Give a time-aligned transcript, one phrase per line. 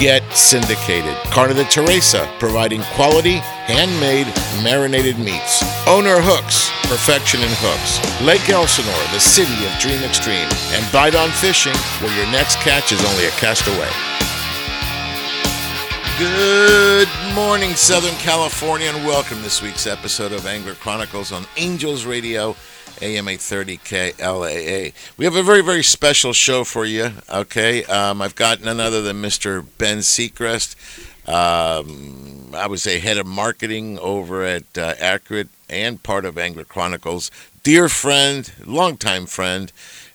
[0.00, 1.14] Get syndicated.
[1.24, 3.34] Carne de Teresa, providing quality,
[3.68, 4.28] handmade,
[4.64, 5.62] marinated meats.
[5.86, 8.00] Owner Hooks, perfection in hooks.
[8.24, 10.48] Lake Elsinore, the city of Dream Extreme.
[10.72, 13.92] And Bite on Fishing, where your next catch is only a cast away.
[16.16, 22.56] Good morning, Southern California, and welcome this week's episode of Angler Chronicles on Angels Radio,
[23.02, 24.92] AM 830 KLAA.
[25.16, 27.84] We have a very, very special show for you, okay?
[27.84, 29.64] Um, I've got none other than Mr.
[29.78, 30.76] Ben Seacrest.
[31.26, 36.64] Um, I was a head of marketing over at uh, Accurate and part of Angler
[36.64, 37.30] Chronicles.
[37.62, 39.72] Dear friend, longtime friend,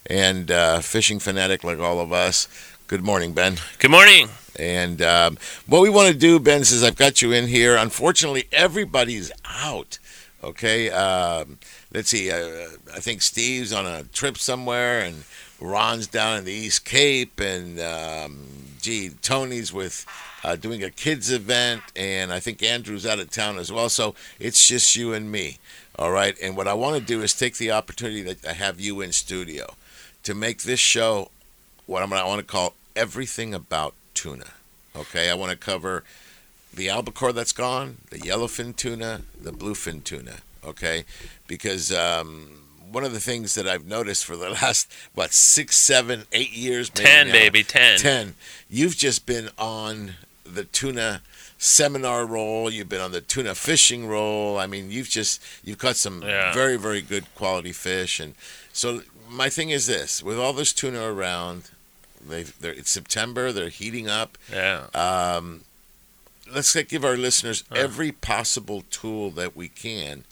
[0.08, 2.46] and uh, fishing fanatic like all of us.
[2.86, 3.56] Good morning, Ben.
[3.80, 4.28] Good morning.
[4.58, 7.76] And um, what we want to do, Ben, says I've got you in here.
[7.76, 9.98] Unfortunately, everybody's out.
[10.44, 11.58] Okay, um,
[11.96, 12.30] let's see.
[12.30, 15.24] Uh, I think Steve's on a trip somewhere, and
[15.58, 18.46] Ron's down in the East Cape, and um,
[18.82, 20.04] gee, Tony's with
[20.44, 23.88] uh, doing a kids event, and I think Andrew's out of town as well.
[23.88, 25.56] So it's just you and me.
[25.98, 26.36] All right.
[26.42, 29.12] And what I want to do is take the opportunity that I have you in
[29.12, 29.74] studio
[30.22, 31.30] to make this show
[31.86, 34.48] what I'm, I want to call everything about tuna.
[34.94, 36.04] Okay, I want to cover
[36.72, 40.38] the albacore that's gone, the yellowfin tuna, the bluefin tuna.
[40.66, 41.04] Okay,
[41.46, 42.48] because um,
[42.90, 46.90] one of the things that I've noticed for the last what six, seven, eight years,
[46.94, 47.98] maybe Ten, now, baby, ten.
[47.98, 48.34] ten,
[48.68, 50.14] you've just been on
[50.44, 51.22] the tuna
[51.58, 52.70] seminar roll.
[52.70, 54.58] You've been on the tuna fishing roll.
[54.58, 56.52] I mean, you've just you've caught some Yeah.
[56.52, 58.34] very, very good quality fish, and
[58.72, 61.70] so my thing is this: with all this tuna around,
[62.28, 63.52] they they're, it's September.
[63.52, 64.36] They're heating up.
[64.52, 64.86] Yeah.
[64.94, 65.62] Um,
[66.52, 67.74] let's give our listeners Uh.
[67.76, 70.24] every possible tool that we can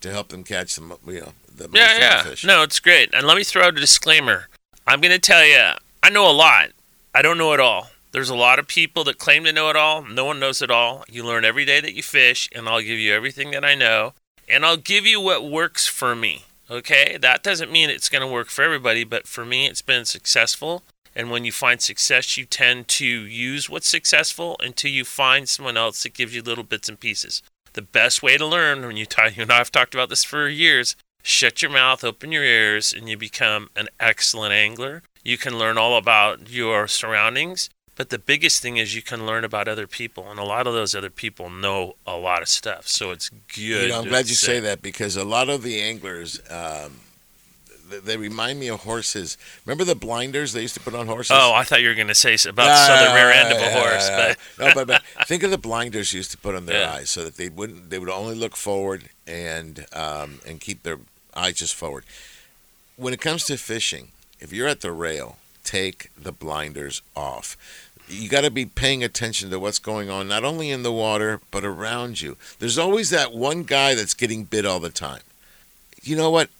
[0.00, 2.22] to help them catch the mo- you know the most Yeah, yeah.
[2.22, 2.44] fish.
[2.44, 3.12] No, it's great.
[3.14, 4.48] And let me throw out a disclaimer.
[4.86, 5.72] I'm going to tell you,
[6.02, 6.70] I know a lot.
[7.14, 7.90] I don't know it all.
[8.12, 10.02] There's a lot of people that claim to know it all.
[10.02, 11.04] No one knows it all.
[11.08, 14.14] You learn every day that you fish, and I'll give you everything that I know,
[14.48, 16.44] and I'll give you what works for me.
[16.68, 17.16] Okay?
[17.20, 20.82] That doesn't mean it's going to work for everybody, but for me, it's been successful.
[21.14, 25.76] And when you find success, you tend to use what's successful until you find someone
[25.76, 27.42] else that gives you little bits and pieces.
[27.80, 30.22] The best way to learn, when you, talk, you and I have talked about this
[30.22, 35.02] for years, shut your mouth, open your ears, and you become an excellent angler.
[35.24, 39.44] You can learn all about your surroundings, but the biggest thing is you can learn
[39.44, 42.86] about other people, and a lot of those other people know a lot of stuff.
[42.86, 43.56] So it's good.
[43.56, 47.00] You know, I'm glad you say that because a lot of the anglers, um,
[47.90, 49.36] they remind me of horses.
[49.66, 51.36] Remember the blinders they used to put on horses?
[51.38, 53.70] Oh, I thought you were going to say about Yeah, southern rear end of a
[53.70, 56.66] horse, yeah, but no, but, but think of the blinders you used to put on
[56.66, 56.92] their Yeah.
[56.94, 60.98] eyes so that they wouldn't they would only look forward and um, and keep their
[61.34, 62.04] eyes just forward.
[62.96, 64.08] When it comes to fishing,
[64.40, 67.56] if you're at the rail, take the blinders off.
[68.08, 71.40] You got to be paying attention to what's going on, not only in the water
[71.50, 72.36] but around you.
[72.58, 75.22] There's always that one guy that's getting bit all the time.
[76.02, 76.50] You know what?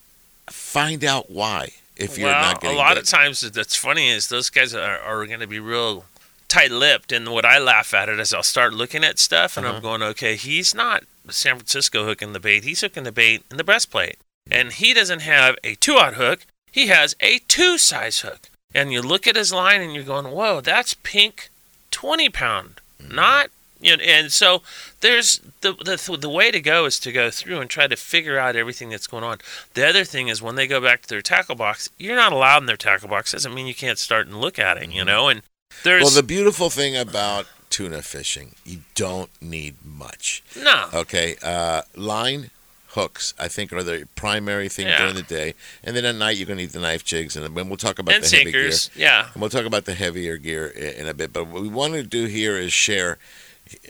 [0.50, 1.71] Find out why.
[1.97, 2.81] If you're well, not getting it.
[2.81, 3.03] a lot bit.
[3.05, 6.05] of times that's funny is those guys are, are going to be real
[6.49, 9.77] tight-lipped, and what I laugh at it is I'll start looking at stuff, and Uh-huh.
[9.77, 13.56] I'm going, okay, he's not San Francisco hooking the bait; he's hooking the bait in
[13.56, 14.19] the breastplate,
[14.50, 18.49] and he doesn't have a two-aught hook; he has a two-size hook.
[18.75, 21.50] And you look at his line, and you're going, whoa, that's pink,
[21.91, 23.15] twenty-pound, Mm-hmm.
[23.15, 23.50] not.
[23.81, 24.62] You know, and so
[25.00, 28.38] there's the, the the way to go is to go through and try to figure
[28.38, 29.38] out everything that's going on.
[29.75, 32.59] The other thing is when they go back to their tackle box, you're not allowed
[32.62, 33.32] in their tackle box.
[33.32, 35.29] Doesn't mean you can't start and look at it, you know.
[35.29, 35.43] And
[35.82, 36.15] there's Mm-hmm.
[36.15, 40.43] Well, the beautiful thing about tuna fishing, you don't need much.
[40.56, 42.50] no, Okay, uh, line,
[42.88, 44.99] hooks, I think are the primary thing Yeah.
[44.99, 45.55] during the day,
[45.85, 48.00] and then at night you're going to need the knife jigs, and then we'll talk
[48.00, 48.73] about and the heavy gear.
[48.73, 49.29] sinkers, yeah.
[49.33, 51.33] And we'll talk about the heavier gear in a bit.
[51.33, 53.19] But what we want to do here is share.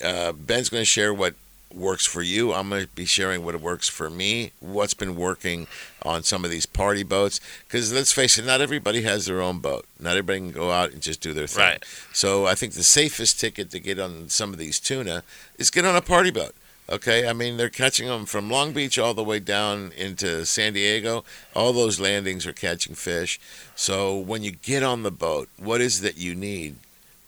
[0.03, 1.35] Uh, Ben's going to share what
[1.73, 2.53] works for you.
[2.53, 5.67] I'm going to be sharing what works for me, what's been working
[6.03, 7.41] on some of these party boats.
[7.67, 9.87] Because let's face it, not everybody has their own boat.
[9.99, 11.62] Not everybody can go out and just do their thing.
[11.62, 11.85] Right.
[12.12, 15.23] So I think the safest ticket to get on some of these tuna
[15.59, 16.55] is get on a party boat.
[16.88, 20.73] Okay, I mean they're catching them from Long Beach all the way down into San
[20.73, 21.25] Diego.
[21.55, 23.38] All those landings are catching fish.
[23.76, 26.76] So when you get on the boat, what is that you need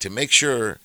[0.00, 0.78] to make sure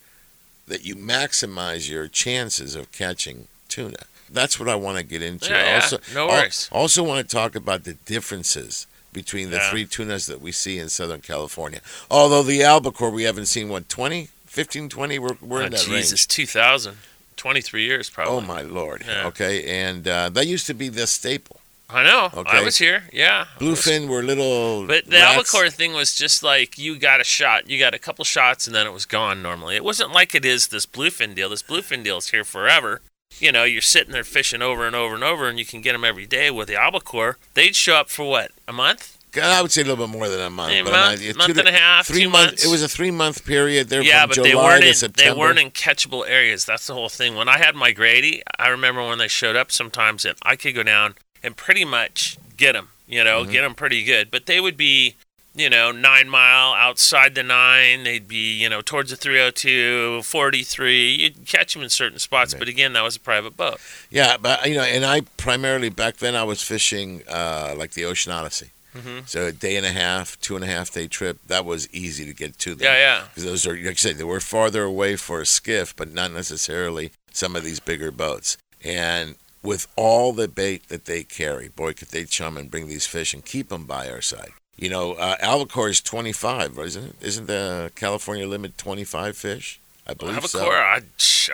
[0.68, 3.98] that you maximize your chances of catching tuna?
[4.30, 5.50] That's what I want to get into.
[5.50, 6.70] Yeah, yeah, also, no worries.
[6.72, 9.70] Also, want to talk about the differences between the Yeah.
[9.70, 11.80] three tunas that we see in Southern California.
[12.12, 15.88] Although the albacore we haven't seen what 20, 15, 20, we're, we're Oh, in that
[15.88, 16.02] range.
[16.04, 16.98] Jesus, 2000.
[17.38, 18.34] 23 years probably.
[18.36, 19.04] Oh my lord!
[19.08, 19.28] Yeah.
[19.28, 21.62] Okay, and uh, that used to be the staple.
[21.90, 22.30] I know.
[22.46, 23.04] I was here.
[23.14, 23.46] Yeah.
[23.60, 24.86] Bluefin were little.
[24.86, 25.54] But the rats.
[25.54, 28.76] albacore thing was just like you got a shot, you got a couple shots, and
[28.76, 29.42] then it was gone.
[29.42, 31.50] Normally, it wasn't like it is this bluefin deal.
[31.50, 33.02] This bluefin deal is here forever.
[33.40, 35.94] You know, you're sitting there fishing over and over and over, and you can get
[35.94, 36.52] them every day.
[36.52, 40.08] With the albacore, they'd show up for what a month, I would say a little
[40.08, 40.74] bit more than a month.
[40.74, 42.52] a but month, I'm month and a half, three two months.
[42.52, 42.66] months.
[42.66, 43.90] It was a three month period.
[43.90, 45.34] There yeah, from but July they weren't in September.
[45.34, 46.66] they weren't in catchable areas.
[46.66, 47.36] That's the whole thing.
[47.36, 50.76] When I had my Grady, I remember when they showed up sometimes, and I could
[50.76, 51.16] go down
[51.48, 52.90] and pretty much get them.
[53.08, 53.52] You know, Mm-hmm.
[53.54, 54.30] get them pretty good.
[54.30, 55.16] But they would be,
[55.56, 58.04] you know, nine mile outside the nine.
[58.04, 61.12] They'd be, you know, towards the 302, 43.
[61.16, 62.54] You'd catch them in certain spots.
[62.54, 63.80] But again, that was a private boat.
[64.12, 68.06] Yeah, but you know, and I primarily back then I was fishing uh, like the
[68.06, 68.70] Ocean Odyssey.
[68.96, 69.28] Mhm.
[69.28, 71.38] So a day and a half, two and a half day trip.
[71.48, 72.84] That was easy to get to them.
[72.86, 73.24] Yeah, yeah.
[73.30, 76.32] Because those are, like I said, they were farther away for a skiff, but not
[76.32, 78.58] necessarily some of these bigger boats.
[78.84, 83.06] And with all the bait that they carry, boy, could they chum and bring these
[83.06, 84.52] fish and keep them by our side.
[84.78, 87.16] You know, uh, albacore is 25, isn't it?
[87.22, 89.80] Isn't the California limit 25 fish?
[90.06, 90.60] I believe so.
[90.60, 91.02] Albacore, I,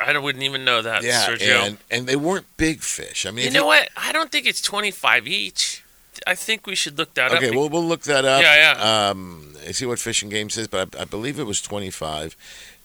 [0.06, 1.68] I wouldn't even know that, Yeah, Sergio.
[1.68, 3.26] and, and they weren't big fish.
[3.26, 3.90] I mean, you know what?
[3.96, 5.84] I don't think it's 25 each.
[6.28, 7.38] I think we should look that up.
[7.38, 8.42] Okay, well, we'll look that up.
[8.42, 9.10] Yeah, yeah.
[9.10, 12.36] Um, see what Fishing Game says, but I, I believe it was 25.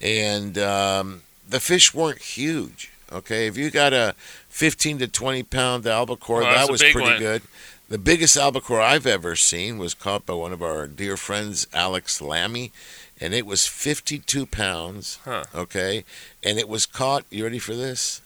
[0.01, 2.91] And um, the fish weren't huge.
[3.11, 4.15] Okay, if you got a
[4.59, 6.43] 15 to 20 pound albacore.
[6.43, 7.19] Oh, that was pretty one.
[7.21, 7.43] good.
[7.89, 12.21] The biggest albacore I've ever seen was caught by one of our dear friends, Alex
[12.21, 12.73] Lammy,
[13.21, 15.21] and it was 52 pounds.
[15.25, 15.45] Huh.
[15.55, 16.05] Okay,
[16.43, 17.25] and it was caught.
[17.31, 18.21] You ready for this?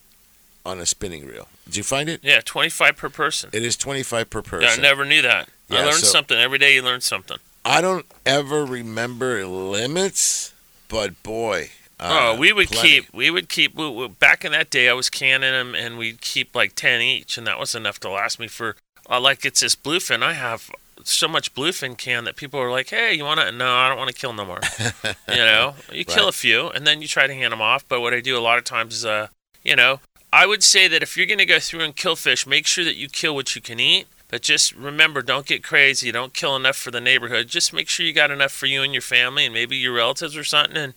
[0.65, 1.49] On a spinning reel.
[1.67, 2.21] Did you find it?
[2.23, 3.51] Yeah, 25 per person.
[3.53, 4.63] It is 25 per person.
[4.63, 5.51] Yeah, I never knew that.
[5.71, 6.75] I learned so- something every day.
[6.75, 7.37] You learn something.
[7.63, 10.55] I don't ever remember limits,
[10.89, 11.73] but boy.
[12.03, 12.89] Uh, oh, we would plenty.
[13.03, 13.15] keep.
[13.15, 13.75] We would keep.
[13.75, 17.01] We, we- back in that day, I was canning them, and we'd keep like ten
[17.01, 18.77] each, and that was enough to last me for.
[19.09, 20.23] Uh, like it's this bluefin.
[20.23, 20.71] I have
[21.05, 23.99] so much bluefin can that people are like, "Hey, you want to?" No, I don't
[23.99, 24.61] want to kill no more.
[25.29, 26.35] you know, you kill Right.
[26.35, 27.87] a few, and then you try to hand them off.
[27.89, 29.29] But what I do a lot of times is, uh,
[29.65, 30.01] you know,
[30.33, 32.85] I would say that if you're going to go through and kill fish, make sure
[32.85, 34.07] that you kill what you can eat.
[34.29, 36.11] But just remember, don't get crazy.
[36.11, 37.49] Don't kill enough for the neighborhood.
[37.49, 40.37] Just make sure you got enough for you and your family and maybe your relatives
[40.37, 40.95] or something, and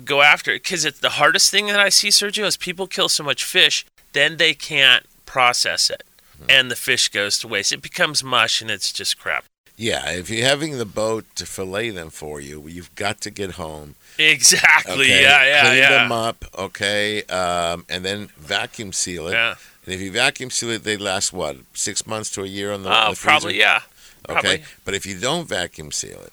[0.00, 0.62] go after it.
[0.62, 3.84] Because it's the hardest thing that I see, Sergio, is people kill so much fish,
[4.12, 6.02] then they can't process it,
[6.48, 7.72] and the fish goes to waste.
[7.72, 9.44] It becomes mush, and it's just crap.
[9.76, 13.52] Yeah, if you're having the boat to fillet them for you, you've got to get
[13.52, 13.94] home.
[14.18, 15.06] Exactly.
[15.06, 15.90] Okay, Yeah, yeah, clean yeah.
[15.90, 19.32] them up, okay, um, and then vacuum seal it.
[19.32, 19.54] Yeah.
[19.86, 22.82] And if you vacuum seal it, they last what six months to a year on
[22.82, 23.24] the, Oh, the freezer?
[23.40, 23.80] probably yeah.
[24.28, 24.64] Okay, probably.
[24.84, 26.32] but if you don't vacuum seal it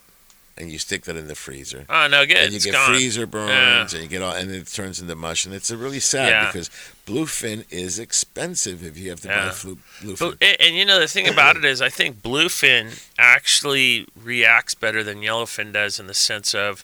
[0.60, 2.38] and you stick that in the freezer, Oh no, good.
[2.38, 2.94] and you get gone.
[2.94, 3.50] freezer burns
[3.94, 4.00] Yeah.
[4.00, 6.46] and you get all and it turns into mush and it's a really sad Yeah.
[6.48, 6.70] because
[7.08, 10.20] bluefin is expensive if you have to buy flu, bluefin.
[10.20, 14.76] But, and, and you know the thing about it is, I think bluefin actually reacts
[14.76, 16.84] better than yellowfin does in the sense of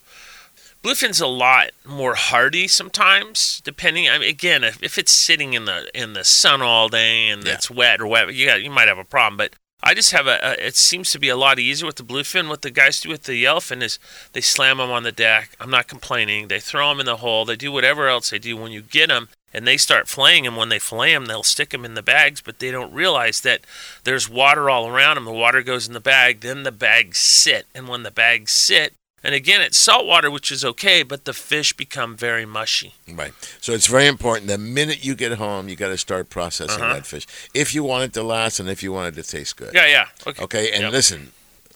[0.84, 3.62] bluefin's a lot more hardy sometimes.
[3.66, 7.30] Depending, I mean, again, if, if it's sitting in the in the sun all day
[7.30, 7.54] and Yeah.
[7.54, 9.36] it's wet or wet, you got, you might have a problem.
[9.38, 9.54] But
[9.88, 10.68] I just have a, a.
[10.68, 12.50] It seems to be a lot easier with the bluefin.
[12.50, 14.00] What the guys do with the yellowfin is
[14.34, 15.56] they slam them on the deck.
[15.60, 16.48] I'm not complaining.
[16.48, 17.46] They throw them in the hole.
[17.46, 18.58] They do whatever else they do.
[18.58, 21.70] When you get them and they start flaying them, when they flay them, they'll stick
[21.70, 23.62] them in the bags, but they don't realize that
[24.04, 25.26] there's water all around them.
[25.26, 26.40] The water goes in the bag.
[26.40, 28.96] Then the bags sit, and when the bags sit,
[29.26, 32.94] and again, it's salt water, which is okay, but the fish become very mushy.
[33.12, 33.34] Right.
[33.60, 34.48] So it's very important.
[34.48, 36.94] The minute you get home, you got to start processing Uh-huh.
[36.94, 39.58] that fish if you want it to last and if you want it to taste
[39.58, 39.74] good.
[39.74, 40.08] Yeah, yeah.
[40.28, 40.44] Okay.
[40.44, 40.72] Okay.
[40.72, 40.92] And Yep.
[40.94, 41.32] listen,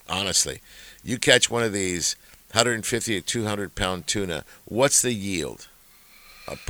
[0.08, 0.62] honestly,
[1.04, 2.16] you catch one of these
[2.54, 4.44] 150 to 200 pound tuna.
[4.66, 5.68] What's the yield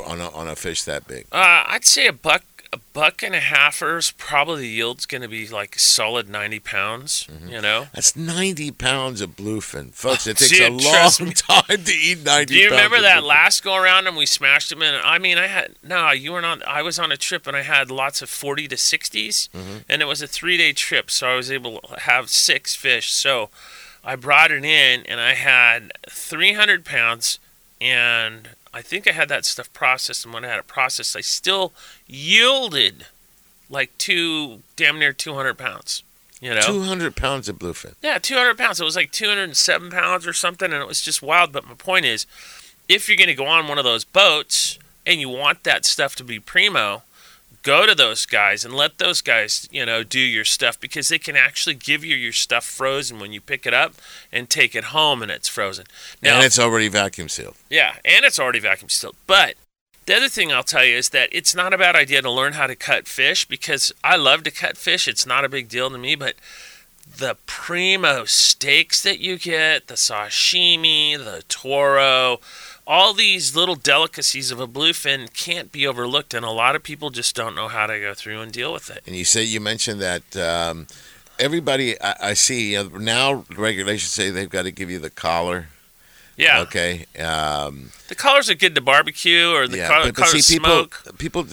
[0.06, 1.26] on a, on a fish that big?
[1.32, 4.16] Uh, I'd say a buck, a buck and a halfers.
[4.16, 7.28] Probably the yield's going to be like solid ninety pounds.
[7.32, 7.50] Mm-hmm.
[7.50, 7.88] You know.
[7.94, 10.28] That's 90 pounds of bluefin, folks.
[10.28, 11.34] It takes See, a long me.
[11.36, 12.46] time to eat 90.
[12.54, 13.28] Do you remember that bluefin.
[13.28, 15.00] last go around and we smashed them in?
[15.04, 16.62] I mean, I had no, you weren't on.
[16.68, 19.78] I was on a trip and I had lots of forty to 60s Mm-hmm.
[19.90, 23.12] and it was a three day trip, so I was able to have six fish.
[23.12, 23.50] So
[24.04, 27.40] I brought it in and I had three hundred pounds,
[27.82, 31.22] and I think I had that stuff processed, and when I had it processed, I
[31.22, 31.74] still
[32.10, 33.06] yielded
[33.70, 36.04] like two, damn near 200 pounds.
[36.42, 37.96] You know, 200 pounds of bluefin.
[38.01, 38.80] yeah, 200 pounds.
[38.80, 41.51] It was like 207 pounds or something, and it was just wild.
[41.51, 42.25] But my point is,
[42.88, 46.16] if you're going to go on one of those boats and you want that stuff
[46.16, 47.04] to be primo,
[47.62, 51.20] go to those guys and let those guys, you know, do your stuff because they
[51.20, 53.96] can actually give you your stuff frozen when you pick it up
[54.32, 55.88] and take it home and it's frozen.
[56.22, 57.56] Now, and it's already vacuum sealed.
[57.70, 59.18] yeah, and it's already vacuum sealed.
[59.28, 59.56] But
[60.10, 62.54] the other thing I'll tell you is that it's not a bad idea to learn
[62.54, 65.08] how to cut fish because I love to cut fish.
[65.08, 66.34] It's not a big deal to me, but
[67.18, 72.39] the primo steaks that you get, the sashimi, the toro,
[72.88, 77.12] all these little delicacies of a bluefin can't be overlooked, and a lot of people
[77.12, 79.04] just don't know how to go through and deal with it.
[79.06, 80.88] And you say you mentioned that um,
[81.38, 85.68] everybody I, I see you now regulations say they've got to give you the collar.
[86.39, 87.05] Yeah, Okay.
[87.19, 89.88] Um, the collars are good to barbecue or the yeah.
[89.89, 91.17] collar, but, but see, people smoke.
[91.17, 91.46] people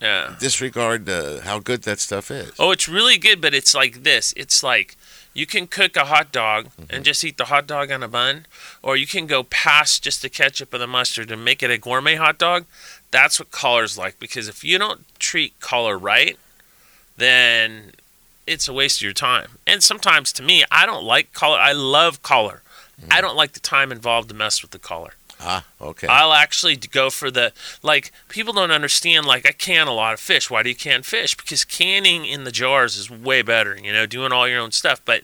[0.00, 0.36] Yeah.
[0.38, 2.52] disregard uh, how good that stuff is.
[2.58, 4.32] Oh, it's really good, but it's like this.
[4.36, 4.96] It's like
[5.34, 8.46] you can cook a hot dog and just eat the hot dog on a bun,
[8.82, 11.78] or you can go past just the ketchup and the mustard and make it a
[11.78, 12.64] gourmet hot dog.
[13.10, 16.36] That's what collar's like because if you don't treat collar right,
[17.16, 17.92] then
[18.46, 19.52] it's a waste of your time.
[19.66, 21.58] And sometimes to me, I don't like collar.
[21.58, 22.62] I love collar.
[23.10, 25.14] I don't like the time involved to mess with the color.
[25.40, 26.08] Ah, okay.
[26.08, 27.52] I'll actually go for the
[27.82, 30.50] like people don't understand like I can a lot of fish.
[30.50, 31.36] Why do you can fish?
[31.36, 35.00] Because canning in the jars is way better, you know, doing all your own stuff,
[35.04, 35.22] but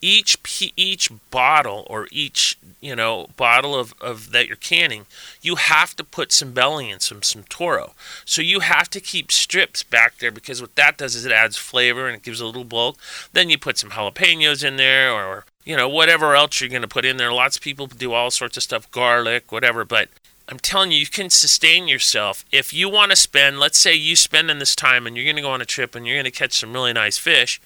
[0.00, 0.38] each
[0.76, 5.04] each bottle or each, you know, bottle of, of that you're canning,
[5.42, 7.92] you have to put some belly and some some toro.
[8.24, 11.58] So you have to keep strips back there because what that does is it adds
[11.58, 12.96] flavor and it gives a little bulk.
[13.34, 16.88] Then you put some jalapenos in there or you know, whatever else you're going to
[16.88, 17.32] put in there.
[17.32, 19.84] Lots of people do all sorts of stuff, garlic, whatever.
[19.84, 20.08] But
[20.48, 22.44] I'm telling you, you can sustain yourself.
[22.50, 25.36] If you want to spend, let's say you spend in this time and you're going
[25.36, 27.60] to go on a trip and you're going to catch some really nice fish,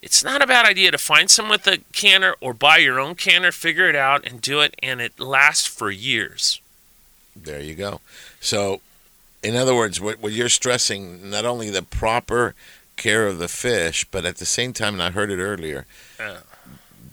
[0.00, 3.14] it's not a bad idea to find someone with a canner or buy your own
[3.14, 6.62] canner, figure it out, and do it, and it lasts for years.
[7.36, 8.00] There you go.
[8.40, 8.80] So,
[9.42, 12.54] in other words, what, what you're stressing not only the proper
[12.96, 15.84] care of the fish, but at the same time, and I heard it earlier,
[16.18, 16.38] Yeah.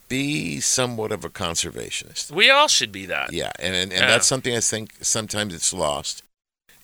[0.08, 2.32] Be somewhat of a conservationist.
[2.32, 3.34] We all should be that.
[3.34, 4.08] Yeah, and and, and Yeah.
[4.08, 6.24] that's something I think sometimes it's lost.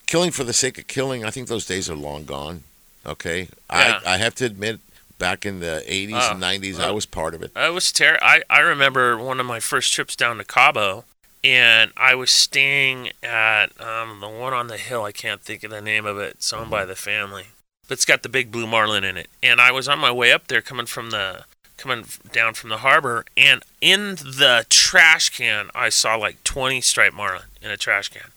[0.06, 2.64] Killing for the sake of killing, I think those days are long gone.
[3.06, 4.00] Okay, Yeah.
[4.06, 4.80] I I have to admit,
[5.18, 6.94] back in the '80s Oh, ah, and '90s, I oh.
[6.94, 7.52] was part of it.
[7.56, 11.06] I was ter- I, I remember one of my first trips down to Cabo,
[11.44, 15.04] and I was staying at um, the one on the hill.
[15.04, 16.36] I can't think of the name of it.
[16.36, 16.90] It's owned by mm-hmm.
[16.90, 17.46] the family,
[17.88, 19.30] but it's got the big blue marlin in it.
[19.42, 21.46] And I was on my way up there, coming from the
[21.84, 27.16] coming down from the harbor, and in the trash can, I saw like 20 striped
[27.16, 28.32] marlin in a trash can,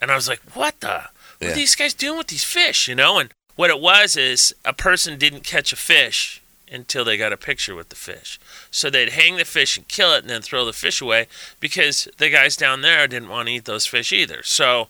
[0.00, 0.88] and I was like, "What the?
[0.88, 1.48] What Yeah.
[1.50, 4.72] are these guys doing with these fish?" You know, and what it was is a
[4.72, 8.38] person didn't catch a fish until they got a picture with the fish.
[8.70, 11.26] So they'd hang the fish and kill it and then throw the fish away
[11.60, 14.42] because the guys down there didn't want to eat those fish either.
[14.44, 14.88] So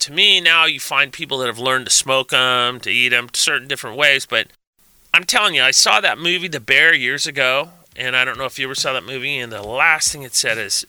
[0.00, 3.30] to me, now you find people that have learned to smoke them, to eat them,
[3.32, 4.26] certain different ways.
[4.26, 4.48] But
[5.14, 8.46] I'm telling you, I saw that movie, The Bear, years ago, and I don't know
[8.46, 9.38] if you ever saw that movie.
[9.38, 10.84] And the last thing it said is,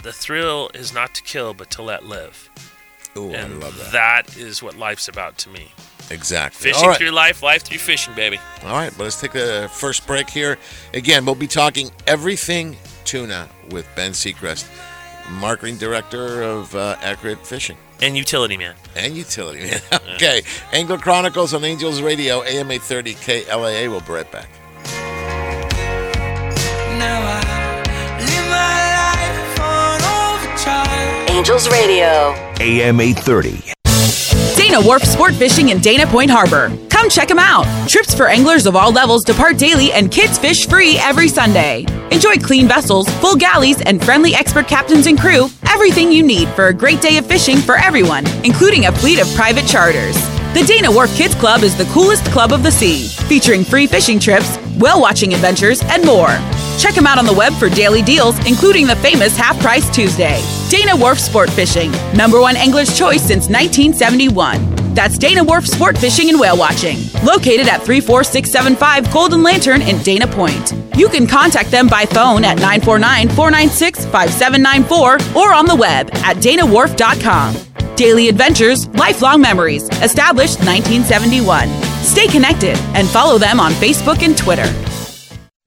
[0.00, 2.48] "The thrill is not to kill, but to let live."
[3.16, 3.90] Ooh, I love that.
[3.90, 5.72] that is what life's about to me.
[6.08, 6.70] Exactly.
[6.70, 6.96] Fishing right.
[6.96, 8.38] through life, life through fishing, baby.
[8.62, 10.56] All right, but let's take a first break here.
[10.92, 14.68] Again, we'll be talking everything tuna with Ben Seacrest,
[15.40, 18.74] marketing director of uh, Accurate Fishing And utility man.
[18.96, 19.80] and Utility Man.
[20.16, 20.42] okay,
[20.72, 23.88] Angler Chronicles on Angels Radio, AM 830 KLAA.
[23.88, 24.46] We'll be right back.
[26.98, 29.60] Now I live my life
[30.68, 31.34] on.
[31.34, 32.34] Angels Radio.
[32.60, 33.72] AM 830.
[34.54, 36.68] Dana Wharf Sport Fishing in Dana Point Harbor.
[37.10, 37.64] Check them out.
[37.88, 41.84] Trips for anglers of all levels depart daily and kids fish free every Sunday.
[42.10, 45.48] Enjoy clean vessels, full galleys, and friendly expert captains and crew.
[45.68, 49.32] Everything you need for a great day of fishing for everyone, including a fleet of
[49.34, 50.14] private charters.
[50.54, 54.18] The Dana Wharf Kids Club is the coolest club of the sea, featuring free fishing
[54.18, 56.30] trips, whale watching adventures, and more.
[56.78, 60.40] Check them out on the web for daily deals, including the famous Half Price Tuesday.
[60.68, 64.73] Dana Wharf Sport Fishing, number one angler's choice since 1971.
[64.94, 70.26] That's Dana Wharf Sport Fishing and Whale Watching, located at 34675 Golden Lantern in Dana
[70.26, 70.72] Point.
[70.96, 76.36] You can contact them by phone at 949 496 5794 or on the web at
[76.36, 77.96] danawharf.com.
[77.96, 81.68] Daily adventures, lifelong memories, established 1971.
[82.02, 84.66] Stay connected and follow them on Facebook and Twitter.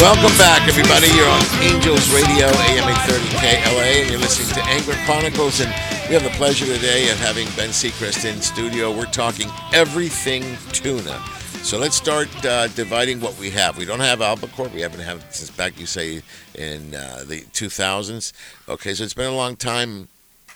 [0.00, 1.06] Welcome back, everybody.
[1.08, 5.60] You're on Angels Radio, AM 830 KLA, and you're listening to Angler Chronicles.
[5.60, 5.68] And
[6.08, 8.90] we have the pleasure today of having Ben Seacrest in studio.
[8.90, 11.22] We're talking everything tuna.
[11.62, 13.76] So let's start uh, dividing what we have.
[13.76, 14.68] We don't have albacore.
[14.68, 16.22] We haven't had it since back, you say,
[16.54, 18.32] in uh, the 2000s.
[18.68, 20.08] Okay, so it's been a long time.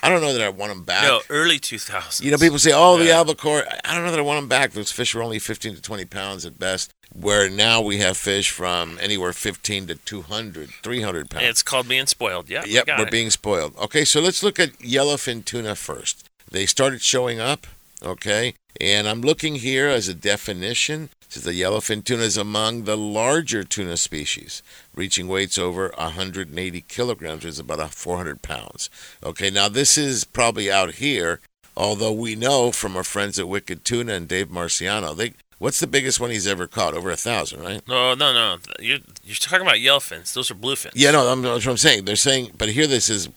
[0.02, 1.04] I don't know that I want them back.
[1.04, 2.22] No, early 2000s.
[2.22, 4.72] You know, people say, "Oh, the albacore." I don't know that I want them back.
[4.72, 6.90] Those fish were only 15 to 20 pounds at best.
[7.12, 11.44] Where now we have fish from anywhere 15 to 200, 300 pounds.
[11.44, 12.50] It's called being spoiled.
[12.50, 12.64] Yeah.
[12.66, 13.10] yep, we're it.
[13.10, 13.76] being spoiled.
[13.78, 16.28] Okay, so let's look at yellowfin tuna first.
[16.50, 17.66] They started showing up.
[18.02, 21.08] Okay, and I'm looking here as a definition.
[21.36, 24.62] Says the yellowfin tuna is among the larger tuna species,
[24.94, 28.88] reaching weights over 180 kilograms, which is about 400 pounds.
[29.22, 31.40] Okay, now this is probably out here,
[31.76, 35.86] although we know from our friends at Wicked Tuna and Dave Marciano, they what's the
[35.86, 36.94] biggest one he's ever caught?
[36.94, 37.86] Over a thousand, right?
[37.86, 38.56] No, no, no.
[38.80, 40.32] You're, you're talking about yellowfins.
[40.32, 40.92] Those are bluefins.
[40.94, 42.06] Yeah, no, I'm, that's what I'm saying.
[42.06, 43.28] They're saying, but here this is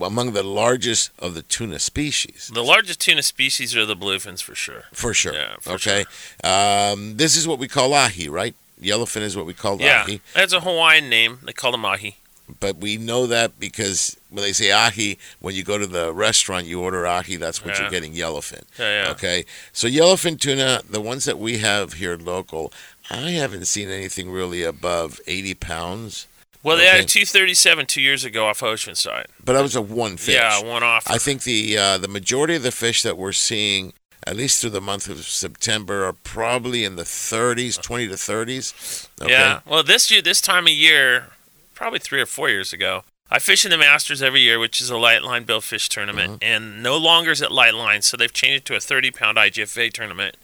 [0.00, 2.50] among the largest of the tuna species.
[2.52, 4.84] The largest tuna species are the bluefins for sure.
[4.92, 5.34] For sure.
[5.34, 6.04] Yeah, for okay.
[6.44, 8.54] Um, this is what we call ahi, right?
[8.80, 10.02] Yellowfin is what we call Yeah.
[10.02, 10.20] ahi.
[10.34, 11.40] That's a Hawaiian name.
[11.42, 12.16] They call them ahi.
[12.60, 16.66] But we know that because when they say ahi, when you go to the restaurant,
[16.66, 17.82] you order ahi, that's what Yeah.
[17.82, 18.62] you're getting yellowfin.
[18.78, 19.10] Yeah, yeah.
[19.10, 19.44] Okay.
[19.72, 22.72] So yellowfin tuna, the ones that we have here local,
[23.10, 26.26] I haven't seen anything really above 80 pounds.
[26.62, 29.26] Well, they had a 237 two years ago off Oceanside.
[29.44, 30.34] But that was a one fish.
[30.34, 31.08] Yeah, one off.
[31.08, 33.92] I think the uh, the majority of the fish that we're seeing,
[34.26, 39.08] at least through the month of September, are probably in the 30s, 20 to 30s.
[39.22, 39.30] Okay.
[39.30, 39.60] Yeah.
[39.66, 41.28] Well, this year, this time of year,
[41.74, 44.90] probably three or four years ago, I fish in the Masters every year, which is
[44.90, 48.32] a light line bill fish tournament, and no longer is it light line, so they've
[48.32, 50.36] changed it to a 30 pound IGFA tournament.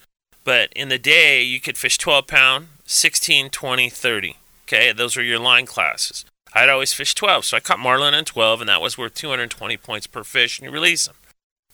[0.45, 4.37] But in the day, you could fish 12 pound, 16, 20, 30.
[4.67, 6.25] Okay, those are your line classes.
[6.55, 9.77] I'd always fish 12, so I caught marlin in 12, and that was worth 220
[9.77, 11.17] points per fish, and you release them.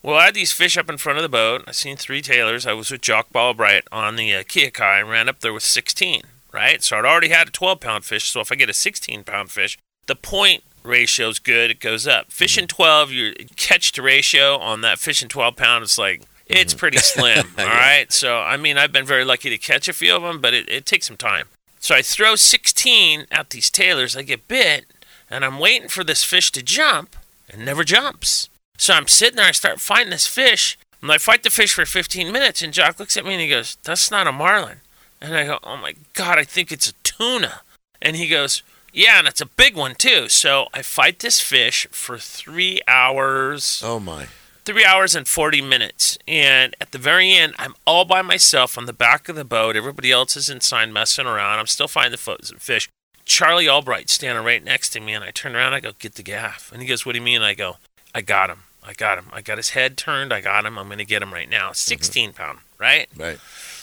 [0.03, 1.65] Well, I had these fish up in front of the boat.
[1.67, 2.67] I seen three tailors.
[2.67, 6.23] I was with Jock Albright on the uh, Keakai and ran up there with 16,
[6.53, 6.83] right?
[6.83, 8.31] So I'd already had a 12 pound fish.
[8.31, 11.71] So if I get a 16 pound fish, the point ratio is good.
[11.71, 12.33] It goes up.
[12.33, 16.99] Fishing 12, your catch to ratio on that fishing 12 pound is like, it's pretty
[16.99, 18.11] slim, all right?
[18.11, 20.69] So, I mean, I've been very lucky to catch a few of them, but it,
[20.71, 21.49] it takes some time.
[21.81, 24.15] So I throw 16 at these tailors.
[24.15, 24.85] I get bit,
[25.31, 27.17] and I'm waiting for this fish to jump,
[27.49, 28.51] and never jumps.
[28.77, 31.87] So I'm sitting there, I start fighting this fish, and I fight the fish for
[31.87, 34.81] 15 minutes, and Jock looks at me and he goes, That's not a marlin.
[35.21, 37.63] And I go, Oh my God, I think it's a tuna.
[38.03, 38.63] And he goes,
[38.93, 40.29] Yeah, and it's a big one too.
[40.29, 44.27] So I fight this fish for three hours Oh, my.
[44.71, 46.17] Three hours and 40 minutes.
[46.29, 49.75] And at the very end, I'm all by myself on the back of the boat.
[49.75, 51.59] Everybody else is inside messing around.
[51.59, 52.89] I'm still finding the fish.
[53.25, 55.75] Charlie Albright standing right next to me, and I turn around.
[55.75, 57.79] I go, "Get the gaff." And he goes, "What do you mean?" I go,
[58.15, 58.65] "I got him.
[58.83, 59.27] I got him.
[59.33, 60.33] I got his head turned.
[60.33, 60.79] I got him.
[60.79, 61.67] I'm going to get him right now.
[61.67, 61.75] Mm-hmm.
[61.75, 63.39] 16 pound, right?" Right.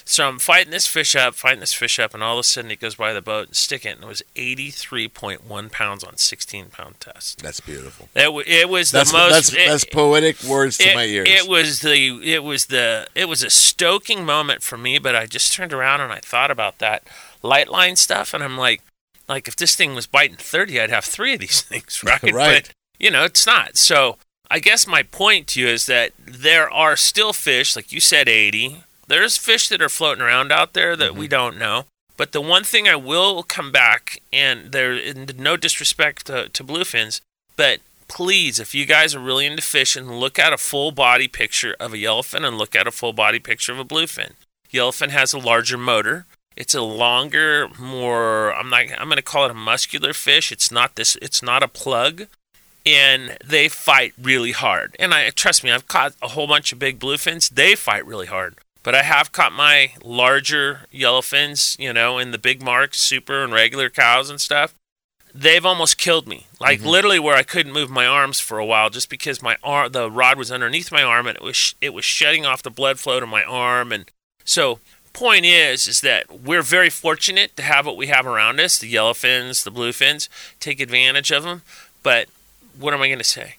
[0.10, 2.72] So I'm fighting this fish up, fighting this fish up, and all of a sudden
[2.72, 6.66] it goes by the boat and stick it, and it was 83.1 pounds on 16
[6.68, 7.42] pound test.
[7.42, 8.10] That's beautiful.
[8.16, 9.32] It, w- it was That's, the most.
[9.34, 11.28] that's, it- that's poetic words to my ears.
[11.30, 15.26] it was the it was the it was a stoking moment for me, but I
[15.26, 17.04] just turned around and I thought about that
[17.44, 18.82] light line stuff, and I'm like,
[19.28, 22.22] like if this thing was biting thirty, I'd have three of these things, right?
[22.24, 22.64] Right.
[22.68, 23.78] But you know, it's not.
[23.78, 24.18] So
[24.50, 28.30] I guess my point to you is that there are still fish, like you said,
[28.30, 28.84] eighty.
[29.08, 31.32] There's fish that are floating around out there that we mm-hmm.
[31.32, 31.86] don't know.
[32.18, 36.64] But the one thing I will come back, and there, and no disrespect to, to
[36.64, 37.22] bluefins,
[37.56, 41.76] but please, if you guys are really into fishing, look at a full body picture
[41.80, 44.32] of a yellowfin and look at a full body picture of a bluefin.
[44.72, 46.26] Yellowfin has a larger motor.
[46.56, 50.52] It's a longer, more I'm not I'm going to call it a muscular fish.
[50.52, 52.28] It's not this it's not a plug.
[52.86, 54.96] And they fight really hard.
[54.98, 57.50] And I trust me, I've caught a whole bunch of big bluefins.
[57.50, 58.56] They fight really hard.
[58.88, 63.52] But I have caught my larger yellowfins, you know, in the big marks, super and
[63.52, 64.74] regular cows and stuff.
[65.36, 66.88] They've almost killed me, like mm-hmm.
[66.88, 70.10] literally where I couldn't move my arms for a while, just because my arm, the
[70.10, 73.20] rod was underneath my arm, and it was it was shutting off the blood flow
[73.20, 74.10] to my arm, and
[74.46, 74.80] so
[75.12, 78.94] point is is that we're very fortunate to have what we have around us the
[78.94, 81.64] yellowfins the bluefins take advantage of them
[82.04, 82.28] but
[82.78, 83.56] what am i going to say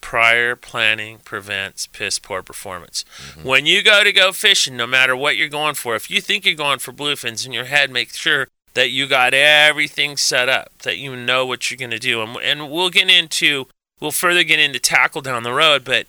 [0.00, 3.46] prior planning prevents piss poor performance mm-hmm.
[3.46, 6.44] when you go to go fishing no matter what you're going for if you think
[6.44, 10.70] you're going for bluefins in your head make sure that you got everything set up
[10.82, 13.66] that you know what you're going to do and, and we'll get into
[14.00, 16.06] we'll further get into tackle down the road but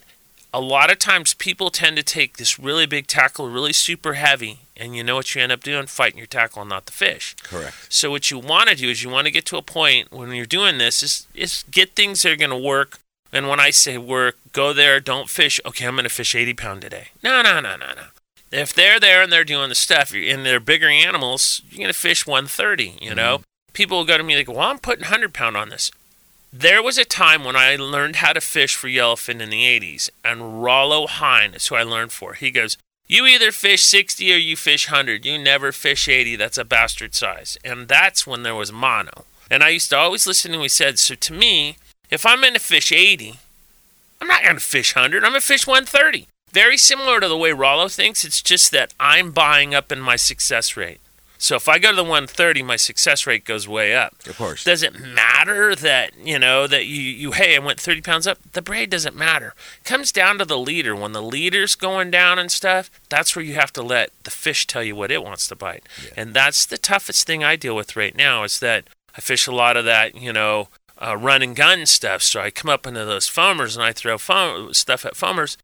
[0.53, 4.59] a lot of times people tend to take this really big tackle, really super heavy,
[4.75, 5.85] and you know what you end up doing?
[5.85, 7.35] Fighting your tackle and not the fish.
[7.43, 7.87] Correct.
[7.89, 10.31] So what you want to do is you want to get to a point when
[10.31, 12.99] you're doing this is, is get things that are going to work.
[13.33, 15.59] And when I say work, go there, don't fish.
[15.65, 17.09] Okay, I'm going to fish 80 pound today.
[17.23, 18.03] No, no, no, no, no.
[18.51, 21.93] If they're there and they're doing the stuff, and they're bigger animals, you're going to
[21.93, 22.97] fish 130.
[22.99, 23.71] You know, mm-hmm.
[23.73, 25.91] people will go to me like, "Well, I'm putting 100 pound on this."
[26.53, 30.09] There was a time when I learned how to fish for yellowfin in the 80s,
[30.25, 32.33] and Rollo Hine is who I learned for.
[32.33, 32.75] He goes,
[33.07, 35.25] You either fish 60 or you fish 100.
[35.25, 36.35] You never fish 80.
[36.35, 37.57] That's a bastard size.
[37.63, 39.23] And that's when there was mono.
[39.49, 40.63] And I used to always listen to him.
[40.63, 41.77] He said, So to me,
[42.11, 43.39] if I'm going to fish 80,
[44.19, 45.23] I'm not going to fish 100.
[45.23, 46.27] I'm going to fish 130.
[46.51, 48.25] Very similar to the way Rollo thinks.
[48.25, 50.99] It's just that I'm buying up in my success rate.
[51.41, 54.13] So if I go to the 130, my success rate goes way up.
[54.27, 54.63] Of course.
[54.63, 58.37] Does it matter that, you know, that you, you hey, I went 30 pounds up?
[58.51, 59.55] The braid doesn't matter.
[59.79, 60.95] It comes down to the leader.
[60.95, 64.67] When the leader's going down and stuff, that's where you have to let the fish
[64.67, 65.83] tell you what it wants to bite.
[66.03, 66.11] Yeah.
[66.15, 68.83] And that's the toughest thing I deal with right now is that
[69.17, 70.67] I fish a lot of that, you know,
[71.01, 72.21] uh, run and gun stuff.
[72.21, 75.57] So I come up into those foamers and I throw foam, stuff at foamers.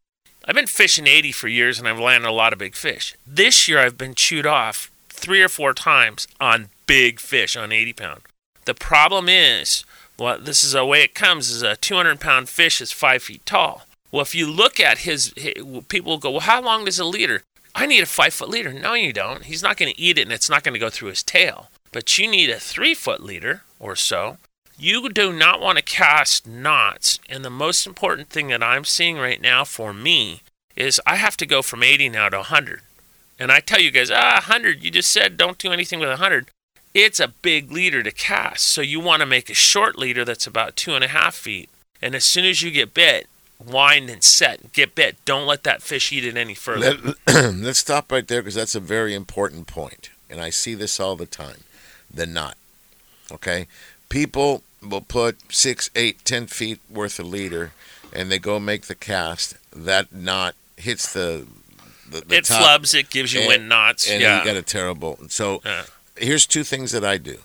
[0.44, 3.14] I've been fishing 80 for years and I've landed a lot of big fish.
[3.26, 7.92] This year I've been chewed off three or four times on big fish on 80
[7.92, 8.20] pound.
[8.64, 9.84] The problem is,
[10.18, 13.44] well, this is the way it comes: is a 200 pound fish is five feet
[13.46, 13.84] tall.
[14.10, 15.54] Well, if you look at his, hi
[15.88, 17.42] people will go, well, how long does a leader?
[17.74, 18.72] I need a five foot leader.
[18.72, 19.44] No, you don't.
[19.44, 21.68] He's not going to eat it, and it's not going to go through his tail.
[21.92, 24.38] But you need a three foot leader or so.
[24.80, 27.18] You do not want to cast knots.
[27.28, 30.42] And the most important thing that I'm seeing right now for me
[30.76, 32.82] is I have to go from 80 now to 100.
[33.40, 36.48] And I tell you guys, ah, 100, you just said don't do anything with 100.
[36.94, 38.68] It's a big leader to cast.
[38.68, 41.68] So you want to make a short leader that's about two and a half feet.
[42.00, 43.26] And as soon as you get bit,
[43.64, 44.72] wind and set.
[44.72, 45.16] Get bit.
[45.24, 47.14] Don't let that fish eat it any further.
[47.26, 49.78] Let, let's stop right there because that's a very important point.
[49.78, 51.64] point, and I see this all the time.
[52.12, 52.56] The knot.
[53.30, 53.66] Okay,
[54.08, 57.72] people will put six, eight, ten feet worth of leader,
[58.12, 59.56] and they go make the cast.
[59.74, 61.46] That knot hits the
[62.10, 64.08] the, the it top, flubs, it gives you and- wind knots.
[64.10, 64.38] and yeah.
[64.38, 65.18] you got a terrible.
[65.28, 65.84] So Yeah.
[66.16, 67.38] here's two things that I do.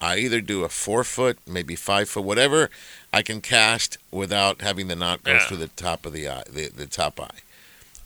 [0.00, 2.70] I either do a four foot, maybe five foot, whatever
[3.12, 5.46] I can cast without having the knot go Yeah.
[5.46, 7.40] through the top of the eye, the, the top eye,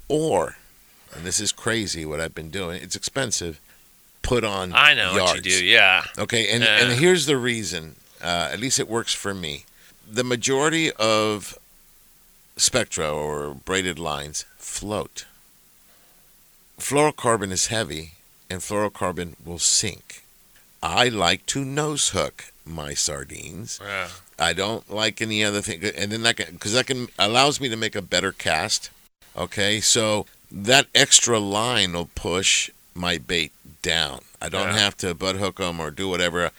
[0.08, 0.56] or,
[1.14, 2.80] and this is crazy what I've been doing.
[2.82, 3.60] It's expensive.
[4.22, 4.72] Put on.
[4.74, 5.32] I know yards.
[5.32, 5.64] what you do.
[5.64, 6.04] Yeah.
[6.18, 6.78] Okay, and Yeah.
[6.88, 7.96] and here's the reason.
[8.22, 9.64] Uh, at least it works for me.
[10.10, 11.58] The majority of
[12.56, 15.24] spectra or braided lines float.
[16.78, 18.12] Fluorocarbon is heavy,
[18.48, 20.24] and fluorocarbon will sink.
[20.82, 23.78] I like to nose hook my sardines.
[23.82, 24.08] Yeah.
[24.38, 27.76] I don't like any other thing, and then that because that can allows me to
[27.76, 28.90] make a better cast.
[29.36, 33.52] Okay, so that extra line will push my bait
[33.82, 34.20] down.
[34.40, 34.78] I don't Yeah.
[34.78, 36.50] have to butt hook them or do whatever.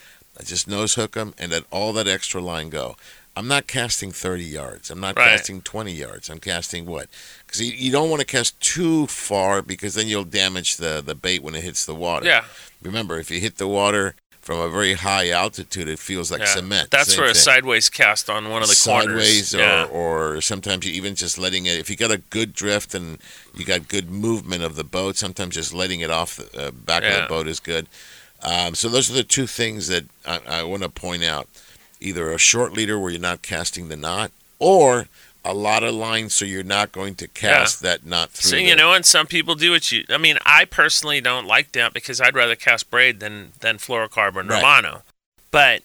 [0.41, 2.95] I just nose hook them and let all that extra line go.
[3.35, 4.89] I'm not casting 30 yards.
[4.89, 5.29] I'm not Right.
[5.29, 6.29] casting 20 yards.
[6.31, 7.07] I'm casting what?
[7.45, 11.13] Because you, you don't want to cast too far because then you'll damage the, the
[11.13, 12.25] bait when it hits the water.
[12.25, 12.45] Yeah.
[12.81, 16.47] Remember, if you hit the water from a very high altitude, it feels like yeah.
[16.47, 16.89] cement.
[16.89, 19.53] That's Same where a sideways cast on one of the sideways corners.
[19.53, 19.85] or, yeah.
[19.85, 23.19] or sometimes you even just letting it if you got a good drift and
[23.55, 27.03] you got good movement of the boat sometimes just letting it off the uh, back
[27.03, 27.87] of the boat is good
[28.43, 31.47] um, so those are the two things that I, I want to point out
[31.99, 35.07] either a short leader where you're not casting the knot or
[35.43, 38.75] a lot of lines so you're not going to cast that knot through So you
[38.75, 40.03] know, and some people do what you.
[40.09, 44.49] I mean, I personally don't like that because I'd rather cast braid than than fluorocarbon
[44.49, 44.61] Right.
[44.61, 45.03] mono.
[45.49, 45.81] But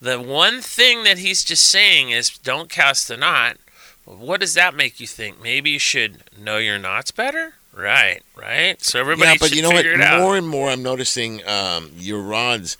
[0.00, 3.56] the one thing that he's just saying is don't cast the knot.
[4.04, 5.42] What does that make you think?
[5.42, 8.82] Maybe you should know your knots better, Right, right.
[8.82, 9.76] So everybody yeah, but you know what?
[9.76, 10.22] figure it out.
[10.22, 12.78] More and more, I'm noticing um, your rods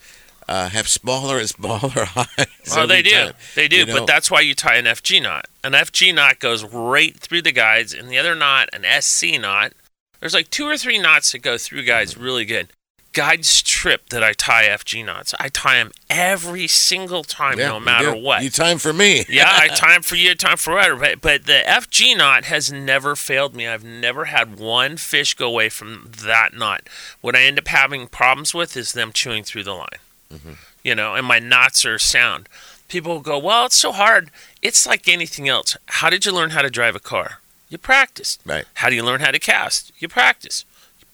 [0.48, 2.46] uh, have smaller and smaller eyes.
[2.74, 3.10] Oh, they do.
[3.10, 3.32] time.
[3.54, 3.76] They do.
[3.76, 3.98] You know?
[3.98, 5.48] But that's why you tie an FG knot.
[5.62, 9.72] An FG knot goes right through the guides, and the other knot, an SC knot.
[10.20, 12.68] There's like two or three knots that go through guides really good.
[13.16, 15.34] Guides trip that I tie FG knots.
[15.40, 18.20] I tie them every single time, Yeah, no matter do.
[18.20, 18.42] what.
[18.42, 19.24] You time for me.
[19.30, 20.96] yeah, I time for you, time for whatever.
[21.00, 23.66] But, but the FG knot has never failed me.
[23.66, 26.88] I've never had one fish go away from that knot.
[27.22, 29.88] What I end up having problems with is them chewing through the line.
[30.30, 30.52] Mm-hmm.
[30.84, 32.50] You know, and my knots are sound.
[32.86, 34.30] People go, well, it's so hard.
[34.60, 35.74] It's like anything else.
[35.86, 37.38] How did you learn how to drive a car?
[37.70, 38.42] You practiced.
[38.44, 38.66] Right.
[38.74, 39.90] How do you learn how to cast?
[39.98, 40.66] You practice.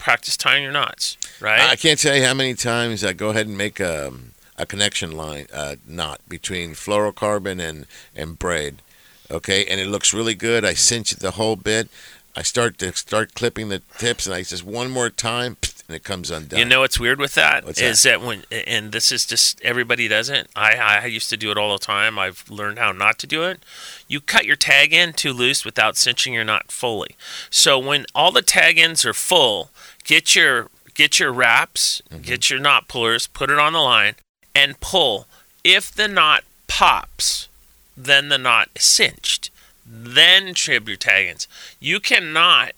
[0.03, 1.61] Practice tying your knots, right?
[1.61, 4.13] I can't tell you how many times I go ahead and make a,
[4.59, 7.87] a connection line uh, knot between fluorocarbon and,
[8.17, 8.83] and braid.
[9.31, 10.65] Okay, and it looks really good.
[10.65, 11.89] I cinch it the whole bit.
[12.35, 16.03] I start to start clipping the tips, and I just one more time, and it
[16.03, 16.59] comes undone.
[16.59, 18.23] You know what's weird with that What's is that?
[18.23, 20.49] when and this is just everybody does it.
[20.57, 22.19] I I used to do it all the time.
[22.19, 23.63] I've learned how not to do it.
[24.09, 27.17] You cut your tag end too loose without cinching your knot fully.
[27.51, 29.71] So when all the tag ends are full,
[30.05, 32.23] get your get your wraps, Mm-hmm.
[32.23, 34.15] get your knot pullers, put it on the line,
[34.55, 35.27] and pull.
[35.65, 37.49] If the knot pops,
[37.97, 39.51] then the knot is cinched.
[39.87, 41.49] Then trib your tag ends.
[41.81, 42.73] You cannot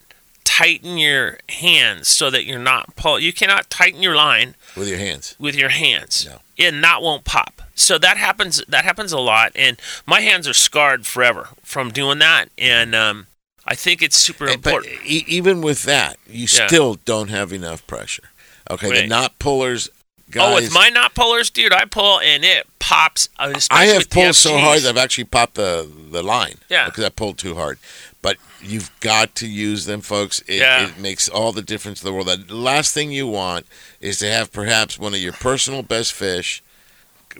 [0.44, 3.18] tighten your hands so that you're not pull.
[3.18, 5.34] You cannot tighten your line with your hands.
[5.38, 6.40] with your hands, No.
[6.58, 7.62] and knot won't pop.
[7.74, 8.62] So that happens.
[8.68, 12.48] That happens a lot, and my hands are scarred forever from doing that.
[12.58, 13.26] And um,
[13.66, 14.92] I think it's super But important.
[15.04, 16.66] e- even with that, you Yeah.
[16.66, 18.30] still don't have enough pressure.
[18.70, 19.08] Okay, the Right.
[19.08, 19.88] knot pullers.
[20.30, 23.28] Guys, oh, with my knot pullers, dude, I pull and it pops.
[23.38, 26.56] uh, I have pulled so hard that I've actually popped the the line.
[26.68, 26.86] Yeah.
[26.86, 27.78] because I pulled too hard.
[28.22, 30.40] But you've got to use them, folks.
[30.46, 30.86] It, Yeah.
[30.88, 32.28] it makes all the difference in the world.
[32.28, 33.66] The last thing you want
[34.00, 36.62] is to have perhaps one of your personal best fish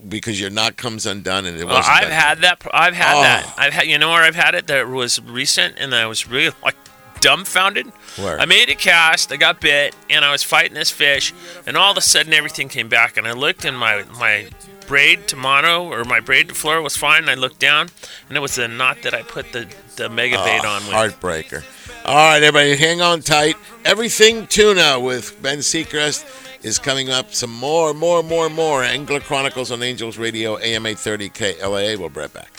[0.09, 1.94] because your knot comes undone and it Well, wasn't.
[1.96, 2.11] I've done.
[2.12, 2.62] had that.
[2.72, 3.22] I've had Oh.
[3.22, 3.54] that.
[3.59, 3.87] I've had.
[3.87, 4.66] You know where I've had it?
[4.66, 6.76] That was recent, and I was really like
[7.20, 7.87] dumbfounded.
[8.16, 8.38] Where?
[8.38, 9.33] I made a cast.
[9.33, 11.33] I got bit, and I was fighting this fish,
[11.66, 14.48] and all of a sudden everything came back, and I looked, and my my
[14.87, 17.22] braid to mono or my braid to floor was fine.
[17.22, 17.88] And I looked down,
[18.28, 20.83] and it was the knot that I put the the mega ah, bait Oh, on
[20.87, 20.92] with.
[20.94, 21.62] Heartbreaker.
[22.04, 23.57] All right, everybody, hang on tight.
[23.87, 26.24] Everything tuna with Ben Seacrest
[26.64, 27.33] is coming up.
[27.33, 28.83] Some more, more, more, more.
[28.83, 31.98] Angler Chronicles on Angels Radio, AM 830 KLAA.
[31.98, 32.50] We'll be right back.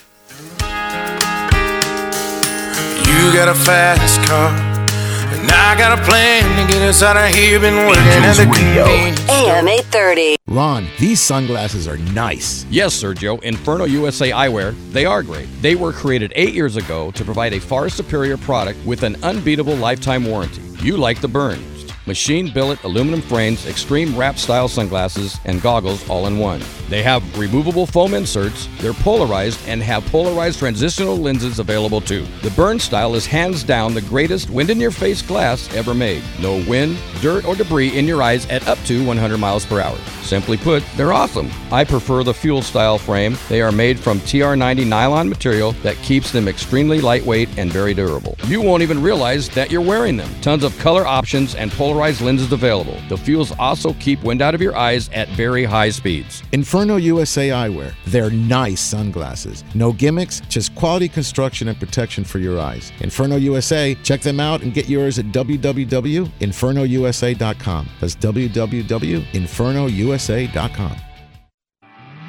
[3.08, 7.34] You got a fast car, and I got a plan to get us out of
[7.34, 7.60] here.
[7.60, 9.20] Been working at the convenience.
[9.30, 10.36] AM 830.
[10.48, 12.65] Ron, these sunglasses are nice.
[12.70, 15.50] Yes, Sergio, Inferno USA Eyewear, they are great.
[15.62, 19.76] They were created eight years ago to provide a far superior product with an unbeatable
[19.76, 20.62] lifetime warranty.
[20.82, 21.75] You like the burns.
[22.08, 26.62] Machine billet aluminum frames, extreme wrap style sunglasses, and goggles all in one.
[26.88, 32.28] They have removable foam inserts, they're polarized, and have polarized transitional lenses available too.
[32.44, 36.22] The burn style is hands down the greatest wind in your face glass ever made.
[36.39, 39.98] No wind, dirt, or debris in your eyes at up to 100 miles per hour.
[40.22, 41.50] Simply put, they're awesome.
[41.72, 43.36] I prefer the fuel style frame.
[43.50, 48.36] They are made from TR90 nylon material that keeps them extremely lightweight and very durable.
[48.46, 50.30] You won't even realize that you're wearing them.
[50.41, 52.98] Tons of color options and polarized lenses available.
[53.10, 56.44] The fuels also keep wind out of your eyes at very high speeds.
[56.52, 57.94] Inferno USA Eyewear.
[58.06, 59.64] They're nice sunglasses.
[59.74, 62.92] No gimmicks, just quality construction and protection for your eyes.
[63.00, 67.90] Inferno USA, check them out and get yours at www.infernousa.com.
[68.00, 70.98] That's www.infernousa.com.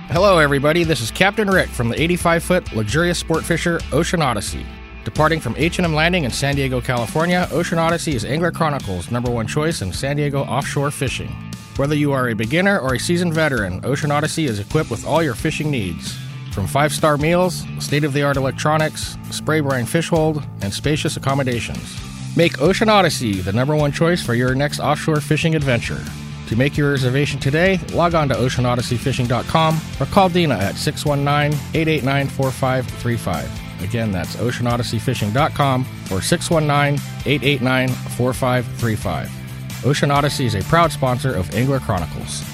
[0.08, 0.84] Hello, everybody.
[0.84, 4.64] This is Captain Rick from the 85-foot luxurious sport fisher Ocean Odyssey.
[5.06, 9.46] Departing from H&M Landing in San Diego, California, Ocean Odyssey is Angler Chronicles' number one
[9.46, 11.28] choice in San Diego offshore fishing.
[11.76, 15.22] Whether you are a beginner or a seasoned veteran, Ocean Odyssey is equipped with all
[15.22, 16.18] your fishing needs.
[16.50, 21.96] From five-star meals, state-of-the-art electronics, spray brine fish hold, and spacious accommodations.
[22.36, 26.04] Make Ocean Odyssey the number one choice for your next offshore fishing adventure.
[26.48, 32.26] To make your reservation today, log on to oceanodysseyfishing.com or call Dina at 619 889
[32.26, 33.65] 4535.
[33.82, 39.86] Again, that's oceanodysseyfishing.com or 619 889 4535.
[39.86, 42.44] Ocean Odyssey is a proud sponsor of Angler Chronicles.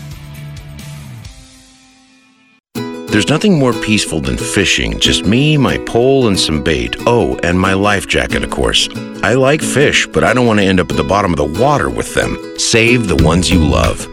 [3.12, 4.98] There's nothing more peaceful than fishing.
[4.98, 6.96] Just me, my pole, and some bait.
[7.00, 8.88] Oh, and my life jacket, of course.
[9.22, 11.60] I like fish, but I don't want to end up at the bottom of the
[11.60, 12.38] water with them.
[12.58, 14.06] Save the ones you love.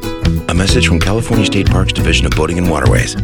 [0.49, 3.15] A message from California State Parks Division of Boating and Waterways.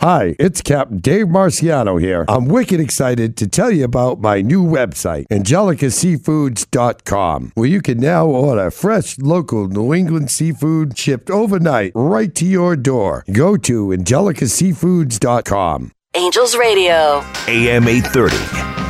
[0.00, 2.26] Hi, it's Captain Dave Marciano here.
[2.28, 8.26] I'm wicked excited to tell you about my new website, angelicaseafoods.com, where you can now
[8.26, 13.24] order fresh local New England seafood shipped overnight right to your door.
[13.32, 15.92] Go to angelicaseafoods.com.
[16.14, 17.24] Angels Radio.
[17.48, 18.85] AM 830.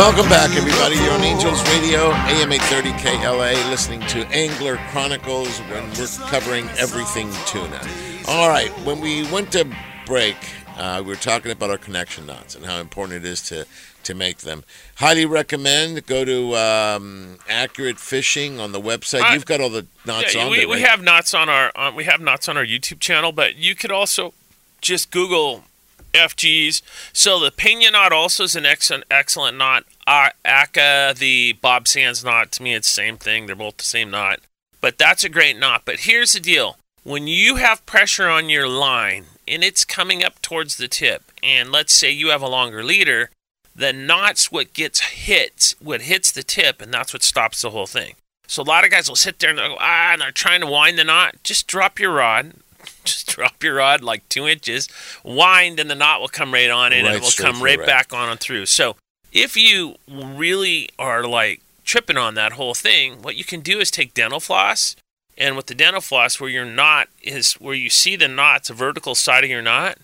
[0.00, 0.96] Welcome back, everybody.
[0.96, 7.30] You're on Angels Radio, AM 830 KLAA, listening to Angler Chronicles when we're covering everything
[7.44, 7.86] tuna.
[8.26, 9.70] All right, when we went to
[10.06, 10.36] break,
[10.78, 13.66] uh, we were talking about our connection knots and how important it is to,
[14.04, 14.64] to make them.
[14.94, 16.06] Highly recommend.
[16.06, 19.20] Go to um, Accurate Fishing on the website.
[19.20, 20.68] Uh, You've got all the knots yeah, on we, there.
[20.70, 23.74] we have knots on our um, we have knots on our YouTube channel, but you
[23.74, 24.32] could also
[24.80, 25.64] just Google
[26.12, 26.82] FGs.
[27.12, 29.84] So the pina knot also is an excellent excellent knot.
[30.06, 33.46] Uh, Aka, the Bob Sands knot, to me it's the same thing.
[33.46, 34.40] They're both the same knot,
[34.80, 35.82] but that's a great knot.
[35.84, 40.40] But here's the deal: when you have pressure on your line and it's coming up
[40.42, 43.30] towards the tip, and let's say you have a longer leader,
[43.74, 47.86] the knot's what gets hit, what hits the tip, and that's what stops the whole
[47.86, 48.14] thing.
[48.46, 50.66] So a lot of guys will sit there and go, ah, and they're trying to
[50.66, 51.36] wind the knot.
[51.44, 52.54] Just drop your rod.
[53.04, 54.88] Just drop your rod like two inches,
[55.24, 57.86] wind, and the knot will come right on it, and it will come right, right.
[57.86, 58.66] back on and through.
[58.66, 58.96] So
[59.32, 63.90] if you really are like tripping on that whole thing, what you can do is
[63.90, 64.96] take dental floss,
[65.38, 68.74] and with the dental floss, where your knot is, where you see the knot's a
[68.74, 69.98] vertical side of your knot,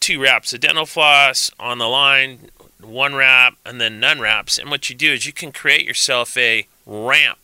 [0.00, 4.58] two wraps of dental floss on the line, one wrap, and then none wraps.
[4.58, 7.39] And what you do is you can create yourself a ramp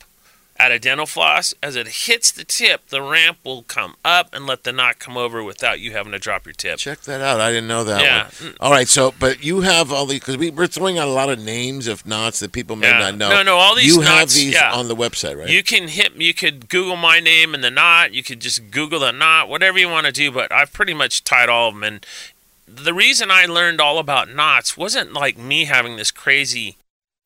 [0.59, 1.55] out of dental floss.
[1.63, 5.17] As it hits the tip, the ramp will come up and let the knot come
[5.17, 6.79] over without you having to drop your tip.
[6.79, 7.41] Check that out.
[7.41, 8.29] I didn't know that Yeah.
[8.45, 8.57] one.
[8.61, 11.29] All right, so but you have all these because we, we're throwing out a lot
[11.29, 12.99] of names of knots that people may Yeah.
[12.99, 13.29] not know.
[13.31, 14.73] No, no, all these you have these yeah.
[14.73, 15.49] on the website, right?
[15.49, 16.15] You can hit.
[16.17, 18.13] You could Google my name and the knot.
[18.15, 20.31] You could just Google the knot, whatever you want to do.
[20.31, 21.83] But I've pretty much tied all of them.
[21.85, 22.07] And
[22.67, 26.77] the reason I learned all about knots wasn't like me having this crazy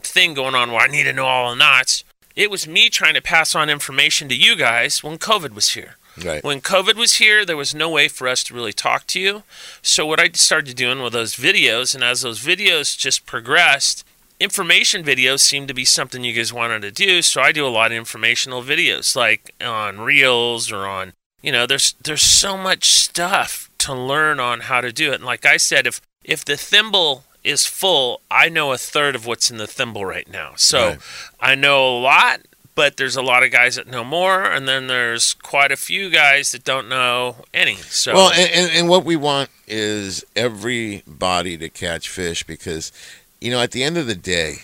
[0.03, 2.05] thing going on where I need to know all the knots.
[2.37, 5.97] It was me trying to pass on information to you guys when COVID was here.
[6.25, 6.43] right.
[6.45, 9.43] When COVID was here, there was no way for us to really talk to you.
[9.83, 14.05] So what I started doing with those videos, and as those videos just progressed,
[14.39, 17.23] information videos seemed to be something you guys wanted to do.
[17.23, 21.13] So I do a lot of informational videos, like on Reels or on,
[21.43, 25.17] you know, there's there's so much stuff to learn on how to do it.
[25.17, 29.27] And like I said, if if the thimble is full, I know a third of
[29.27, 30.53] what's in the thimble right now.
[30.57, 30.99] So Right.
[31.41, 32.41] I know a lot,
[32.75, 36.11] but there's a lot of guys that know more, and then there's quite a few
[36.11, 37.77] guys that don't know any.
[37.77, 42.93] So Well, and, and, and what we want is everybody to catch fish because,
[43.41, 44.57] you know, at the end of the day,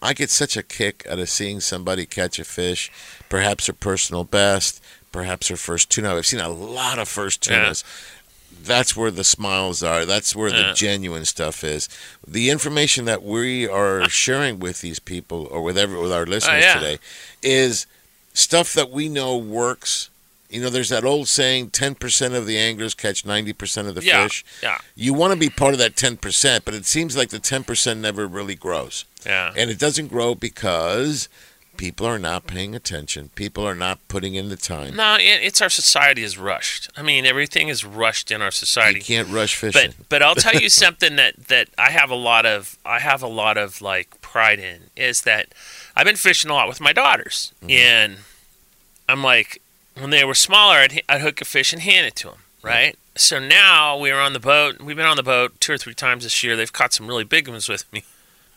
[0.00, 2.90] I get such a kick out of seeing somebody catch a fish,
[3.28, 6.14] perhaps her personal best, perhaps her first tuna.
[6.16, 7.72] I've seen a lot of first Yeah.
[8.64, 10.04] That's where the smiles are.
[10.04, 10.72] That's where the Yeah.
[10.74, 11.88] genuine stuff is.
[12.26, 16.62] The information that we are sharing with these people or with every, with our listeners
[16.64, 16.74] Uh, yeah.
[16.74, 16.98] today
[17.42, 17.86] is
[18.34, 20.08] stuff that we know works.
[20.48, 23.94] You know, there's that old saying: ten percent of the anglers catch ninety percent of
[23.94, 24.44] the yeah, fish.
[24.62, 27.38] yeah, You want to be part of that ten percent, but it seems like the
[27.38, 29.52] ten percent never really grows, yeah.
[29.56, 31.30] and it doesn't grow because
[31.82, 33.28] people are not paying attention.
[33.34, 34.94] People are not putting in the time.
[34.94, 36.88] No, it's our society is rushed.
[36.96, 39.00] I mean, everything is rushed in our society.
[39.00, 39.94] You can't rush fishing.
[39.98, 43.20] But but I'll tell you something that that I have a lot of I have
[43.20, 45.48] a lot of like pride in is that
[45.96, 47.70] I've been fishing a lot with my daughters, Mm-hmm.
[47.72, 48.16] and
[49.08, 49.60] I'm like
[49.98, 52.96] when they were smaller, I'd, I'd hook a fish and hand it to them, right?
[53.16, 54.80] So now we are on the boat.
[54.80, 56.54] We've been on the boat two or three times this year.
[56.56, 58.04] They've caught some really big ones with me.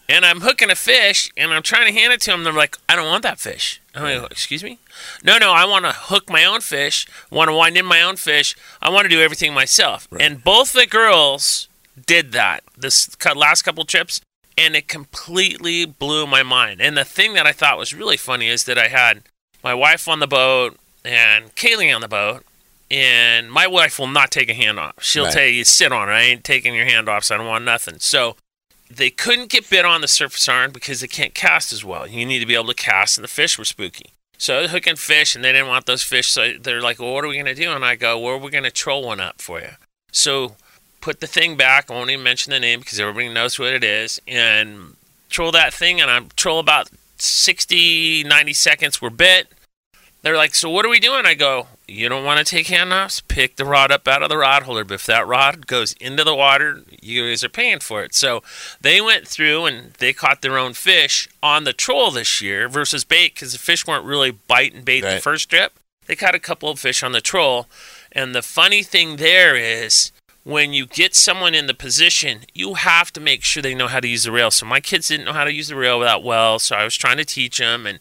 [0.08, 2.44] And I'm hooking a fish, and I'm trying to hand it to them.
[2.44, 4.78] They're like, "I don't want that fish." I'm like, "Excuse me?
[5.24, 5.52] No, no.
[5.52, 7.08] I want to hook my own fish.
[7.32, 8.56] Want to wind in my own fish.
[8.82, 11.68] I want to do everything myself." And both the girls
[12.06, 14.22] did that this last couple trips,
[14.58, 16.82] and it completely blew my mind.
[16.82, 19.24] And the thing that I thought was really funny is that I had
[19.64, 22.46] my wife on the boat and Kaylee on the boat,
[22.92, 24.94] and my wife will not take a hand off.
[25.02, 25.34] She'll Right.
[25.34, 26.14] tell you, "Sit on it.
[26.14, 27.24] I ain't taking your hand off.
[27.24, 28.38] So I don't want nothing." So
[28.90, 32.08] they couldn't get bit on the surface iron because they can't cast as well.
[32.08, 34.12] You need to be able to cast, and the fish were spooky.
[34.38, 36.30] So was hooking fish, and they didn't want those fish.
[36.30, 38.72] So they're like, "Well, what are we gonna do?" And I go, "Well, we're gonna
[38.72, 39.72] troll one up for you."
[40.12, 40.58] So
[41.02, 41.90] put the thing back.
[41.90, 44.20] I won't even mention the name because everybody knows what it is.
[44.28, 44.96] And
[45.30, 49.02] troll that thing, and I troll about 60, 90 seconds.
[49.02, 49.48] We're bit.
[50.26, 51.28] They're like, so what are we doing?
[51.28, 53.22] I go, you don't want to take handoffs?
[53.28, 54.84] Pick the rod up out of the rod holder.
[54.84, 58.16] But if that rod goes into the water, you guys are paying for it.
[58.16, 58.42] So
[58.82, 63.04] they went through and they caught their own fish on the troll this year versus
[63.04, 65.74] bait because the fish weren't really biting bait the first trip.
[66.08, 67.68] They caught a couple of fish on the troll.
[68.12, 70.12] And the funny thing there is
[70.44, 74.00] when you get someone in the position, you have to make sure they know how
[74.00, 74.52] to use the rail.
[74.52, 76.96] So my kids didn't know how to use the rail that well, so I was
[76.96, 77.88] trying to teach them.
[77.88, 78.00] And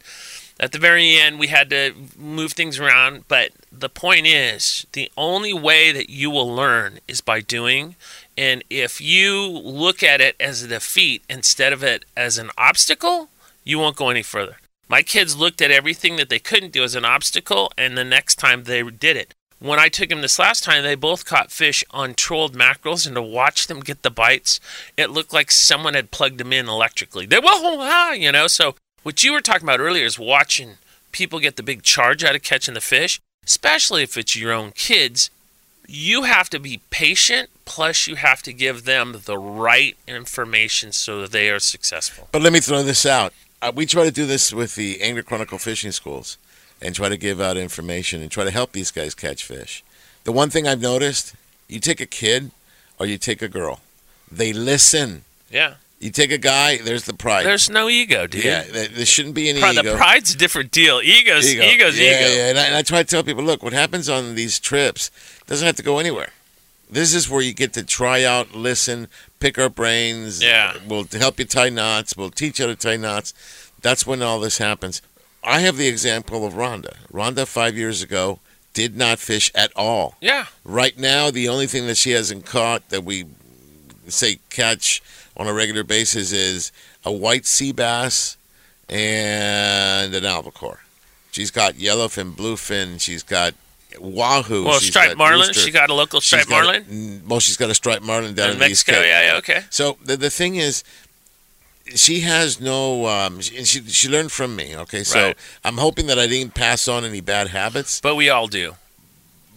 [0.61, 3.27] at the very end, we had to move things around.
[3.29, 7.97] But the point is, the only way that you will learn is by doing.
[8.39, 13.31] And if you look at it as a defeat instead of it as an obstacle,
[13.65, 14.57] you won't go any further.
[14.89, 18.37] My kids looked at everything that they couldn't do as an obstacle, and the next
[18.37, 19.35] time they did it.
[19.59, 23.15] When I took them this last time, they both caught fish on trolled mackerels, and
[23.15, 24.61] to watch them get the bites,
[24.97, 27.25] it looked like someone had plugged them in electrically.
[27.25, 28.47] They, whoa, ah, you know.
[28.47, 28.75] So
[29.05, 30.79] what you were talking about earlier is watching
[31.13, 34.73] people get the big charge out of catching the fish, especially if it's your own
[34.73, 35.31] kids.
[35.87, 41.21] You have to be patient, plus you have to give them the right information so
[41.21, 42.29] that they are successful.
[42.33, 43.35] But let me throw this out.
[43.61, 46.39] Uh, we try to do this with the Angler Chronicle fishing schools
[46.81, 49.85] and try to give out information and try to help these guys catch fish.
[50.25, 51.35] The one thing I've noticed,
[51.69, 52.51] you take a kid
[52.99, 53.81] or you take a girl,
[54.33, 55.25] they listen.
[55.51, 55.75] Yeah.
[56.05, 57.47] You take a guy, there's the pride.
[57.47, 58.45] There's no ego, dude.
[58.45, 59.93] yeah, there, shouldn't be any Pride- ego.
[59.93, 61.01] The pride's a different deal.
[61.03, 61.63] Ego's Ego.
[61.65, 62.29] ego's yeah, ego.
[62.29, 65.11] Yeah, and I, and I try to tell people, look, what happens on these trips
[65.47, 66.29] doesn't have to go anywhere.
[66.91, 69.09] This is where you get to try out, listen,
[69.41, 70.43] pick our brains.
[70.43, 70.75] Yeah.
[70.87, 72.19] We'll help you tie knots.
[72.19, 73.33] We'll teach you how to tie knots.
[73.81, 75.01] That's when all this happens.
[75.43, 76.97] I have the example of Rhonda.
[77.11, 78.41] Rhonda, five years ago,
[78.75, 80.17] did not fish at all.
[80.21, 80.49] Yeah.
[80.65, 83.25] Right now, the only thing that she hasn't caught that we
[84.07, 85.01] say catch
[85.37, 86.73] on a regular basis is
[87.05, 88.37] a white sea bass
[88.89, 90.81] and an albacore.
[91.33, 93.01] She's got yellowfin, bluefin.
[93.01, 93.55] She's got
[93.99, 94.65] wahoo.
[94.65, 95.49] Well, she's striped marlin.
[95.49, 95.61] rooster.
[95.61, 96.85] She got a local striped got- marlin.
[96.85, 99.61] mm, well, she's got a striped marlin down In in Mexico, yeah, yeah, okay.
[99.71, 100.85] So the the thing is,
[101.95, 103.07] she has no.
[103.07, 104.77] Um, she, and she she learned from me.
[104.77, 105.37] Okay, so Right.
[105.65, 108.01] I'm hoping that I didn't pass on any bad habits.
[108.01, 108.77] But we all do.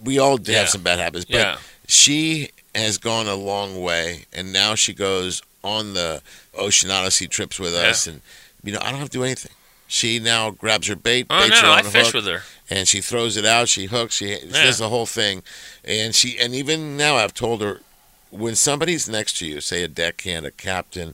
[0.04, 0.60] We all do Yeah.
[0.60, 1.58] have some bad habits, but Yeah.
[1.88, 6.22] she has gone a long way, and now she goes on the
[6.55, 8.22] Ocean Odyssey trips with us, and
[8.63, 9.51] you know I don't have to do anything.
[9.89, 12.26] She now grabs her bait, Oh, baits no, her on I a fish hook, with
[12.28, 12.41] her.
[12.70, 13.70] and she throws it out.
[13.70, 14.15] She hooks.
[14.15, 14.63] She, she Yeah.
[14.65, 15.43] does the whole thing,
[15.86, 17.82] and she and even now I've told her
[18.30, 21.13] when somebody's next to you, say a deckhand, a captain,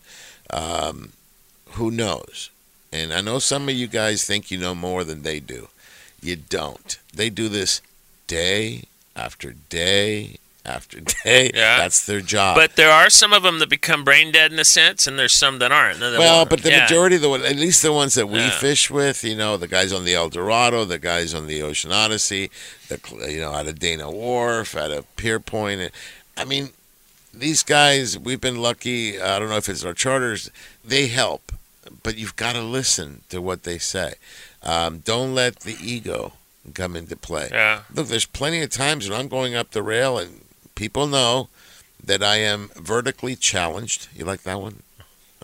[0.50, 1.14] um,
[1.72, 2.50] who knows?
[2.92, 5.68] And I know some of you guys think you know more than they do.
[6.22, 6.98] You don't.
[7.14, 7.82] They do this
[8.28, 8.84] day
[9.16, 11.52] after day after day.
[11.54, 11.78] Yeah.
[11.78, 12.56] That's their job.
[12.56, 15.34] But there are some of them that become brain dead in a sense, and there's
[15.34, 16.00] some that aren't.
[16.00, 16.50] That well, won't.
[16.50, 16.84] but the Yeah.
[16.84, 18.50] majority of the one, at least the ones that we Yeah.
[18.60, 21.92] fish with, you know, the guys on the El Dorado, the guys on the Ocean
[21.92, 22.50] Odyssey,
[22.88, 23.00] the
[23.30, 25.92] you know, out of Dana Wharf, out of Pier Point.
[26.38, 26.70] I mean,
[27.34, 29.20] these guys, we've been lucky.
[29.22, 30.50] I don't know if it's our charters.
[30.86, 31.52] They help,
[32.04, 34.14] but you've got to listen to what they say.
[34.62, 36.34] Um, don't let the ego
[36.74, 37.50] come into play.
[37.52, 37.82] Yeah.
[37.94, 40.43] Look, there's plenty of times when I'm going up the rail and
[40.76, 41.50] people know
[42.04, 44.08] that I am vertically challenged.
[44.16, 44.84] You like that one?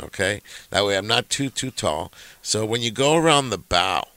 [0.02, 0.42] Okay.
[0.70, 2.12] That way I'm not too too tall.
[2.42, 4.08] So when you go around the bow,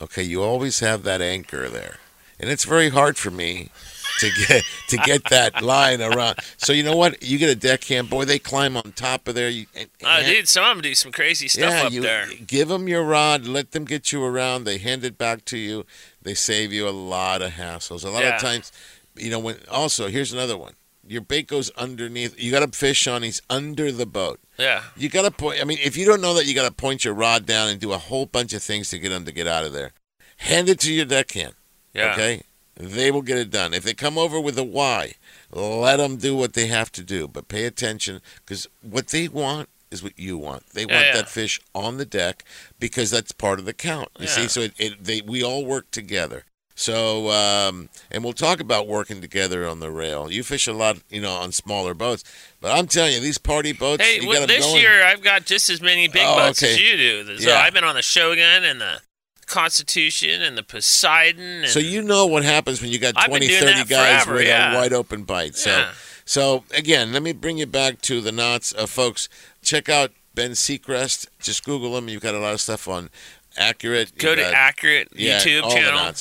[0.00, 1.96] okay, you always have that anchor there.
[2.40, 3.70] And it's very hard for me
[4.18, 6.38] to get to get that line around.
[6.56, 7.22] So you know what?
[7.22, 9.48] You get a deckhand, boy, they climb on top of there.
[9.48, 12.02] You, and, Oh, and- dude, some of them do some crazy stuff yeah, up you
[12.02, 12.26] there.
[12.46, 14.64] give them your rod, let them get you around.
[14.64, 15.86] They hand it back to you.
[16.22, 18.04] They save you a lot of hassles.
[18.04, 18.34] A lot Yeah.
[18.36, 18.72] of times,
[19.16, 19.38] you know.
[19.38, 20.74] When also, here's another one.
[21.06, 22.34] Your bait goes underneath.
[22.42, 23.22] You got a fish on.
[23.22, 24.40] He's under the boat.
[24.58, 24.82] Yeah.
[24.96, 25.60] You got to point.
[25.60, 27.78] I mean, if you don't know that, you got to point your rod down and
[27.78, 29.92] do a whole bunch of things to get him to get out of there.
[30.38, 31.54] Hand it to your deckhand.
[31.92, 32.12] Yeah.
[32.12, 32.42] Okay.
[32.76, 33.72] They will get it done.
[33.74, 35.12] If they come over with a Y,
[35.52, 37.28] let them do what they have to do.
[37.28, 40.70] But pay attention because what they want is what you want.
[40.70, 41.16] They Yeah, want yeah.
[41.18, 42.44] that fish on the deck
[42.80, 44.08] because that's part of the count.
[44.18, 46.44] You see, so it, it they we all work together.
[46.76, 50.30] So um, and we'll talk about working together on the rail.
[50.30, 52.24] You fish a lot, you know, on smaller boats,
[52.60, 54.02] but I'm telling you, these party boats.
[54.02, 54.80] Hey, you well, this going.
[54.80, 57.38] year I've got just as many big Oh, boats as you do.
[57.38, 57.58] So Yeah.
[57.60, 59.00] I've been on the Shogun and the
[59.46, 61.62] Constitution and the Poseidon.
[61.64, 64.46] And So you know what happens when you got I've 20, 30 guys forever, with
[64.48, 64.72] yeah.
[64.72, 65.54] a wide open bite.
[65.54, 65.92] So, Yeah.
[66.24, 69.28] so again, let me bring you back to the knots, uh, folks.
[69.62, 71.26] Check out Ben Seacrest.
[71.40, 72.08] Just Google him.
[72.08, 73.10] You've got a lot of stuff on
[73.56, 74.18] Accurate.
[74.18, 76.14] go to got- Accurate yeah, YouTube all the channel.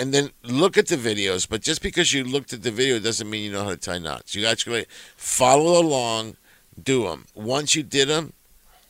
[0.00, 1.46] And then look at the videos.
[1.48, 3.98] But just because you looked at the video doesn't mean you know how to tie
[3.98, 4.34] knots.
[4.34, 4.86] You actually
[5.16, 6.36] follow along,
[6.82, 7.26] do them.
[7.34, 8.32] Once you did them,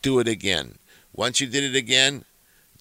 [0.01, 0.75] do it again.
[1.13, 2.23] Once you did it again,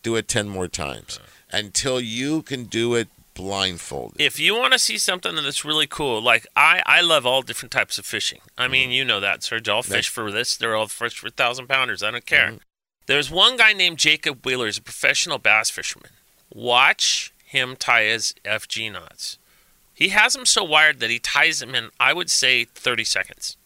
[0.02, 1.18] do it 10 more times.
[1.52, 4.20] until you can do it blindfolded.
[4.20, 7.72] If you want to see something that's really cool, like I, I love all different
[7.72, 8.40] types of fishing.
[8.56, 8.92] I mean, mm-hmm.
[8.92, 9.68] you know that, Serge.
[9.68, 10.56] I'll fish for this.
[10.56, 12.02] They're all fish for thousand pounders.
[12.02, 12.48] I don't care.
[12.48, 12.56] Mm-hmm.
[13.06, 14.66] There's one guy named Jacob Wheeler.
[14.66, 16.10] He's a professional bass fisherman.
[16.54, 19.36] Watch him tie his FG knots.
[19.92, 23.56] He has them so wired that he ties them in, I would say, 30 seconds.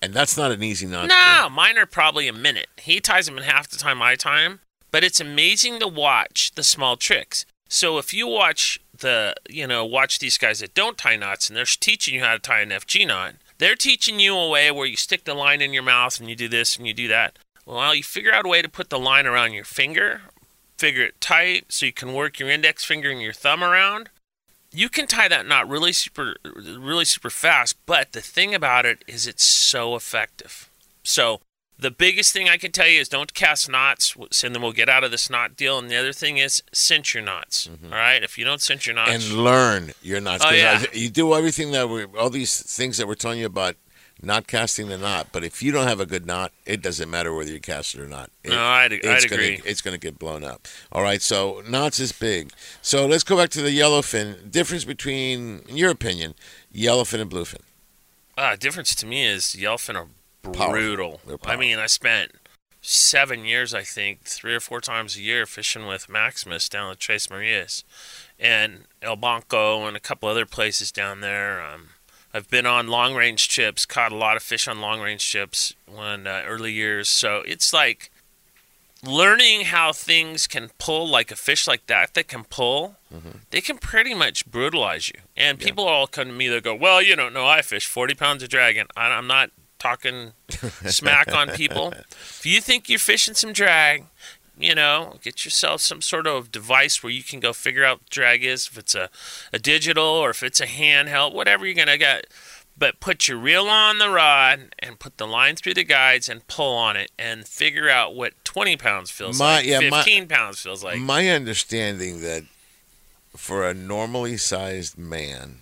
[0.00, 1.08] And that's not an easy knot.
[1.08, 2.68] No, mine are probably a minute.
[2.78, 4.60] He ties them in half the time I tie them,
[4.92, 7.44] but it's amazing to watch the small tricks.
[7.68, 11.56] So if you watch the, you know, watch these guys that don't tie knots and
[11.56, 14.86] they're teaching you how to tie an FG knot, they're teaching you a way where
[14.86, 17.38] you stick the line in your mouth and you do this and you do that.
[17.66, 20.22] Well, you figure out a way to put the line around your finger,
[20.82, 24.10] figure it tight so you can work your index finger and your thumb around.
[24.72, 27.76] You can tie that knot really super, really super fast.
[27.86, 30.68] But the thing about it is, it's so effective.
[31.04, 31.40] So
[31.78, 34.88] the biggest thing I can tell you is don't cast knots, and then we'll get
[34.88, 35.78] out of this knot deal.
[35.78, 37.68] And the other thing is cinch your knots.
[37.68, 37.92] Mm-hmm.
[37.92, 40.44] All right, if you don't cinch your knots, and learn your knots.
[40.44, 40.82] Oh, yeah.
[40.82, 43.76] I- you do everything that we all these things that we're telling you about
[44.22, 45.28] not casting the knot.
[45.32, 48.00] But if you don't have a good knot, it doesn't matter whether you cast it
[48.00, 48.30] or not.
[48.44, 49.60] It- No, I'd- I'd it's gonna- agree.
[49.64, 50.66] it's going to get blown up.
[50.92, 52.52] All right, so knots is big.
[52.80, 54.50] So let's go back to the yellowfin.
[54.50, 56.34] Difference between, in your opinion,
[56.74, 57.60] yellowfin and bluefin.
[58.36, 60.08] Uh, difference to me is yellowfin are
[60.42, 61.20] brutal.
[61.26, 62.32] They're I mean, I spent
[62.80, 66.98] seven years, I think, three or four times a year fishing with Maximus down at
[66.98, 67.84] Tres Marias
[68.40, 71.62] and El Banco and a couple other places down there.
[71.62, 71.90] Um,
[72.34, 75.74] I've been on long range chips, caught a lot of fish on long range chips
[75.86, 77.08] when uh, early years.
[77.08, 78.10] So it's like
[79.04, 82.96] learning how things can pull, like a fish like that that can pull.
[83.50, 85.20] They can pretty much brutalize you.
[85.36, 88.14] And people all come to me, they go, Well, you don't know, I fish 40
[88.14, 88.86] pounds of dragon.
[88.96, 90.32] I, I'm not talking
[90.86, 91.92] smack on people.
[92.42, 94.04] If you think you're fishing some drag,
[94.62, 98.10] you know, get yourself some sort of device where you can go figure out what
[98.10, 99.10] drag is, if it's a,
[99.52, 102.26] a digital or if it's a handheld, whatever you're going to get.
[102.78, 106.46] But put your reel on the rod and put the line through the guides and
[106.46, 110.26] pull on it and figure out what 20 pounds feels My- like, yeah, my- 15
[110.28, 110.98] pounds feels like.
[110.98, 112.44] My understanding that
[113.36, 115.58] for a normally sized man,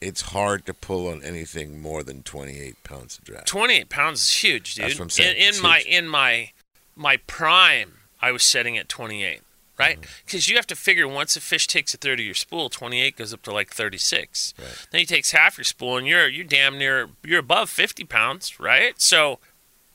[0.00, 3.44] it's hard to pull on anything more than 28 pounds of drag.
[3.46, 4.84] 28 pounds is huge, dude.
[4.84, 5.36] That's what I'm saying.
[5.36, 5.86] In, in my huge.
[5.94, 6.50] in my
[6.94, 7.95] my prime,
[8.26, 9.40] I was setting at 28,
[9.78, 10.00] right?
[10.00, 10.10] Mm-hmm.
[10.24, 13.16] Because you have to figure once a fish takes a third of your spool, 28
[13.16, 14.52] goes up to like 36.
[14.90, 18.58] Then he takes half your spool, and you're you're damn near you're above 50 pounds,
[18.58, 19.00] right?
[19.00, 19.38] So.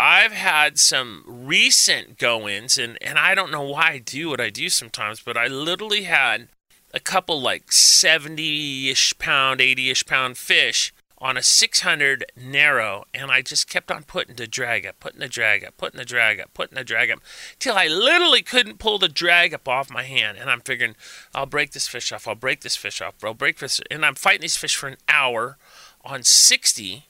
[0.04, 4.50] I've had some recent go-ins, and, and I don't know why I do what I
[4.50, 6.48] do sometimes, but I literally had
[6.92, 10.92] a couple like 70-ish pound, 80-ish pound fish
[11.22, 15.28] on a 600 narrow, and I just kept on putting the drag up, putting the
[15.28, 17.20] drag up, putting the drag up, putting the drag up,
[17.60, 20.40] till I literally couldn't pull the drag up off my hand.
[20.40, 20.96] And I'm figuring,
[21.36, 23.80] I'll break this fish off, I'll break this fish off, I'll break this.
[23.92, 25.58] And I'm fighting these fish for an hour
[26.04, 27.06] on 60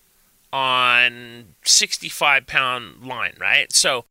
[0.52, 3.72] on 65 pound line, right?
[3.72, 4.04] So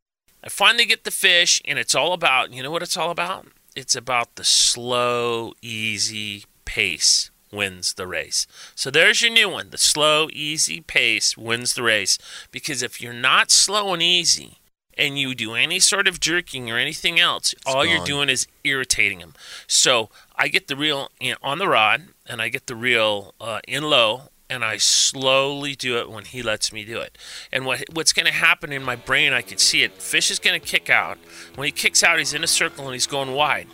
[0.43, 3.45] I finally get the fish, and it's all about, you know what it's all about?
[3.75, 8.47] It's about the slow, easy pace wins the race.
[8.75, 9.69] So there's your new one.
[9.69, 12.17] The slow, easy pace wins the race.
[12.51, 14.57] Because if you're not slow and easy,
[14.97, 19.19] and you do any sort of jerking or anything else, all you're doing is irritating
[19.19, 19.33] them.
[19.65, 23.61] So I get the reel in, on the rod, and I get the reel uh,
[23.67, 27.17] in low, and I slowly do it when he lets me do it.
[27.51, 29.93] And what what's going to happen in my brain, I can see it.
[29.93, 31.17] Fish is going to kick out.
[31.55, 33.67] When he kicks out, he's in a circle and he's going wide.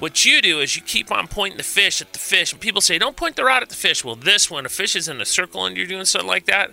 [0.00, 2.80] What you do is you keep on pointing the fish at the fish, and people
[2.80, 5.20] say, "Don't point the rod at the fish." Well, this one, a fish is in
[5.20, 6.72] a circle and you're doing something like that,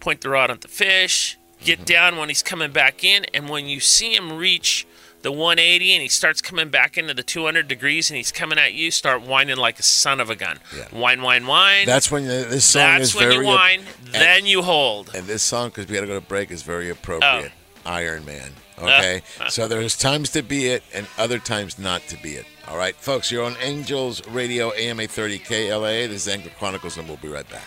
[0.00, 1.38] point the rod at the fish.
[1.64, 1.84] Get mm-hmm.
[1.86, 4.86] down when he's coming back in, and when you see him reach
[5.22, 8.74] the 180 and he starts coming back into the 200 degrees and he's coming at
[8.74, 10.58] you, start whining like a son of a gun.
[10.90, 11.86] Whine, whine, whine.
[11.86, 13.84] That's when the, this song That's is when very you whine.
[14.06, 15.14] and- then you hold.
[15.14, 16.92] And this song, because we got to go to break, is very oh.
[16.92, 17.52] appropriate.
[17.54, 17.90] Oh.
[17.90, 18.52] Iron Man.
[18.82, 22.46] Okay, so there's times to be it and other times not to be it.
[22.68, 26.08] All right, folks, you're on Angels Radio AM 830 KLAA.
[26.08, 27.66] This is Angler Chronicles, and we'll be right back.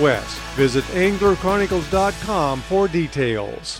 [0.55, 3.79] Visit anglerchronicles.com for details.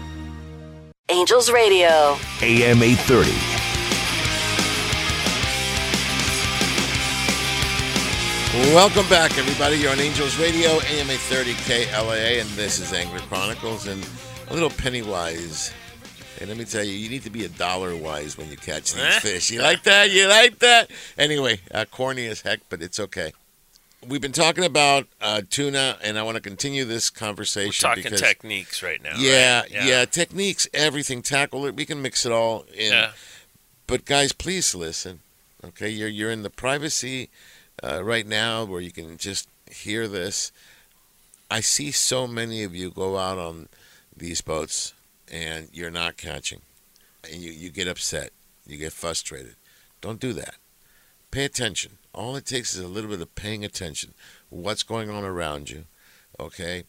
[1.11, 2.15] Angels Radio.
[2.41, 3.31] AM 830.
[8.73, 9.75] Welcome back, everybody.
[9.75, 13.87] You're on Angels Radio, AM 830 KLAA, and this is Angler Chronicles.
[13.87, 14.07] And
[14.47, 15.73] a little Pennywise.
[16.39, 18.93] And let me tell you, you need to be a dollar wise when you catch
[18.93, 19.51] these fish.
[19.51, 20.11] You like that?
[20.11, 20.89] You like that?
[21.17, 23.33] Anyway, uh, corny as heck, but it's okay.
[24.07, 27.87] We've been talking about uh, tuna, and I want to continue this conversation.
[27.87, 29.13] We're talking because, techniques right now.
[29.15, 29.71] Yeah, right?
[29.71, 31.75] yeah, techniques, everything, tackle it.
[31.75, 32.91] We can mix it all in.
[32.91, 33.11] Yeah.
[33.85, 35.19] But guys, please listen.
[35.63, 37.29] Okay, you're you're in the privacy
[37.83, 40.51] uh, right now where you can just hear this.
[41.51, 43.69] I see so many of you go out on
[44.15, 44.93] these boats
[45.31, 46.61] and you're not catching,
[47.31, 48.31] and you you get upset,
[48.65, 49.55] you get frustrated.
[50.01, 50.55] Don't do that.
[51.29, 51.99] Pay attention.
[52.13, 54.13] All it takes is a little bit of paying attention.
[54.49, 55.85] What's going on around you?
[56.39, 56.83] Okay,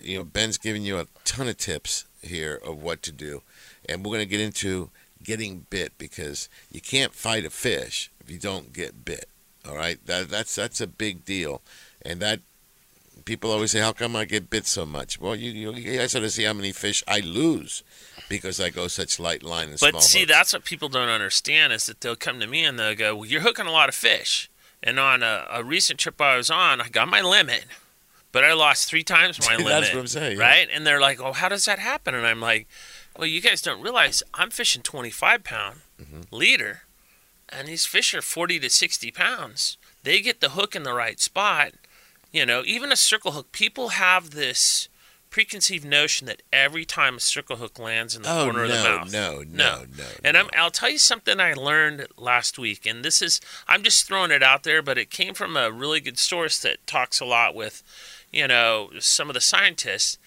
[0.00, 3.42] you know Ben's giving you a ton of tips here of what to do,
[3.88, 4.90] and we're going to get into
[5.22, 9.28] getting bit because you can't fight a fish if you don't get bit.
[9.66, 11.62] All right, that that's that's a big deal,
[12.02, 12.40] and that
[13.24, 16.14] people always say, "How come I get bit so much?" Well, you you, you guys
[16.14, 17.82] ought to see how many fish I lose
[18.28, 20.00] because I go such light line and But small.
[20.00, 20.32] see, boats.
[20.32, 23.26] that's what people don't understand is that they'll come to me and they'll go, well,
[23.26, 24.50] "You're hooking a lot of fish."
[24.82, 27.64] And on a, a recent trip I was on, I got my limit,
[28.30, 29.94] but I lost three times my That's limit.
[29.94, 30.44] what I'm saying, yeah.
[30.44, 30.68] right?
[30.72, 32.68] And they're like, "Oh, how does that happen?" And I'm like,
[33.16, 36.20] "Well, you guys don't realize I'm fishing 25 pound Mm-hmm.
[36.34, 36.82] leader,
[37.48, 39.76] and these fish are 40 to 60 pounds.
[40.04, 41.72] They get the hook in the right spot.
[42.30, 43.50] You know, even a circle hook.
[43.52, 44.88] People have this."
[45.30, 48.82] Preconceived notion that every time a circle hook lands in the Oh, corner of the
[48.82, 50.04] no, mouth, no, no, no, no.
[50.24, 54.06] and I'm, I'll tell you something I learned last week, and this is I'm just
[54.06, 57.24] throwing it out there, but it came from a really good source that talks a
[57.26, 57.82] lot with,
[58.32, 60.18] you know, some of the scientists.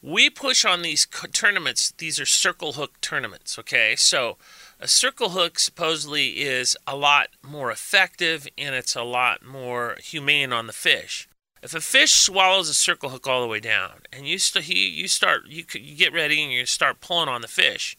[0.00, 3.58] We push on these tournaments; these are circle hook tournaments.
[3.58, 4.38] Okay, so
[4.80, 10.52] a circle hook supposedly is a lot more effective and it's a lot more humane
[10.52, 11.27] on the fish.
[11.62, 15.08] If a fish swallows a circle hook all the way down, and you st- you
[15.08, 17.96] start you, you get ready and you start pulling on the fish,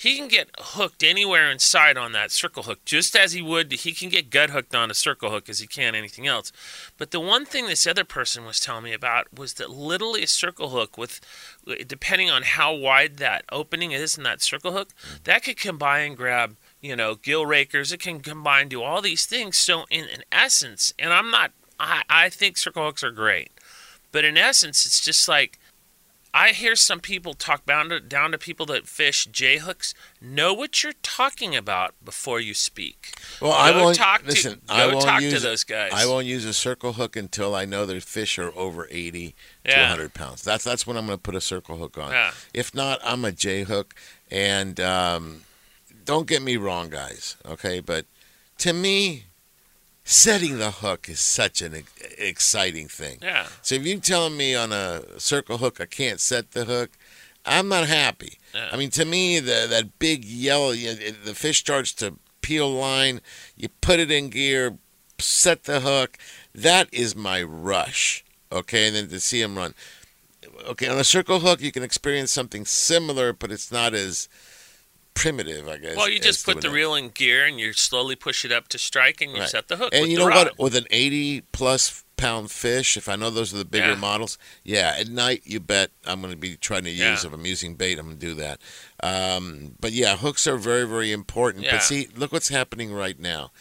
[0.00, 3.70] he can get hooked anywhere inside on that circle hook, just as he would.
[3.70, 6.52] He can get gut hooked on a circle hook as he can anything else.
[6.96, 10.26] But the one thing this other person was telling me about was that literally a
[10.26, 11.20] circle hook, with
[11.86, 14.88] depending on how wide that opening is in that circle hook,
[15.24, 16.56] that could combine and grab.
[16.80, 17.92] You know, gill rakers.
[17.92, 19.58] It can combine, do all these things.
[19.58, 21.52] So, in, in essence, and I'm not.
[21.80, 23.50] I, I think circle hooks are great,
[24.12, 25.58] but in essence, it's just like
[26.32, 29.94] I hear some people talk down to, down to people that fish J hooks.
[30.20, 33.14] Know what you're talking about before you speak.
[33.40, 34.60] Well, I won't talk listen.
[34.68, 35.90] To, I won't talk use to those guys.
[35.92, 39.70] I won't use a circle hook until I know their fish are over eighty to
[39.72, 39.88] Yeah.
[39.88, 40.42] hundred pounds.
[40.42, 42.12] That's that's when I'm going to put a circle hook on.
[42.12, 42.30] Yeah.
[42.54, 43.96] If not, I'm a J hook.
[44.30, 45.40] And um,
[46.04, 47.36] don't get me wrong, guys.
[47.44, 48.06] Okay, but
[48.58, 49.24] to me,
[50.04, 51.84] setting the hook is such an
[52.18, 53.18] exciting thing.
[53.22, 53.46] Yeah.
[53.62, 56.90] So if you're telling me on a circle hook I can't set the hook,
[57.44, 58.38] I'm not happy.
[58.54, 58.68] Yeah.
[58.72, 63.20] I mean, to me, the, that big yellow, you the fish starts to peel line.
[63.56, 64.76] You put it in gear,
[65.18, 66.18] set the hook.
[66.54, 68.24] That is my rush.
[68.52, 69.74] Okay, and then to see him run.
[70.66, 74.28] Okay, on a circle hook, you can experience something similar, but it's not as
[75.14, 75.96] primitive, I guess.
[75.96, 78.78] Well, you just put the reel in gear and you slowly push it up to
[78.78, 79.48] strike and you Right.
[79.48, 79.90] set the hook.
[79.94, 80.58] And you know what?
[80.58, 83.94] With an 80 plus pound fish, if I know those are the bigger Yeah.
[83.96, 87.26] models, yeah, at night you bet I'm going to be trying to use Yeah.
[87.26, 88.60] if I'm using bait, I'm going to do that.
[89.02, 91.64] Um, but yeah, hooks are very, very important.
[91.64, 91.72] Yeah.
[91.72, 93.52] But see, look what's happening right now.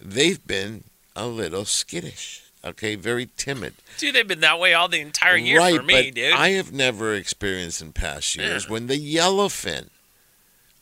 [0.00, 0.84] They've been
[1.16, 2.40] a little skittish.
[2.64, 3.74] Okay, very timid.
[3.98, 6.32] Dude, they've been that way all the entire year right, for me, dude.
[6.32, 9.88] I have never experienced in past years when the yellowfin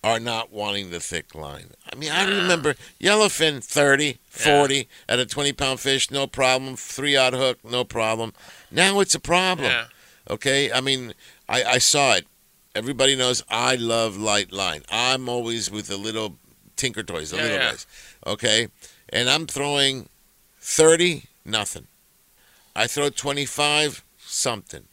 [0.02, 1.70] are not wanting the thick line.
[1.92, 6.76] I mean, I remember yellowfin 30, 40 at a 20 pound fish, no problem.
[6.76, 8.32] Three odd hook, no problem.
[8.70, 9.66] Now it's a problem.
[9.70, 9.84] Yeah.
[10.30, 11.12] Okay, I mean,
[11.48, 12.26] I, I saw it.
[12.74, 14.82] Everybody knows I love light line.
[14.90, 16.36] I'm always with the little
[16.76, 17.70] tinker toys, the Yeah, little yeah.
[17.70, 17.86] guys.
[18.26, 18.68] Okay,
[19.08, 20.08] and I'm throwing
[20.60, 21.88] 30, nothing.
[22.76, 24.84] I throw 25, something.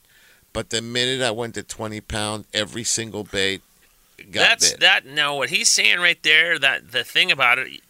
[0.53, 3.61] But the minute I went to 20 pound, every single bait
[4.30, 4.80] That's bit.
[4.82, 5.05] that.
[5.05, 6.57] No, what he's saying right there.
[6.59, 7.82] That the thing about it,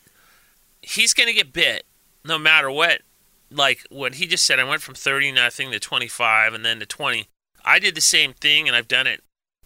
[0.82, 1.86] he's gonna get bit
[2.26, 3.02] no matter what.
[3.50, 6.80] Like what he just said, I went from thirty nothing to twenty five, and then
[6.80, 7.28] to twenty.
[7.64, 9.24] I did the same thing, and I've done it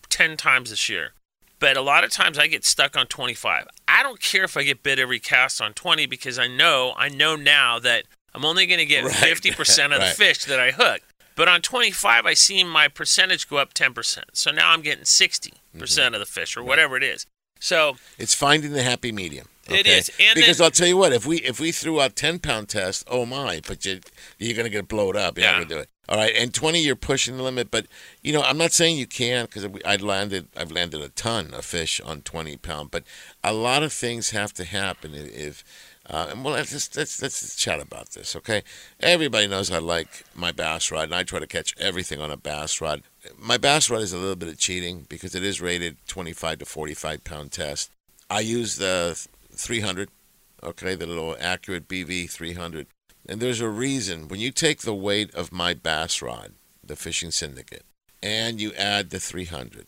[0.09, 1.14] ten times this year.
[1.59, 3.68] But a lot of times I get stuck on twenty five.
[3.88, 7.09] I don't care if I get bit every cast on twenty because I know I
[7.09, 8.03] know now that
[8.34, 9.14] I'm only going to get Right.
[9.14, 10.09] fifty percent of Right.
[10.09, 11.01] the fish that I hook.
[11.41, 14.19] But on 25, I see my percentage go up 10%.
[14.33, 15.79] So now I'm getting 60% mm-hmm.
[15.79, 17.25] percent of the fish or whatever it is.
[17.59, 19.47] So It's finding the happy medium.
[19.67, 19.97] It okay?
[19.97, 22.37] is, and because then- I'll tell you what, if we if we threw out ten
[22.37, 24.01] pound test, oh my, but you
[24.37, 25.35] you're gonna get blowed up.
[25.35, 25.53] You're Yeah.
[25.53, 25.89] not gonna do it.
[26.07, 27.71] All right, and twenty, you're pushing the limit.
[27.71, 27.87] But
[28.21, 31.65] you know, I'm not saying you can because I landed I've landed a ton of
[31.65, 32.91] fish on twenty pound.
[32.91, 33.03] But
[33.43, 35.63] a lot of things have to happen if.
[36.12, 38.64] Uh, and well, let's just, let's let's chat about this, okay?
[38.99, 42.36] Everybody knows I like my bass rod, and I try to catch everything on a
[42.36, 43.03] bass rod.
[43.39, 46.66] My bass rod is a little bit of cheating because it is rated 25 to
[46.66, 47.91] 45 pound test.
[48.30, 50.09] I use the 300,
[50.62, 52.88] okay, the little accurate BV 300.
[53.30, 54.28] And there's a reason.
[54.28, 56.51] When you take the weight of my bass rod,
[56.84, 57.86] the Fishing Syndicate,
[58.22, 59.86] and you add the 300,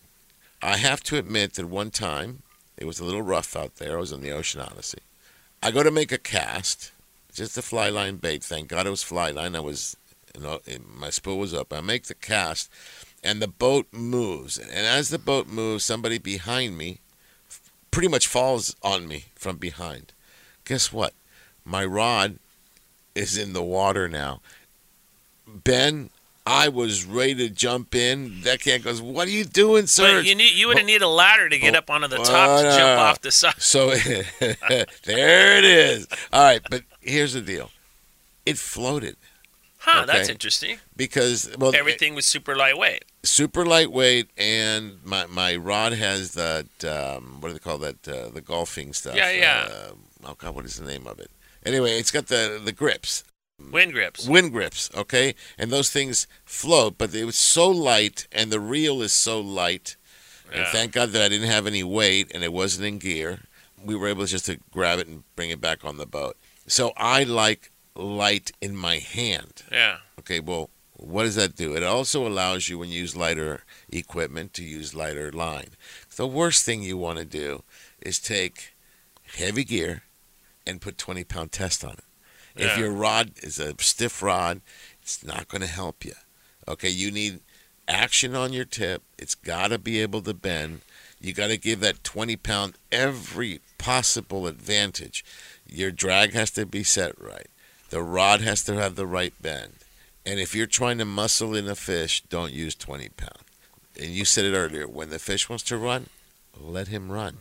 [0.62, 2.44] I have to admit that one time
[2.78, 3.98] it was a little rough out there.
[3.98, 5.00] I was on the Ocean Odyssey.
[5.64, 6.92] I go to make a cast,
[7.34, 8.44] just a fly line bait.
[8.44, 9.56] Thank God it was fly line.
[9.56, 9.96] I was,
[10.36, 10.60] you know,
[10.94, 11.72] my spool was up.
[11.72, 12.70] I make the cast,
[13.24, 14.58] and the boat moves.
[14.58, 17.00] And as the boat moves, somebody behind me
[17.92, 20.12] pretty much falls on me from behind.
[20.66, 21.14] Guess what?
[21.64, 22.40] My rod
[23.16, 24.42] is in the water now.
[25.48, 26.10] Ben,
[26.46, 28.42] I was ready to jump in.
[28.42, 31.02] That cat goes, "What are you doing, sir?" but you need you would have needed
[31.04, 32.98] a ladder to get Oh, up onto the top to jump no.
[32.98, 33.54] off the side.
[33.60, 33.90] So
[35.06, 36.08] there it is.
[36.32, 37.72] All right, but here's the deal.
[38.46, 39.16] It floated
[39.80, 40.80] Huh, that's interesting.
[40.96, 43.04] because well, Everything was super lightweight.
[43.24, 48.08] super lightweight, and my my rod has that um, what do they call that?
[48.08, 49.16] Uh, the golfing stuff.
[49.16, 49.68] Yeah, yeah.
[49.70, 49.92] Uh,
[50.26, 51.30] oh God, what is the name of it?
[51.66, 53.24] Anyway, it's got the the grips.
[53.72, 54.28] Winn grips.
[54.28, 55.36] Winn grips, okay?
[55.58, 59.96] And those things float, but it was so light, and the reel is so light.
[60.52, 60.72] And Yeah.
[60.72, 63.40] thank God that I didn't have any weight and it wasn't in gear.
[63.84, 66.38] We were able just to grab it and bring it back on the boat.
[66.68, 69.64] So I like light in my hand.
[69.72, 69.98] Yeah.
[70.20, 71.76] Okay, well, what does that do?
[71.76, 75.72] It also allows you, when you use lighter equipment, to use lighter line.
[76.16, 77.64] The worst thing you want to do
[78.00, 78.74] is take
[79.36, 80.04] heavy gear
[80.68, 82.04] and put 20 pound test on it.
[82.56, 82.80] If Yeah.
[82.80, 84.62] your rod is a stiff rod,
[85.02, 86.14] it's not going to help you.
[86.68, 87.40] Okay, you need
[87.88, 89.02] action on your tip.
[89.18, 90.82] It's got to be able to bend.
[91.20, 95.26] You got to give that 20 pound every possible advantage.
[95.68, 97.48] Your drag has to be set right.
[97.90, 99.74] The rod has to have the right bend.
[100.26, 103.44] And if you're trying to muscle in a fish, don't use 20 pound.
[104.00, 106.08] And you said it earlier when the fish wants to run,
[106.60, 107.38] let him run.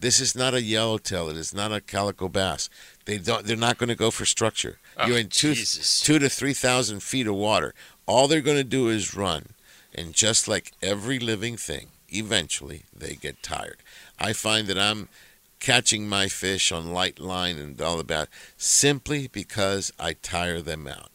[0.00, 1.28] This is not a yellowtail.
[1.28, 2.68] It is not a calico bass.
[3.04, 3.44] They don't.
[3.44, 4.78] They're not going to go for structure.
[4.96, 6.00] Oh, You're in two, Jesus.
[6.00, 7.74] two to three thousand feet of water.
[8.06, 9.50] All they're going to do is run,
[9.94, 13.78] and just like every living thing, eventually they get tired.
[14.18, 15.08] I find that I'm
[15.60, 21.10] catching my fish on light line and all about simply because I tire them out.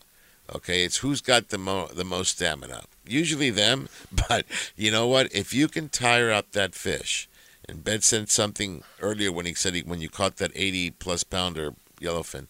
[0.56, 2.84] Okay, it's who's got the mo- the most stamina.
[3.06, 3.90] Usually them,
[4.30, 5.34] but you know what?
[5.34, 7.28] If you can tire out that fish,
[7.68, 11.24] and Ben said something earlier when he said he, when you caught that 80 plus
[11.24, 12.48] pounder yellowfin,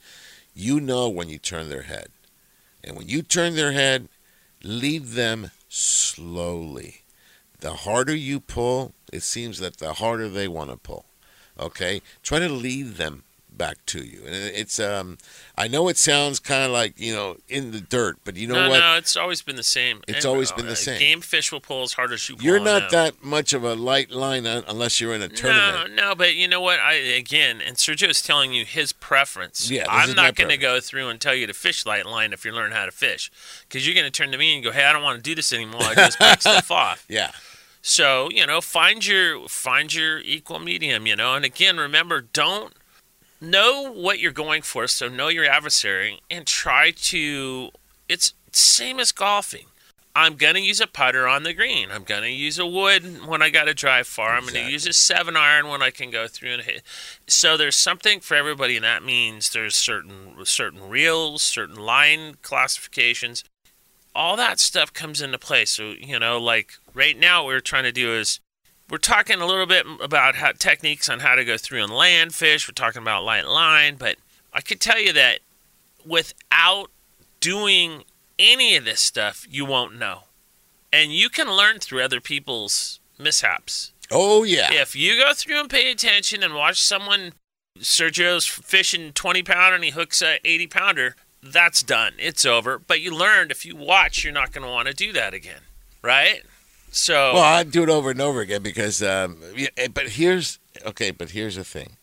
[0.53, 2.09] you know when you turn their head,
[2.83, 4.07] and when you turn their head,
[4.63, 7.01] lead them slowly.
[7.59, 11.05] The harder you pull, it seems that the harder they want to pull.
[11.59, 13.23] Okay, try to lead them
[13.57, 15.17] back to you, and it's um.
[15.59, 18.53] I know it sounds kind of like you know in the dirt, but you know
[18.53, 18.79] no, what?
[18.79, 20.01] no, it's always been the same.
[20.07, 20.99] It's And, always uh, been the same.
[20.99, 22.35] Game fish will pull as hard as you.
[22.39, 25.95] You're not that much of a light line unless you're in a tournament.
[25.95, 26.79] No, no, but you know what?
[26.79, 29.71] I again, and Sergio's telling you his preference.
[29.71, 32.33] Yeah, I'm is not going to go through and tell you to fish light line
[32.33, 33.31] if you learn how to fish,
[33.67, 35.33] because you're going to turn to me and go, "Hey, I don't want to do
[35.33, 35.81] this anymore.
[35.81, 37.31] I just pick stuff off." Yeah.
[37.81, 41.07] So you know, find your find your equal medium.
[41.07, 42.73] You know, and again, remember, don't
[43.39, 47.71] know what you're going for, so know your adversary, and try to.
[48.09, 49.65] It's same as golfing.
[50.17, 51.91] I'm gonna use a putter on the green.
[51.91, 54.31] I'm gonna use a wood when I got to drive far.
[54.35, 56.81] I'm gonna use a seven iron when I can go through and hit.
[57.27, 63.43] So there's something for everybody, and that means there's certain certain reels, certain line classifications.
[64.15, 65.65] All that stuff comes into play.
[65.65, 68.39] So you know, like right now, what we're trying to do is
[68.89, 72.33] we're talking a little bit about how, techniques on how to go through and land
[72.33, 72.67] fish.
[72.67, 74.17] We're talking about light line, but
[74.53, 75.39] I could tell you that
[76.05, 76.89] without
[77.39, 78.03] doing
[78.39, 80.23] any of this stuff, you won't know.
[80.91, 83.91] And you can learn through other people's mishaps.
[84.09, 84.71] Oh, yeah.
[84.71, 87.33] If you go through and pay attention and watch someone,
[87.79, 92.13] Sergio's fishing 20 pounder and he hooks a 80 pounder, that's done.
[92.17, 92.79] It's over.
[92.79, 95.61] But you learned if you watch, you're not going to want to do that again,
[96.01, 96.43] right?
[96.97, 97.35] So.
[97.35, 101.29] Well, I'd do it over and over again because, um, eh, but here's, okay, but
[101.29, 101.97] here's the thing.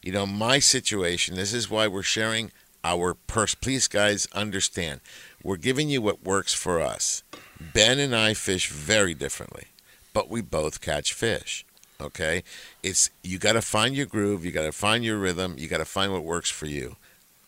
[0.00, 2.50] You know, my situation, this is why we're sharing
[2.82, 3.54] our purse.
[3.54, 5.00] Please, guys, understand.
[5.42, 7.22] We're giving you what works for us.
[7.60, 9.66] Ben and I fish very differently,
[10.14, 11.66] but we both catch fish.
[12.00, 12.42] Okay?
[12.82, 15.78] It's you got to find your groove, you got to find your rhythm, you got
[15.78, 16.96] to find what works for you.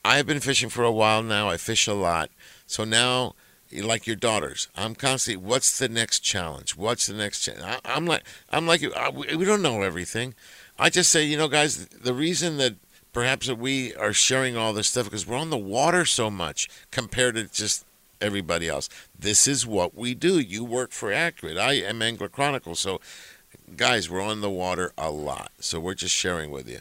[0.05, 1.49] I've been fishing for a while now.
[1.49, 2.31] I fish a lot.
[2.67, 3.35] So now
[3.73, 4.69] like your daughters.
[4.77, 6.77] I'm constantly, what's the next challenge?
[6.77, 7.81] What's the next challenge?
[7.85, 8.93] I'm like, I'm like you.
[9.15, 10.35] We don't know everything.
[10.79, 12.75] I just say, you know, guys, the reason that
[13.13, 16.69] perhaps that we are sharing all this stuff because we're on the water so much
[16.91, 17.85] compared to just
[18.21, 18.89] everybody else.
[19.19, 20.39] This is what we do.
[20.39, 21.59] You work for Accurate.
[21.59, 22.75] I am Angler Chronicle.
[22.75, 23.01] So,
[23.77, 25.53] guys, we're on the water a lot.
[25.61, 26.81] So we're just sharing with you.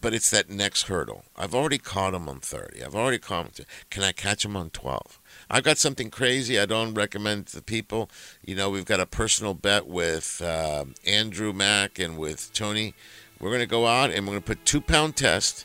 [0.00, 1.24] But it's that next hurdle.
[1.36, 2.84] I've already caught them on 30.
[2.84, 3.66] I've already caught them.
[3.90, 5.18] Can I catch them on 12?
[5.50, 8.10] I've got something crazy I don't recommend to people.
[8.44, 12.94] You know, we've got a personal bet with uh, Andrew Mack and with Tony.
[13.40, 15.64] We're going to go out and we're going to put two pound test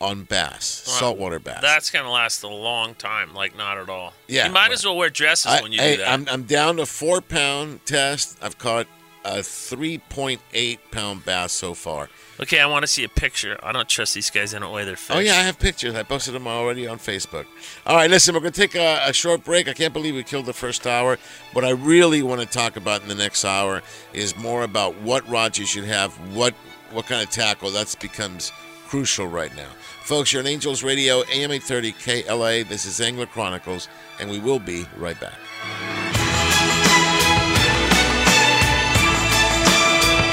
[0.00, 1.60] on bass, Well, saltwater bass.
[1.62, 4.12] That's going to last a long time, like not at all.
[4.28, 6.12] Yeah, You might as well wear dresses I, when you hey, do that.
[6.12, 8.38] I'm, I'm down to four pound test.
[8.42, 8.86] I've caught
[9.24, 12.08] a 3.8 pound bass so far.
[12.38, 13.58] Okay, I want to see a picture.
[13.62, 14.50] I don't trust these guys.
[14.50, 15.16] They don't weigh their fish.
[15.16, 15.94] Oh yeah, I have pictures.
[15.94, 17.46] I posted them already on Facebook.
[17.86, 19.68] All right, listen, we're gonna take a, a short break.
[19.68, 21.16] I can't believe we killed the first hour.
[21.54, 23.82] What I really want to talk about in the next hour
[24.12, 26.52] is more about what rods you should have, what
[26.92, 27.70] what kind of tackle.
[27.70, 28.52] That becomes
[28.86, 29.70] crucial right now,
[30.02, 30.32] folks.
[30.32, 32.68] You're on Angels Radio, AM 830 KLAA.
[32.68, 33.88] This is Angler Chronicles,
[34.20, 35.38] and we will be right back.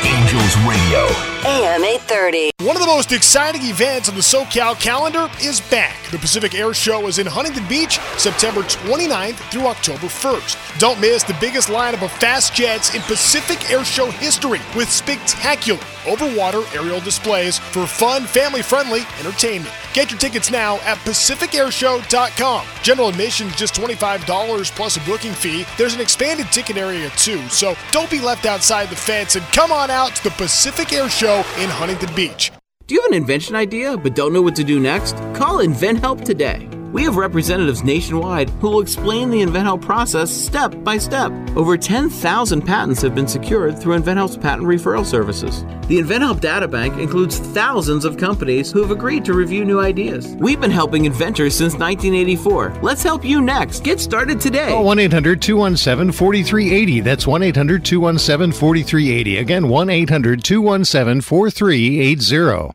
[0.03, 1.32] Angels Radio.
[1.45, 2.51] AM 830.
[2.65, 5.97] One of the most exciting events on the SoCal calendar is back.
[6.09, 10.79] The Pacific Air Show is in Huntington Beach September 29th through October 1st.
[10.79, 15.81] Don't miss the biggest lineup of fast jets in Pacific Air Show history with spectacular
[16.03, 19.73] overwater aerial displays for fun, family friendly entertainment.
[19.93, 22.65] Get your tickets now at PacificAirshow.com.
[22.83, 25.65] General admission is just $25 plus a booking fee.
[25.77, 29.71] There's an expanded ticket area too, so don't be left outside the fence and come
[29.71, 32.51] on out to the Pacific Air Show in Huntington Beach.
[32.87, 35.15] Do you have an invention idea but don't know what to do next?
[35.33, 36.72] Call InventHelp today.
[36.93, 41.31] We have representatives nationwide who will explain the InventHelp process step by step.
[41.55, 45.63] Over 10,000 patents have been secured through InventHelp's patent referral services.
[45.87, 50.35] The InventHelp databank includes thousands of companies who have agreed to review new ideas.
[50.35, 52.77] We've been helping inventors since 1984.
[52.83, 53.83] Let's help you next.
[53.83, 54.69] Get started today.
[54.69, 56.99] Call 1 800 217 4380.
[56.99, 59.37] That's 1 800 217 4380.
[59.39, 62.71] Again, 1 800 217 4380.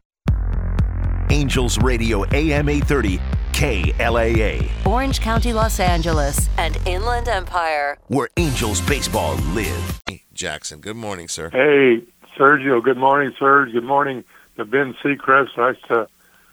[1.30, 7.98] Angels Radio AM 830 KLAA, Orange County, Los Angeles, and Inland Empire.
[8.06, 10.00] where Angels baseball live.
[10.32, 11.50] Jackson, good morning, sir.
[11.50, 12.04] Hey,
[12.38, 12.80] Sergio.
[12.80, 13.72] Good morning, Serge.
[13.72, 14.22] Good morning
[14.58, 15.48] to Ben Seacrest.
[15.56, 16.06] Nice to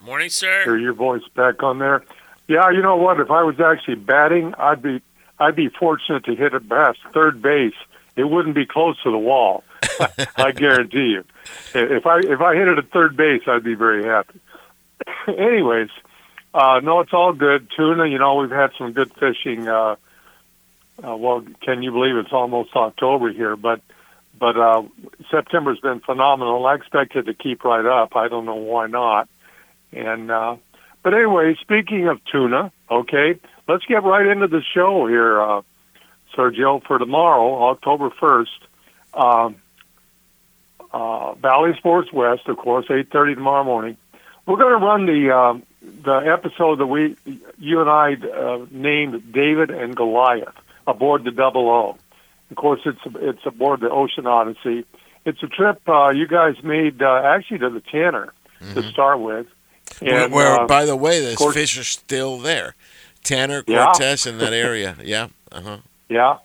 [0.03, 0.63] Morning, sir.
[0.63, 2.03] hear your voice back on there.
[2.47, 3.19] Yeah, you know what?
[3.19, 4.99] If I was actually batting, I'd be
[5.37, 7.75] I'd be fortunate to hit at best third base.
[8.15, 9.63] It wouldn't be close to the wall.
[10.37, 11.23] I guarantee you.
[11.75, 14.39] If I if I hit it at third base, I'd be very happy.
[15.27, 15.89] Anyways,
[16.55, 17.67] uh, no, it's all good.
[17.75, 19.67] Tuna, you know, we've had some good fishing.
[19.67, 19.97] Uh,
[21.03, 23.57] uh, well, can you believe it's almost October here?
[23.57, 23.81] But
[24.39, 24.83] but uh,
[25.29, 26.65] September's been phenomenal.
[26.65, 28.15] I expect it to keep right up.
[28.15, 29.27] I don't know why not.
[29.91, 30.55] And uh,
[31.03, 33.37] but anyway, speaking of tuna, okay,
[33.67, 35.61] let's get right into the show here, uh,
[36.37, 38.59] Sergio, for tomorrow, October first.
[39.13, 39.57] Um,
[40.93, 43.97] uh, Valley Sports West, of course, eight thirty tomorrow morning.
[44.45, 45.53] We're going to run the uh,
[46.03, 47.15] the episode that we
[47.59, 50.55] you and I uh, named David and Goliath
[50.87, 51.97] aboard the Double O.
[52.51, 54.85] Of course, it's it's aboard the Ocean Odyssey.
[55.25, 58.33] It's a trip uh, you guys made uh, actually to the Tanner.
[58.73, 58.91] to Mhm.
[58.91, 59.47] start with.
[59.99, 62.73] Where, And, where, uh, by the way, the course- fish are still there.
[63.23, 63.85] Tanner Yeah.
[63.85, 64.95] Cortez in that area.
[65.03, 65.27] Yeah.
[65.51, 65.77] Uh huh.
[66.09, 66.37] Yeah,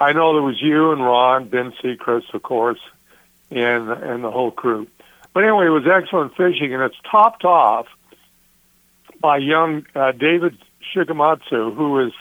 [0.00, 2.80] I know there was you and Ron, Ben Seacrest, of course,
[3.50, 4.86] and and the whole crew.
[5.34, 7.86] But anyway, it was excellent fishing, and it's topped off
[9.20, 10.58] by young uh, David
[10.94, 12.12] Shigematsu, who is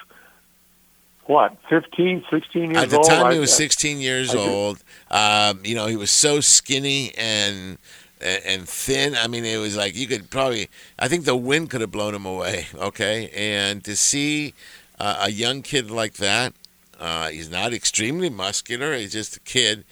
[1.25, 4.83] what 15, 16 years old At the time, he was I- 16 years old.
[5.11, 7.77] Um, you know, he was so skinny and
[8.21, 9.15] and and thin.
[9.15, 10.69] I mean, it was like you could probably.
[10.97, 12.67] I think the wind could have blown him away.
[12.75, 14.53] Okay, and to see
[14.99, 16.53] uh, a young kid like that,
[16.99, 18.95] uh, he's not extremely muscular.
[18.97, 19.85] He's just a kid.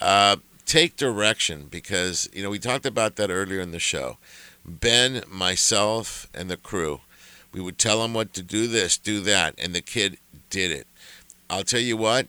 [0.00, 4.18] Uh, take direction because you know we talked about that earlier in the show.
[4.68, 7.00] Ben, myself, and the crew,
[7.52, 10.18] we would tell him what to do this, do that, and the kid
[10.50, 10.86] did it.
[11.50, 12.26] I'll tell you what,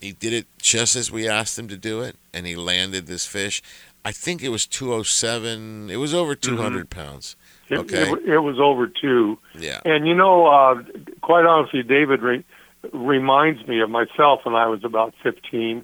[0.00, 3.26] he did it just as we asked him to do it, and he landed this
[3.26, 3.62] fish.
[4.04, 5.90] I think it was 207.
[5.90, 7.36] It was over 200 pounds.
[7.68, 8.10] It, Okay.
[8.12, 9.38] it, it was over two.
[9.58, 9.80] Yeah.
[9.86, 10.82] And you know, uh,
[11.22, 12.44] quite honestly, David re-
[12.92, 15.82] reminds me of myself when I was about 15.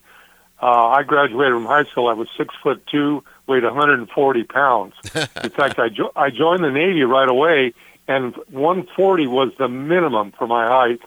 [0.62, 2.08] Uh, I graduated from high school.
[2.08, 4.94] I was six foot two, weighed 140 pounds.
[5.14, 7.74] In fact, I, jo- I joined the Navy right away,
[8.06, 11.00] and 140 was the minimum for my height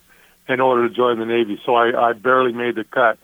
[0.50, 1.60] in order to join the Navy.
[1.66, 3.18] So I, I barely made the cut.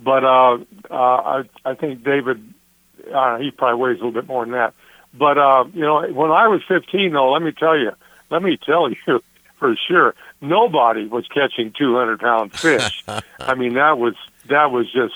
[0.00, 0.58] But uh,
[0.90, 2.52] uh, I, I think David,
[3.14, 4.74] uh, he probably weighs a little bit more than that.
[5.14, 7.92] But uh, you know, when I was 15, though, let me tell you,
[8.30, 9.20] let me tell you
[9.58, 13.04] for sure, nobody was catching 200 pound fish.
[13.38, 14.14] I mean, that was
[14.48, 15.14] that was just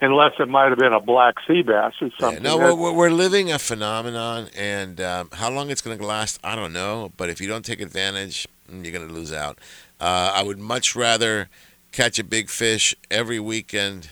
[0.00, 2.42] unless it might have been a black sea bass or something.
[2.42, 6.54] No, we're, we're living a phenomenon, and um, how long it's going to last, I
[6.56, 7.12] don't know.
[7.16, 9.58] But if you don't take advantage, mm, you're going to lose out.
[10.00, 11.48] Uh, I would much rather
[11.92, 14.10] catch a big fish every weekend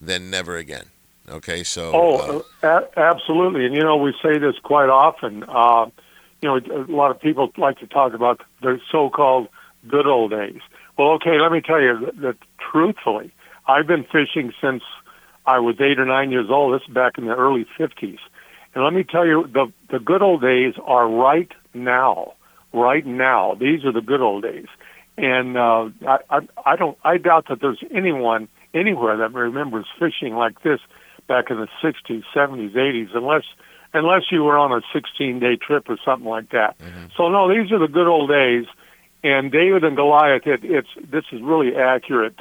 [0.00, 0.86] than never again.
[1.28, 3.64] Okay, so uh, Oh, a- absolutely.
[3.66, 5.42] And you know, we say this quite often.
[5.48, 5.86] Uh,
[6.42, 9.48] you know, a lot of people like to talk about the so-called
[9.88, 10.60] good old days.
[10.98, 12.36] Well, okay, let me tell you that, that
[12.70, 13.32] truthfully,
[13.66, 14.82] I've been fishing since
[15.46, 16.74] I was eight or nine years old.
[16.74, 18.18] This is back in the early '50s,
[18.74, 22.34] and let me tell you, the the good old days are right now.
[22.72, 24.66] Right now, these are the good old days,
[25.16, 30.34] and uh, I, I I don't I doubt that there's anyone anywhere that remembers fishing
[30.34, 30.80] like this
[31.28, 33.44] back in the 60s, 70s, 80s, unless
[33.92, 36.76] unless you were on a 16 day trip or something like that.
[37.16, 38.66] So no, these are the good old days.
[39.22, 42.38] And David and Goliath, it, it's this is really accurate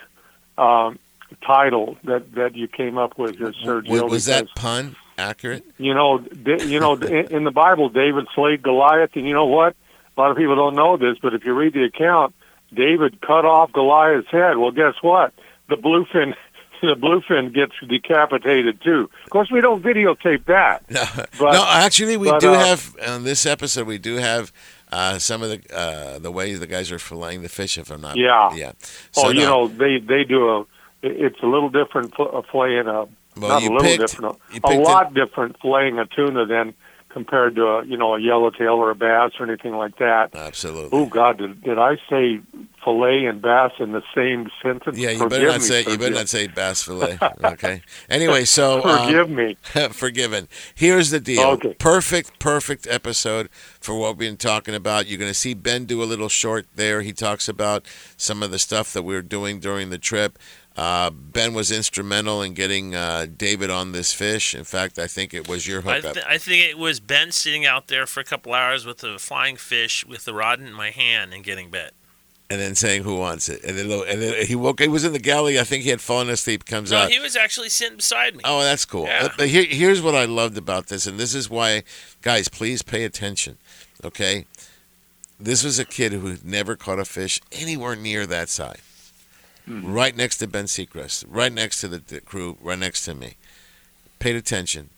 [0.58, 1.00] um,
[1.46, 3.86] title that that you came up with here, Sergio.
[3.86, 5.64] w- was that pun accurate?
[5.78, 9.76] you know, you know, in, the Bible, David slayed Goliath, and you know what?
[10.18, 12.34] A lot of people don't know this, but if you read the account,
[12.74, 14.58] David cut off Goliath's head.
[14.58, 15.34] Well, guess what?
[15.70, 16.34] The bluefin,
[16.82, 19.10] the bluefin gets decapitated too.
[19.24, 20.84] Of course, we don't videotape that.
[20.90, 21.04] No,
[21.40, 23.88] But- no, actually, we but, do uh, have on this episode.
[23.88, 24.52] We do have
[24.92, 27.78] uh, some of the uh, the ways the guys are filleting the fish.
[27.80, 28.54] If I'm not, Yeah.
[28.56, 28.72] yeah.
[29.18, 29.66] oh, So, you no.
[29.66, 30.66] know, they they do a.
[31.04, 33.08] It's a little different uh, filleting a.
[33.40, 34.36] Well, not a little picked- different.
[34.36, 36.74] A, a picked it- lot different filleting a tuna than
[37.10, 40.34] compared to a you know a yellowtail or a bass or anything like that.
[40.36, 40.90] Absolutely.
[40.98, 42.40] Oh God, did, did I say
[42.84, 44.98] fillet and bass in the same sentence?
[44.98, 47.20] Yeah, you Forgive better not me, say you better not say bass fillet.
[47.44, 47.82] Okay.
[48.10, 49.58] Anyway, so um, Forgive me.
[49.92, 50.48] forgiven.
[50.74, 51.50] Here's the deal.
[51.52, 51.76] Okay.
[51.76, 53.50] Perfect, perfect episode
[53.80, 55.06] for what we've been talking about.
[55.08, 57.02] You're going to see Ben do a little short there.
[57.02, 57.86] He talks about
[58.18, 60.40] some of the stuff that we were doing during the trip.
[60.76, 64.56] Uh, ben was instrumental in getting uh, David on this fish.
[64.56, 66.14] In fact, I think it was your I, hookup.
[66.16, 69.20] th- I think it was Ben sitting out there for a couple hours with a
[69.20, 71.94] flying fish with the rod in my hand and getting bit.
[72.50, 74.80] and then saying who wants it, and then and then he woke.
[74.80, 75.60] He was in the galley.
[75.60, 76.66] I think he had fallen asleep.
[76.66, 77.12] Comes No, out.
[77.12, 78.42] he was actually sitting beside me.
[78.44, 79.06] Oh, that's cool.
[79.06, 79.30] Yeah.
[79.38, 81.84] But here, here's what I loved about this, and this is why,
[82.24, 83.58] guys, please pay attention.
[84.04, 84.46] Okay,
[85.40, 88.50] this was a kid who had never caught a fish anywhere near that
[89.68, 89.84] side.
[89.84, 93.36] Right next to Ben Seacrest, right next to the, the crew, right next to me.
[94.20, 94.90] Paid attention,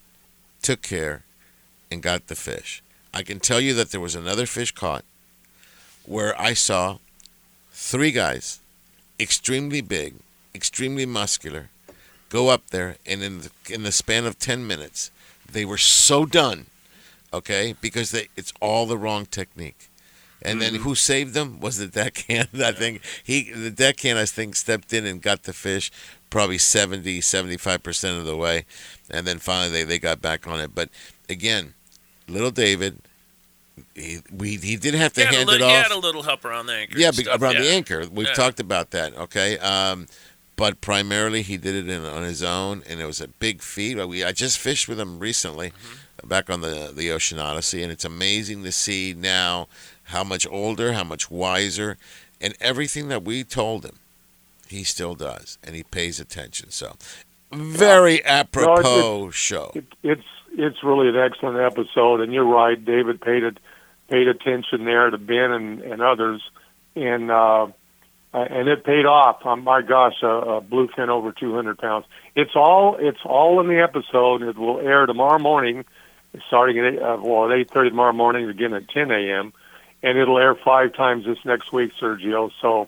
[0.61, 1.23] took care,
[1.91, 2.81] and got the fish.
[3.13, 5.05] I can tell you that there was another fish caught
[6.05, 6.97] where I saw
[7.71, 8.59] three guys,
[9.19, 10.15] extremely big,
[10.53, 11.69] extremely muscular,
[12.29, 15.11] go up there, and in the, in the span of ten minutes,
[15.49, 16.65] they were so done,
[17.33, 19.89] okay, because they it's all the wrong technique.
[20.41, 22.49] And then who saved them was the deckhand.
[22.63, 25.91] I think he the deckhand I think stepped in and got the fish
[26.29, 28.65] probably 70 75% of the way
[29.09, 30.75] and then finally they, they got back on it.
[30.75, 30.89] But
[31.29, 31.73] again,
[32.27, 32.99] little David
[33.93, 35.83] he, we he did have to he, hand li- it he off.
[35.83, 36.97] had a little help around the anchor.
[36.97, 37.61] Yeah, stuff, around yeah.
[37.61, 38.05] the anchor.
[38.11, 38.33] We've Yeah.
[38.33, 39.15] talked about that.
[39.15, 40.07] Okay, um,
[40.55, 43.97] but primarily he did it in, on his own, and it was a big feed.
[44.05, 46.27] We I just fished with him recently, Mm-hmm.
[46.29, 49.67] back on the the Ocean Odyssey, and it's amazing to see now
[50.05, 51.97] how much older, how much wiser,
[52.39, 53.97] and everything that we told him,
[54.67, 56.71] he still does, and he pays attention.
[56.71, 56.95] So,
[57.51, 59.71] very apropos show.
[59.75, 60.23] It, it's
[60.57, 62.83] it's really an excellent episode, and you're right.
[62.83, 63.57] David paid it,
[64.09, 66.41] paid attention there to Ben and, and others,
[66.95, 67.67] and uh,
[68.33, 69.45] and it paid off.
[69.45, 72.05] Um, my gosh, a, a bluefin over 200 pounds.
[72.35, 74.41] It's all it's all in the episode.
[74.41, 75.85] It will air tomorrow morning,
[76.47, 79.53] starting at uh, well at 8:30 tomorrow morning, again at 10 a.m.
[80.05, 82.51] And it'll air five times this next week, Sergio.
[82.61, 82.87] So,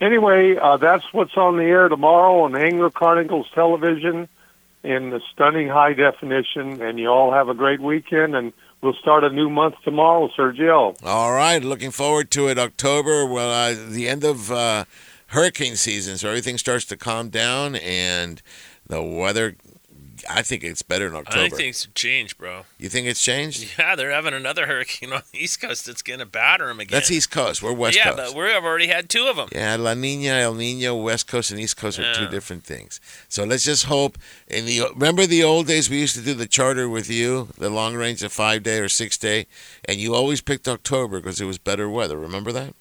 [0.00, 4.28] anyway, uh, that's what's on the air tomorrow on Angler Chronicles Television
[4.82, 6.80] in the stunning high definition.
[6.80, 8.34] And you all have a great weekend.
[8.34, 10.96] And we'll start a new month tomorrow, Sergio.
[11.04, 12.58] All right, looking forward to it.
[12.58, 14.84] October, well, uh, the end of uh,
[15.28, 18.40] hurricane season, so everything starts to calm down, and
[18.86, 19.56] the weather.
[20.28, 21.38] I think it's better in October.
[21.38, 22.62] I think things have changed, bro.
[22.78, 23.74] you think it's changed?
[23.78, 26.96] Yeah, they're having another hurricane on the East Coast that's going to batter them again.
[26.96, 27.62] That's East Coast.
[27.62, 28.34] We're West yeah, Coast.
[28.34, 29.48] but we've already had two of them.
[29.52, 33.00] Yeah, La Nina, El Nino, West Coast and East Coast are two different things.
[33.28, 34.18] So let's just hope.
[34.48, 37.70] In the remember the old days, we used to do the charter with you, the
[37.70, 39.46] long range, the five day or six day,
[39.86, 42.18] and you always picked October because it was better weather.
[42.18, 42.74] Remember that?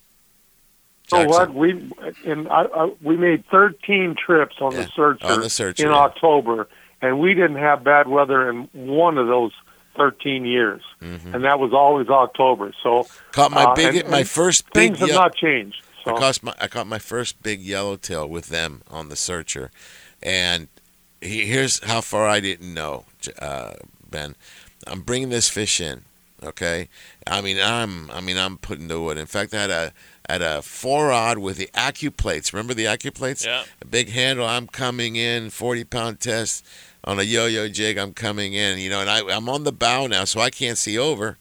[1.07, 1.91] So what we
[2.25, 5.97] and I, I, we made 13 trips on the Searcher, on the Searcher, in yeah.
[5.97, 6.67] October,
[7.03, 9.51] and we didn't have bad weather in one of those
[9.97, 12.73] 13 years, and that was always October.
[12.81, 13.31] So Mm-hmm.
[13.31, 14.73] Caught my uh, big, and- my and first big.
[14.95, 15.83] things have ye- not changed.
[16.03, 19.69] So I caught my I caught my first big yellowtail with them on the Searcher,
[20.21, 20.67] and
[21.21, 23.05] he, here's how far I didn't know,
[23.39, 23.73] uh,
[24.09, 24.35] Ben.
[24.85, 26.03] I'm bringing this fish in,
[26.43, 26.89] okay?
[27.25, 29.17] I mean, I'm I mean I'm putting the wood.
[29.17, 29.93] In fact, I had a
[30.27, 32.51] at a four odd with the AccuPlates.
[32.51, 33.45] Remember the AccuPlates?
[33.45, 33.63] Yeah.
[33.81, 34.45] A big handle.
[34.45, 36.65] I'm coming in, 40 pound test
[37.03, 37.97] on a yo-yo jig.
[37.97, 40.77] I'm coming in, you know, and I I'm on the bow now, so I can't
[40.77, 41.37] see over.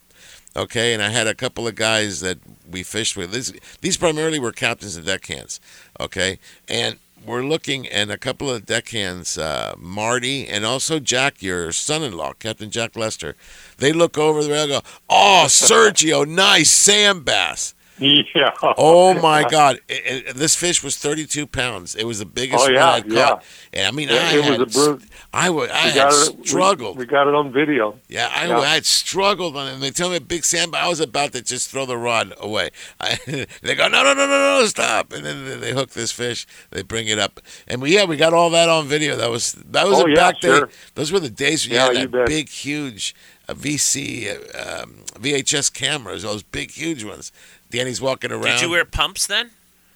[0.55, 2.39] Okay, and I had a couple of guys that
[2.71, 3.33] we fished with.
[3.33, 5.61] This, these primarily were captains and deckhands.
[5.99, 6.39] Okay,
[6.69, 12.35] and we're looking, and a couple of deckhands, uh, Marty and also Jack, your son-in-law,
[12.35, 13.35] Captain Jack Lester.
[13.79, 17.75] They look over the rail, and go, "Oh, Sergio, nice sand bass."
[18.35, 18.51] yeah.
[18.77, 19.81] Oh my God!
[19.89, 21.95] It- it- this fish was 32 pounds.
[21.95, 23.29] It was the biggest Oh, yeah, one I'd yeah.
[23.29, 23.45] caught.
[23.73, 25.03] And I mean, It- I it was had, a brute.
[25.33, 26.47] I we had got it.
[26.47, 26.99] struggled.
[26.99, 27.99] We, got it on video.
[28.09, 28.59] Yeah, I, Yeah.
[28.61, 29.75] I had struggled on it.
[29.75, 32.35] And they tell me a big sand, I was about to just throw the rod
[32.39, 32.71] away.
[33.01, 33.19] I,
[33.63, 35.13] they go, no, no, no, no, no, stop.
[35.13, 36.47] And then they hook this fish.
[36.71, 39.17] They bring it up, and we yeah, we got all that on video.
[39.17, 40.67] That was that was Oh, a yeah, back sure.
[40.67, 40.73] day.
[40.95, 43.15] Those were the days when Yeah, you you had that big, huge
[43.49, 46.23] uh, VC, uh, um, VHS cameras.
[46.23, 47.33] Those big, huge ones.
[47.73, 48.43] Danny's walking around.
[48.45, 49.51] Did you wear pumps then,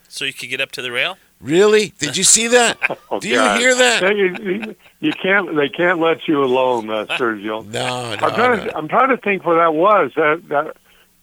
[0.09, 1.19] so you could get up to the rail?
[1.41, 1.93] Really?
[1.99, 2.79] Did you see that?
[3.11, 3.61] Oh, Do you God.
[3.61, 4.01] hear that?
[4.03, 5.55] They- You, you- you can't.
[5.55, 7.65] They can't let you alone, uh, Sergio.
[7.71, 8.65] No, no, I'm trying no.
[8.65, 8.77] to.
[8.77, 10.11] I'm trying to think where that was.
[10.17, 10.77] That that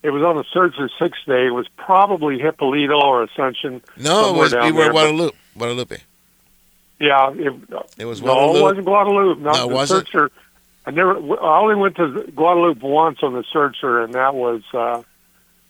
[0.03, 1.47] it was on the Searcher six day.
[1.47, 3.81] It was probably Hipolito or Ascension.
[3.97, 5.35] No, it was we were there, but- Guadalupe.
[5.57, 5.97] Guadalupe.
[6.99, 7.53] Yeah, it,
[7.97, 8.59] It was no, Guadalupe.
[8.59, 9.41] it wasn't Guadalupe.
[9.41, 9.95] No, No, the was it?
[10.07, 10.31] Searcher.
[10.85, 11.17] I never.
[11.43, 15.01] I only went to Guadalupe once on the Searcher, and that was uh,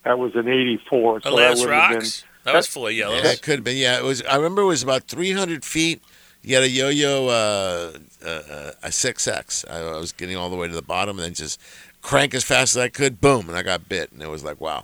[0.03, 1.21] that was in '84.
[1.21, 1.97] So that Alijos would have been.
[1.99, 2.23] Rocks.
[2.43, 3.17] That was full of yellows.
[3.17, 3.77] Yeah, that could have been.
[3.77, 4.21] Yeah, it was.
[4.23, 6.01] I remember it was about 300 feet.
[6.41, 9.63] You had a yo-yo, uh, uh, a six X.
[9.69, 11.59] I, I was getting all the way to the bottom, and then just
[12.01, 13.21] crank as fast as I could.
[13.21, 14.83] Boom, and I got bit, and it was like, wow.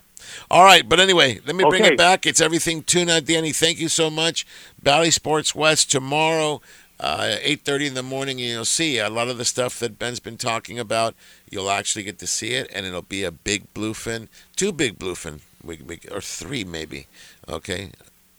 [0.49, 1.93] All right, but anyway, let me bring Okay.
[1.93, 2.25] it back.
[2.25, 3.51] It's everything tuna, Danny.
[3.51, 4.45] Thank you so much.
[4.81, 6.61] Valley Sports West tomorrow,
[6.99, 8.39] uh, 8:30 in the morning.
[8.41, 11.15] And you'll see a lot of the stuff that Ben's been talking about.
[11.49, 15.39] You'll actually get to see it, and it'll be a big bluefin, two big bluefin,
[15.63, 17.07] we, we, or three maybe.
[17.47, 17.91] Okay,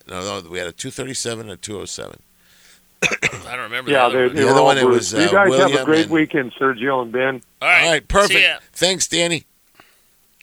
[0.08, 2.20] no, no, we had a 237 and a 207.
[3.02, 3.90] I don't remember.
[3.90, 5.54] Yeah, the they, other they The were other all one, it was, uh, you guys
[5.56, 7.34] have a great and- weekend, Sergio and Ben.
[7.34, 7.42] one.
[7.62, 8.40] All right, All right, See perfect.
[8.40, 8.58] ya.
[8.72, 9.44] Thanks, Danny.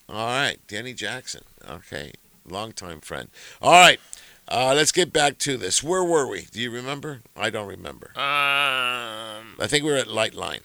[0.10, 1.44] All right, Danny Jackson.
[1.70, 2.14] Okay,
[2.50, 3.30] longtime friend.
[3.62, 4.00] All right,
[4.50, 5.84] uh, let's get back to this.
[5.84, 6.48] Where were we?
[6.52, 7.22] Do you remember?
[7.36, 8.12] I don't remember.
[8.16, 10.62] Um, I think we were at Light Line.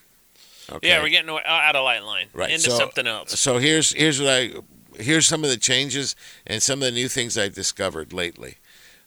[0.71, 0.89] Okay.
[0.89, 3.39] yeah, we're getting out of light line right into so, something else.
[3.39, 4.53] So here's here's what I
[4.97, 6.15] here's some of the changes
[6.47, 8.57] and some of the new things I've discovered lately.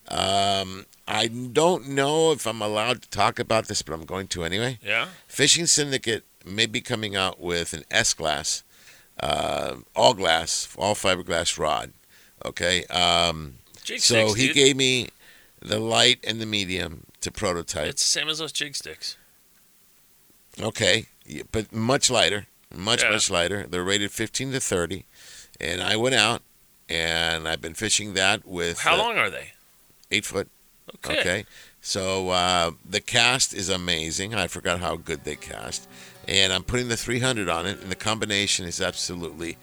[0.07, 4.43] Um, I don't know if I'm allowed to talk about this, but I'm going to
[4.43, 4.79] anyway.
[4.83, 5.07] Yeah.
[5.27, 8.63] Fishing Syndicate may be coming out with an S glass,
[9.19, 11.93] uh, all glass, all fiberglass rod.
[12.43, 12.83] Okay.
[12.85, 13.55] Um,
[13.85, 14.55] Jig so sticks, he dude.
[14.55, 15.09] gave me
[15.61, 17.87] the light and the medium to prototype.
[17.87, 19.15] It's the same as those jig sticks.
[20.61, 21.05] Okay,
[21.51, 23.11] but much lighter, much Yeah.
[23.11, 23.65] much lighter.
[23.67, 25.05] They're rated 15 to 30,
[25.59, 26.41] and I went out
[26.87, 29.53] and I've been fishing that with How uh, long are they?
[30.11, 30.47] eight foot.
[30.97, 31.19] Okay.
[31.19, 31.45] Okay.
[31.81, 34.33] So uh, the cast is amazing.
[34.33, 35.87] I forgot how good they cast.
[36.27, 39.57] and I'm putting the 300 on it, and the combination is absolutely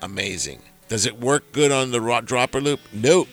[0.00, 0.62] amazing.
[0.88, 2.80] Does it work good on the ro- dropper loop?
[2.92, 3.28] Nope.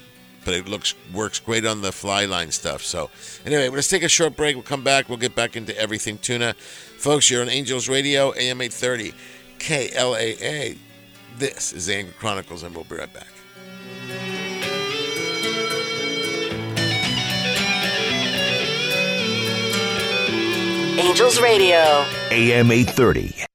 [0.45, 2.83] But it looks works great on the fly line stuff.
[2.83, 3.09] So,
[3.45, 4.55] anyway, let's take a short break.
[4.55, 5.09] We'll come back.
[5.09, 6.53] We'll get back into everything tuna.
[6.53, 9.13] Folks, you're on Angels Radio, AM 830,
[9.59, 10.77] KLAA.
[11.37, 13.27] This is the Angler Chronicles, and we'll be right back.
[20.97, 22.05] Angels Radio.
[22.31, 23.54] AM 830.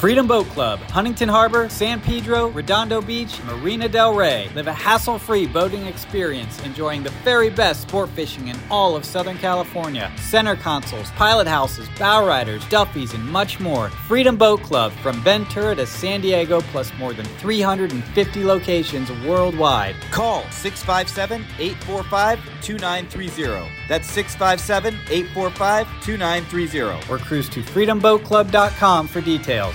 [0.00, 4.48] Freedom Boat Club, Huntington Harbor, San Pedro, Redondo Beach, Marina Del Rey.
[4.54, 9.04] Live a hassle free boating experience, enjoying the very best sport fishing in all of
[9.04, 10.10] Southern California.
[10.16, 13.90] Center consoles, pilot houses, bow riders, Duffys, and much more.
[13.90, 19.96] Freedom Boat Club from Ventura to San Diego, plus more than 350 locations worldwide.
[20.10, 23.70] Call 657 845 2930.
[23.86, 27.12] That's 657 845 2930.
[27.12, 29.74] Or cruise to freedomboatclub.com for details.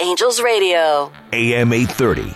[0.00, 1.10] Angels Radio.
[1.32, 2.32] AM 830.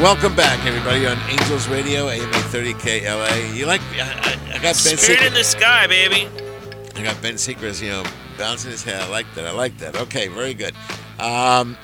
[0.00, 3.54] Welcome back, everybody, on Angels Radio, AM 830 KLAA.
[3.54, 6.30] You like, I, I, I got Ben Spirit in the sky, baby.
[6.96, 8.04] I got Ben Seacrest, you know,
[8.38, 9.02] bouncing his head.
[9.02, 9.46] I like that.
[9.46, 9.96] I like that.
[9.96, 10.74] Okay, very good.
[11.20, 11.76] Um,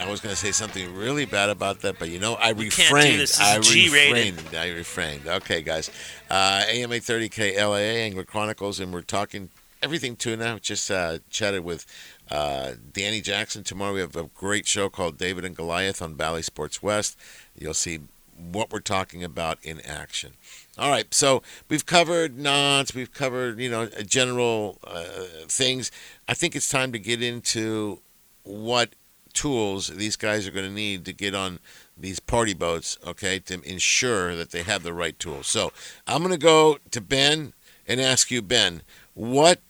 [0.00, 2.70] I was going to say something really bad about that, but you know, I We
[2.70, 3.32] can't do refrained.
[3.40, 4.56] I refrained.
[4.56, 5.26] I refrained.
[5.26, 5.90] Okay, guys.
[6.30, 9.50] Uh, AM 830 KLAA, Angler Chronicles, and we're talking
[9.82, 10.60] everything tuna.
[10.60, 11.86] Just uh, chatted with
[12.30, 13.64] uh, Danny Jackson.
[13.64, 17.18] Tomorrow we have a great show called David and Goliath on Valley Sports West.
[17.56, 18.00] You'll see
[18.36, 20.34] what we're talking about in action.
[20.78, 25.02] All right, so we've covered knots, we've covered you know general uh,
[25.48, 25.90] things.
[26.28, 28.00] I think it's time to get into
[28.44, 28.90] what
[29.32, 31.58] tools these guys are going to need to get on
[31.96, 32.98] these party boats.
[33.06, 35.46] Okay, to ensure that they have the right tools.
[35.46, 35.72] So
[36.06, 37.52] I'm going to go to Ben
[37.86, 38.82] and ask you, Ben,
[39.14, 39.60] what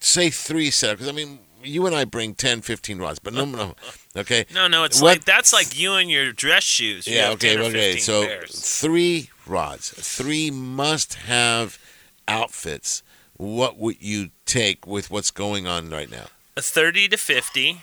[0.00, 0.92] say three setups?
[0.92, 3.74] Because I mean, you and I bring 10, 15 rods, but no, no,
[4.16, 4.44] okay.
[4.54, 7.06] No, no, it's What- like that's like you and your dress shoes.
[7.06, 7.96] You yeah, okay, okay.
[7.98, 8.60] So pairs.
[8.78, 11.78] three rods, three must-have
[12.26, 13.02] outfits.
[13.36, 16.26] What would you take with what's going on right now?
[16.56, 17.82] a 30 to 50,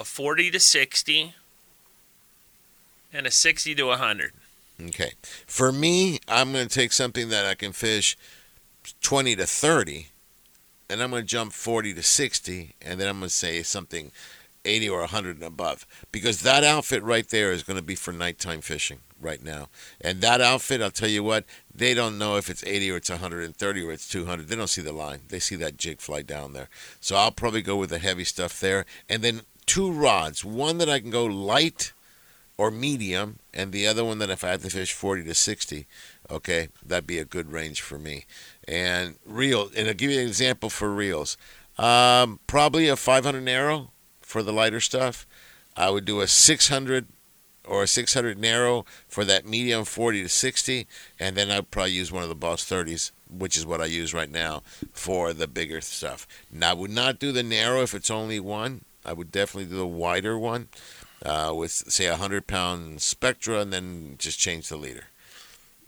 [0.00, 1.34] a 40 to 60,
[3.12, 4.32] and a 60 to 100.
[4.86, 5.12] Okay.
[5.46, 8.16] For me, I'm going to take something that I can fish
[9.02, 10.08] 20 to 30,
[10.88, 14.10] and I'm going to jump 40 to 60, and then I'm going to say something
[14.64, 15.86] 80 or 100 and above.
[16.10, 19.68] Because that outfit right there is going to be for nighttime fishing right now.
[20.00, 21.44] And that outfit, I'll tell you what,
[21.74, 24.48] they don't know if it's 80 or it's 130 or it's 200.
[24.48, 25.20] They don't see the line.
[25.28, 26.68] They see that jig fly down there.
[27.00, 28.86] So I'll probably go with the heavy stuff there.
[29.10, 31.92] And then two rods, one that I can go light
[32.58, 35.86] or medium, and the other one that if I have to fish 40 to 60,
[36.28, 38.26] okay, that'd be a good range for me.
[38.66, 41.36] And reel, and I'll give you an example for reels.
[41.78, 45.24] Um, probably a 500 narrow for the lighter stuff.
[45.76, 47.06] I would do a 600
[47.64, 50.88] or a 600 narrow for that medium 40 to 60,
[51.20, 54.12] and then I'd probably use one of the Boss 30s, which is what I use
[54.12, 56.26] right now for the bigger stuff.
[56.50, 58.80] Now, I would not do the narrow if it's only one.
[59.04, 60.68] I would definitely do the wider one
[61.24, 65.04] uh, with, say, a 100 pound Spectra, and then just change the leader.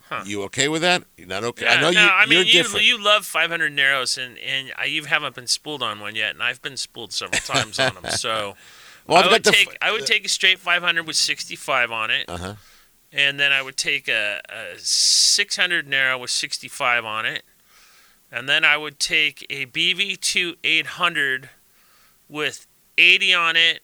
[0.08, 0.24] Huh.
[0.26, 1.04] You okay with that?
[1.16, 1.64] You're not okay?
[1.64, 4.84] Yeah, I know no, you, I mean, you, you love 500 narrows, and, and I-
[4.86, 8.10] you haven't been spooled on one yet, and I've been spooled several times on them.
[8.12, 8.54] So
[9.06, 12.28] Well, I've I would take I would take a straight 500 with 65 on it,
[12.28, 12.54] Uh-huh.
[13.10, 17.42] and then I would take a, a 600 narrow with 65 on it,
[18.30, 21.48] and then I would take a BV2 800
[22.28, 22.66] with
[22.98, 23.80] 80 on it,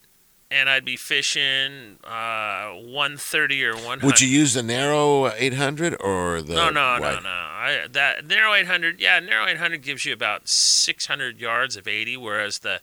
[0.50, 4.04] and I'd be fishing uh, 130 or 100.
[4.04, 7.22] Would you use the narrow 800 or the no, no, no, wide?
[7.22, 7.28] no.
[7.28, 12.60] I, that narrow 800, yeah, narrow 800 gives you about 600 yards of 80, whereas
[12.60, 12.80] the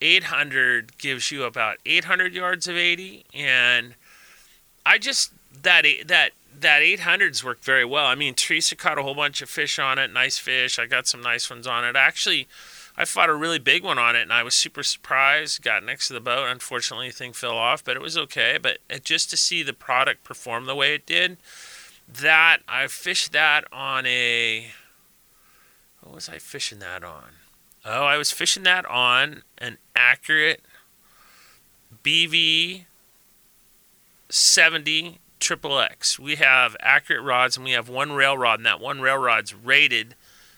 [0.00, 3.24] 800 gives you about 800 yards of 80.
[3.34, 3.94] And
[4.84, 5.32] I just
[5.62, 8.06] that that that 800's worked very well.
[8.06, 10.78] I mean, Teresa caught a whole bunch of fish on it, nice fish.
[10.78, 11.96] I got some nice ones on it.
[11.96, 12.48] Actually,
[12.98, 15.62] I fought a really big one on it, and I was super surprised.
[15.62, 16.48] Got next to the boat.
[16.48, 18.58] Unfortunately, the thing fell off, but it was okay.
[18.60, 21.36] But just to see the product perform the way it did,
[22.08, 24.68] that I fished that on a.
[26.00, 27.32] What was I fishing that on?
[27.84, 30.62] Oh, I was fishing that on an accurate
[32.02, 32.84] BV
[34.28, 36.18] 70 triple X.
[36.18, 39.54] We have accurate rods and we have one rail rod, and that one rail rod's
[39.54, 40.14] rated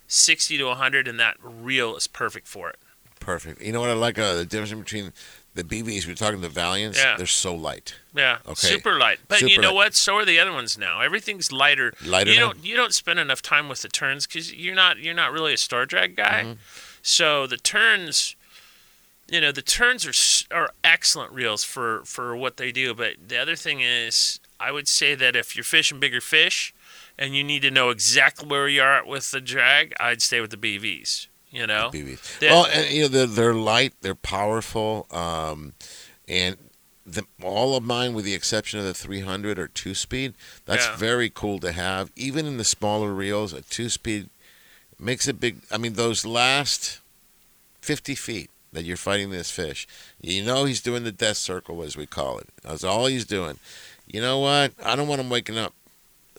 [0.09, 2.77] 60 to 100, and that reel is perfect for it.
[3.21, 3.61] Perfect.
[3.63, 4.19] You know what I like?
[4.19, 5.13] Uh, the difference between
[5.55, 7.17] the BVs, we're talking the Valiants, Yeah.
[7.17, 7.95] they're so light.
[8.15, 8.69] Yeah, Okay.
[8.69, 9.19] super light.
[9.29, 9.75] But you know light.
[9.75, 9.95] what?
[9.95, 11.01] So are the other ones now.
[11.01, 11.93] Everything's lighter.
[12.05, 12.53] Lighter You now?
[12.53, 15.53] don't you don't spend enough time with the turns because you're not you're not really
[15.53, 16.43] a star drag guy.
[16.45, 16.53] Mm-hmm.
[17.03, 18.37] So the turns,
[19.29, 22.95] you know, the turns are are excellent reels for for what they do.
[22.95, 26.73] But the other thing is, I would say that if you're fishing bigger fish,
[27.19, 30.41] and you need to know exactly where you are at with the drag, I'd stay
[30.41, 31.27] with the BVs.
[31.51, 31.91] You know.
[31.91, 35.73] The- well, and, you know they're, they're light, they're powerful, um,
[36.29, 36.57] and
[37.07, 40.35] the, all of mine, with the exception of the 300 or two speed,
[40.67, 40.97] that's Yeah.
[40.97, 42.13] very cool to have.
[42.17, 44.29] Even in the smaller reels, a two speed
[44.99, 45.63] makes a big.
[45.71, 47.01] I mean, those last
[47.81, 49.87] 50 feet that you're fighting this fish,
[50.21, 52.49] you know he's doing the death circle as we call it.
[52.63, 53.59] That's all he's doing.
[54.07, 54.73] You know what?
[54.85, 55.73] I don't want him waking up.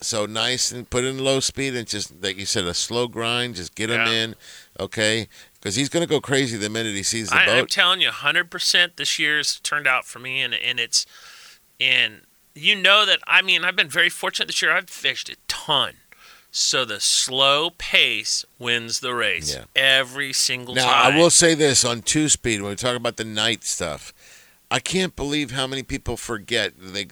[0.02, 3.56] So nice and put in low speed and just like you said, a slow grind.
[3.56, 4.10] Just get him Yeah.
[4.12, 4.34] in,
[4.78, 5.28] okay?
[5.54, 8.50] Because he's gonna go crazy the minute he sees the I, I'm telling you, hundred
[8.50, 8.96] percent.
[8.96, 11.04] This year's turned out for me, and and it's
[11.78, 12.22] and
[12.54, 13.20] you know that.
[13.26, 14.72] I mean, I've been very fortunate this year.
[14.72, 15.94] I've fished a ton,
[16.50, 19.64] so the slow pace wins the race Yeah.
[19.76, 21.12] every single Now time.
[21.12, 24.14] I will say this on two speed when we talk about the night stuff,
[24.70, 27.06] I can't believe how many people forget they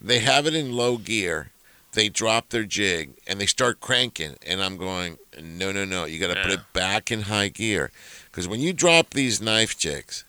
[0.00, 1.50] they have it in low gear,
[1.92, 6.18] they drop their jig and they start cranking, and I'm going no no no you
[6.18, 7.90] got to put it back in high gear
[8.30, 10.24] because when you drop these knife jigs,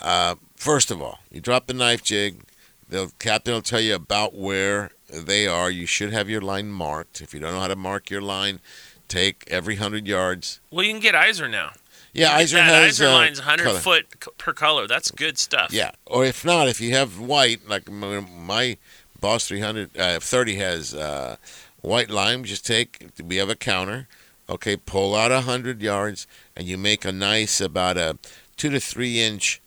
[0.00, 2.42] uh, first of all you drop the knife jig,
[2.88, 5.70] the captain will tell you about where they are.
[5.70, 7.20] You should have your line marked.
[7.20, 8.60] If you don't know how to mark your line,
[9.08, 10.60] take every hundred yards.
[10.70, 11.72] well, you can get Iser now.
[12.12, 13.78] Yeah, Iser has Iser uh, line's hundred color.
[13.80, 14.86] foot per color.
[14.86, 15.72] That's good stuff.
[15.72, 18.76] Yeah, or if not, if you have white, like my
[19.24, 21.36] Boss 300, uh, 30 has uh,
[21.80, 24.06] white lime, just take, we have a counter,
[24.50, 28.18] okay, pull out 100 yards, and you make a nice, about a
[28.58, 29.62] two to three inch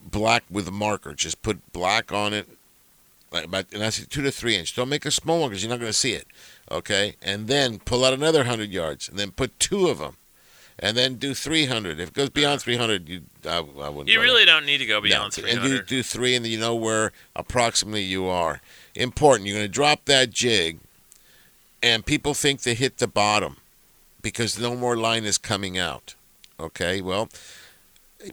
[0.00, 1.14] black with a marker.
[1.14, 2.46] Just put black on it,
[3.32, 4.76] like about, and I that's two to three inch.
[4.76, 6.28] Don't make a small one because you're not going to see it,
[6.70, 7.16] okay?
[7.20, 10.16] And then pull out another 100 yards, and then put two of them.
[10.78, 11.98] And then do 300.
[11.98, 14.08] If it goes beyond 300, you I, I wouldn't.
[14.08, 14.20] You there.
[14.20, 16.74] really don't need to go No, beyond three And do, do three, and you know
[16.74, 18.60] where approximately you are.
[18.94, 19.46] Important.
[19.48, 20.78] You're going to drop that jig,
[21.82, 23.56] and people think they hit the bottom
[24.20, 26.14] because no more line is coming out.
[26.60, 27.00] Okay.
[27.00, 27.28] Well,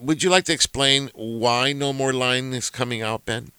[0.01, 3.51] would you like to explain why no more line is coming out, Ben?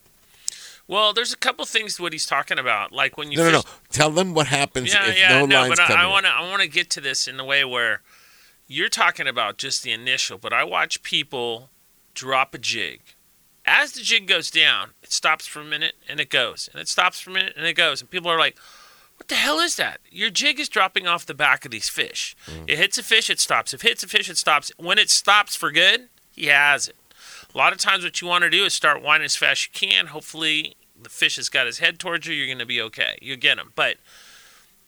[0.87, 3.51] Well, there's a couple things to what he's talking about, like when you No, no,
[3.51, 3.61] no.
[3.89, 6.25] Tell them what happens yeah, if yeah, no, no, line's but coming I, I want
[6.27, 8.01] to I want to get to this in the way where
[8.67, 11.69] you're talking about just the initial, but I watch people
[12.13, 13.01] drop a jig.
[13.65, 16.87] As the jig goes down, it stops for a minute and it goes, and it
[16.87, 18.57] stops for a minute and it goes, and people are like,
[19.17, 19.99] "What the hell is that?
[20.11, 22.35] Your jig is dropping off the back of these fish.
[22.67, 23.73] It hits a fish, it stops.
[23.73, 24.71] If it hits a fish, it stops.
[24.77, 26.95] When it stops for good, he has it.
[27.53, 29.81] A lot of times, what you want to do is start winding as fast as
[29.81, 30.07] you can.
[30.07, 32.33] Hopefully, the fish has got his head towards you.
[32.35, 33.17] You're going to be okay.
[33.21, 33.71] You get him.
[33.75, 33.97] But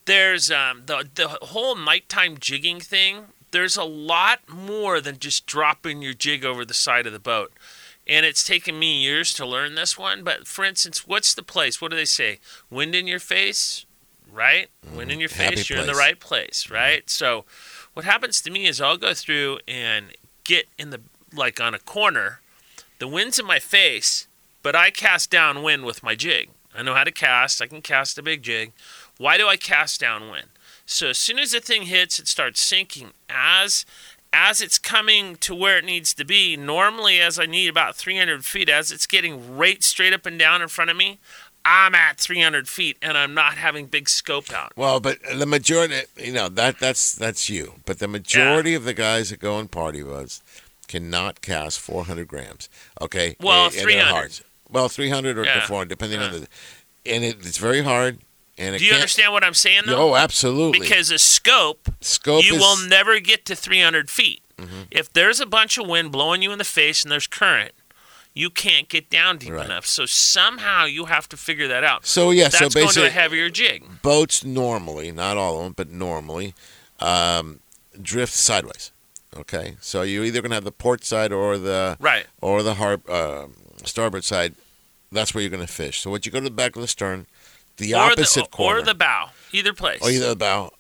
[0.06, 3.28] there's um, the the whole nighttime jigging thing.
[3.52, 7.52] There's a lot more than just dropping your jig over the side of the boat.
[8.06, 10.24] And it's taken me years to learn this one.
[10.24, 11.82] But for instance, what's the place?
[11.82, 12.40] What do they say?
[12.70, 13.86] Wind in your face,
[14.32, 14.68] right?
[14.86, 14.98] Mm-hmm.
[14.98, 15.70] Wind in your Happy face.
[15.70, 16.74] You're in the right place, mm-hmm.
[16.74, 17.10] right?
[17.10, 17.46] So
[17.94, 20.08] what happens to me is I'll go through and
[20.44, 21.02] get in the
[21.34, 22.40] like on a corner.
[23.00, 24.28] The wind's in my face,
[24.64, 26.50] but I cast downwind with my jig.
[26.76, 27.62] I know how to cast.
[27.62, 28.72] I can cast a big jig.
[29.18, 30.48] Why do I cast downwind?
[30.88, 33.12] So as soon as the thing hits, it starts sinking.
[33.30, 33.86] As
[34.34, 38.44] as it's coming to where it needs to be, normally as I need about 300
[38.44, 41.20] feet, as it's getting right straight up and down in front of me,
[41.64, 44.72] I'm at 300 feet and I'm not having big scope out.
[44.76, 47.76] Well, but the majority, you know, that that's that's you.
[47.86, 50.42] But the majority of the guys that go on party boats,
[50.88, 52.70] cannot cast 400 grams.
[53.02, 53.36] Okay.
[53.42, 54.10] Well, And- and 300.
[54.10, 54.32] hard.
[54.70, 55.66] Well, 300 or Yeah.
[55.68, 56.48] 400, depending on the.
[57.06, 58.20] And it, it's very hard.
[58.58, 60.12] And Do you understand what I'm saying, though?
[60.12, 60.80] Oh, absolutely.
[60.80, 64.42] Because a scope, Scope you is- will never get to 300 feet.
[64.58, 64.88] Mhm.
[64.90, 67.74] If there's a bunch of wind blowing you in the face and there's current,
[68.34, 69.66] you can't get down deep Right.
[69.66, 69.86] enough.
[69.86, 72.08] So somehow you have to figure that out.
[72.08, 74.02] So, yeah, that's so going to a heavier jig.
[74.02, 76.56] boats normally, not all of them, but normally,
[77.00, 77.60] um,
[78.02, 78.92] drift sideways.
[79.36, 82.26] Okay, so you're either going to have the port side or the Right.
[82.42, 83.48] or the har- uh,
[83.86, 84.56] starboard side.
[85.12, 86.00] That's where you're going to fish.
[86.02, 87.28] So what you go to the back of the stern,
[87.78, 89.30] the or opposite the, corner, Or the bow.
[89.52, 90.02] Either place.
[90.02, 90.72] or either the bow,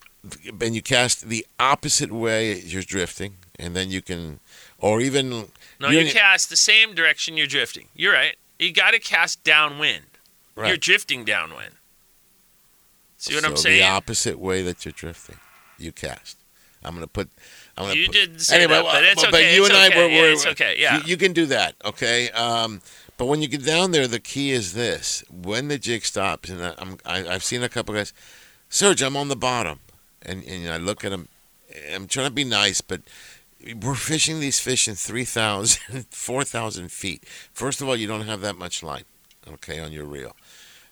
[0.62, 4.40] and you cast the opposite way you're drifting, and then you can,
[4.78, 5.48] or even
[5.80, 7.88] No, you cast the same direction you're drifting.
[7.96, 8.36] You're right.
[8.60, 10.04] You got to cast downwind.
[10.56, 10.70] Right.
[10.70, 11.74] You're drifting downwind.
[13.18, 13.80] See what I'm so saying?
[13.80, 15.38] The opposite way that you're drifting,
[15.78, 16.38] you cast.
[16.84, 17.30] I'm going to put.
[17.76, 19.88] I'm gonna You put, didn't say anyway, that, but it's okay, you it's and I
[19.88, 20.10] okay, were.
[20.10, 20.98] yeah, were it's okay, yeah.
[20.98, 22.30] You, you can do that, okay?
[22.32, 22.82] Um,
[23.18, 26.62] but when you get down there, the key is this: when the jig stops, and
[26.78, 28.14] I'm, I, I've seen a couple guys,
[28.70, 29.80] Serge, I'm on the bottom,
[30.22, 31.28] and and I look at them.
[31.94, 33.02] I'm trying to be nice, but
[33.82, 37.24] we're fishing these fish in 3,000, 4,000 feet.
[37.54, 39.04] First of all, you don't have that much line,
[39.52, 40.36] okay, on your reel,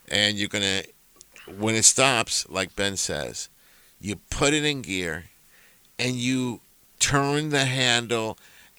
[0.10, 0.84] and you're gonna
[1.58, 3.50] when it stops, like Ben says,
[4.00, 5.26] you put it in gear,
[6.00, 6.62] and you
[7.00, 8.38] turn the handle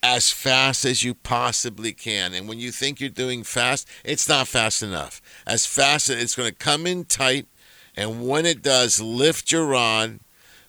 [0.08, 2.32] as fast as you possibly can.
[2.32, 5.20] And when you think you're doing fast, it's not fast enough.
[5.48, 7.46] As fast as it's going to come in tight,
[7.96, 10.20] and when it does, lift your rod,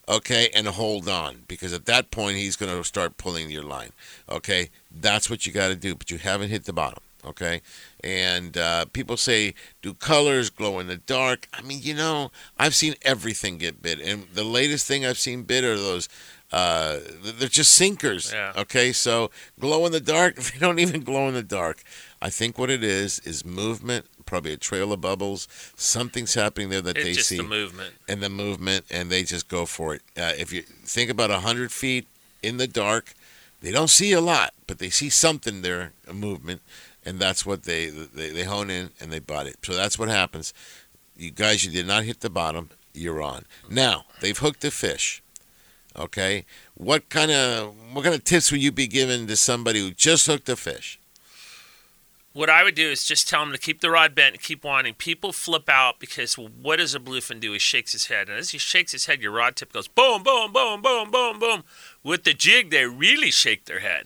[0.09, 3.91] okay, and hold on because at that point he's going to start pulling your line.
[4.27, 7.03] Okay, that's what you got to do, but you haven't hit the bottom.
[7.23, 7.61] Okay,
[8.03, 11.47] and uh, people say, do colors glow in the dark?
[11.53, 15.43] I mean, you know, I've seen everything get bit, and the latest thing I've seen
[15.43, 16.09] bit are those.
[16.51, 18.31] Uh, they're just sinkers.
[18.31, 18.53] Yeah.
[18.55, 20.35] Okay, so glow in the dark.
[20.53, 21.83] They don't even glow in the dark.
[22.21, 25.47] I think what it is is movement, probably a trail of bubbles.
[25.75, 27.93] Something's happening there that It's they just see the movement.
[28.07, 30.01] and the movement, and they just go for it.
[30.17, 32.07] Uh, if you think about a hundred feet
[32.41, 33.13] in the dark,
[33.61, 36.61] they don't see a lot, but they see something there, a movement,
[37.05, 39.57] and that's what they they, they hone in and they bite it.
[39.63, 40.53] So that's what happens.
[41.17, 42.69] You guys, you did not hit the bottom.
[42.93, 43.45] You're on.
[43.69, 45.21] Now they've hooked the fish.
[45.97, 46.45] Okay,
[46.75, 50.27] what kind of what kind of tips would you be giving to somebody who just
[50.27, 50.99] hooked a fish?
[52.33, 54.63] What I would do is just tell him to keep the rod bent and keep
[54.63, 54.93] winding.
[54.93, 57.51] People flip out because what does a bluefin do?
[57.51, 58.29] He shakes his head.
[58.29, 61.39] And as he shakes his head, your rod tip goes boom, boom, boom, boom, boom,
[61.39, 61.63] boom.
[62.03, 64.05] With the jig, they really shake their head.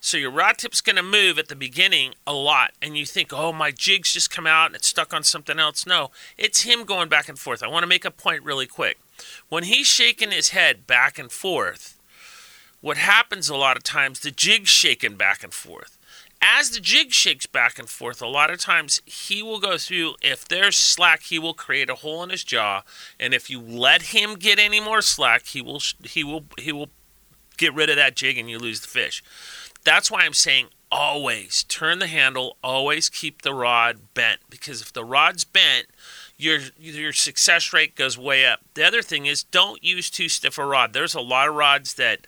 [0.00, 2.70] So your rod tip's going to move at the beginning a lot.
[2.80, 5.84] And you think, oh, my jig's just come out and it's stuck on something else.
[5.84, 7.62] No, it's him going back and forth.
[7.62, 8.98] I want to make a point really quick.
[9.48, 11.98] When he's shaking his head back and forth,
[12.80, 15.96] what happens a lot of times, the jig's shaking back and forth
[16.42, 20.16] as the jig shakes back and forth, a lot of times he will go through.
[20.20, 22.82] If there's slack, he will create a hole in his jaw,
[23.18, 26.90] and if you let him get any more slack, he will he will he will
[27.56, 29.22] get rid of that jig, and you lose the fish.
[29.84, 34.92] That's why I'm saying always turn the handle, always keep the rod bent, because if
[34.92, 35.86] the rod's bent,
[36.38, 38.60] your your success rate goes way up.
[38.74, 40.92] The other thing is don't use too stiff a rod.
[40.92, 42.26] There's a lot of rods that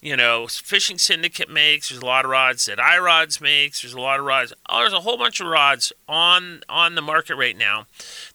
[0.00, 1.90] you know, Fishing Syndicate makes.
[1.90, 3.82] There's a lot of rods that iRods makes.
[3.82, 4.52] There's a lot of rods.
[4.68, 7.86] Oh, there's a whole bunch of rods on on the market right now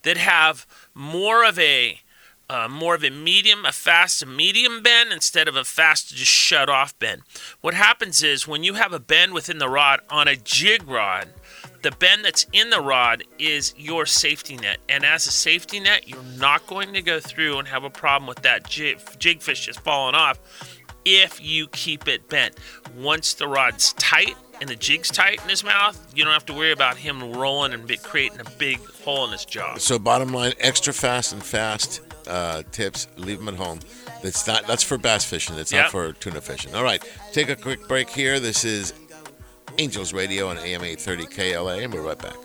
[0.04, 2.02] that have more of a
[2.48, 6.32] uh, more of a medium, a fast to medium bend instead of a fast just
[6.32, 7.24] shut off bend.
[7.62, 11.30] What happens is when you have a bend within the rod on a jig rod,
[11.86, 14.80] the bend that's in the rod is your safety net.
[14.90, 18.28] And as a safety net, you're not going to go through and have a problem
[18.28, 20.40] with that jig, jig fish just falling off
[21.06, 22.56] if you keep it bent.
[22.98, 26.54] Once the rod's tight and the jig's tight in his mouth, you don't have to
[26.54, 29.78] worry about him rolling and be, creating a big hole in his jaw.
[29.78, 33.08] So bottom line, extra fast and fast uh, tips.
[33.16, 33.80] Leave them at home.
[34.24, 34.66] That's not.
[34.66, 35.56] That's for bass fishing.
[35.56, 35.84] That's Yep.
[35.84, 36.74] not for tuna fishing.
[36.74, 37.04] All right.
[37.32, 38.40] Take a quick break here.
[38.40, 38.92] This is
[39.78, 42.36] Angels Radio on AM 830 KLAA, and we're right back.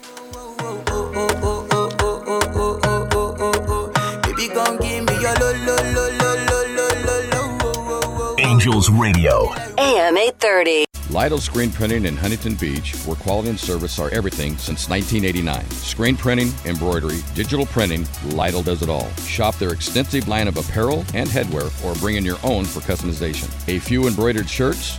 [8.39, 10.87] Angels Radio, AM 830.
[11.11, 15.69] Lytle Screen Printing in Huntington Beach, where quality and service are everything since 1989.
[15.71, 19.11] Screen printing, embroidery, digital printing, Lytle does it all.
[19.27, 23.49] Shop their extensive line of apparel and headwear or bring in your own for customization.
[23.69, 24.99] A few embroidered shirts,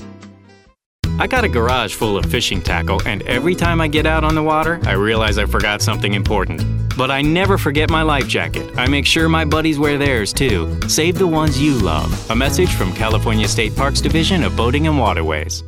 [1.21, 4.33] I got a garage full of fishing tackle, and every time I get out on
[4.33, 6.63] the water, I realize I forgot something important.
[6.97, 8.75] But I never forget my life jacket.
[8.75, 10.79] I make sure my buddies wear theirs too.
[10.89, 12.11] Save the ones you love.
[12.31, 15.63] A message from California State Parks Division of Boating and Waterways.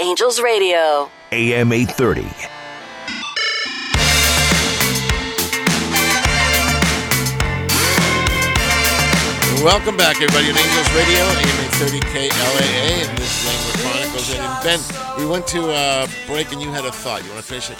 [0.00, 1.08] Angels Radio.
[1.30, 2.22] AM 830.
[9.62, 14.34] Welcome back, everybody, on Angels Radio, AM 830 KLAA, and this is Angler Chronicles.
[14.34, 17.22] And Ben, we went to uh, break, and you had a thought.
[17.22, 17.76] You want to finish it?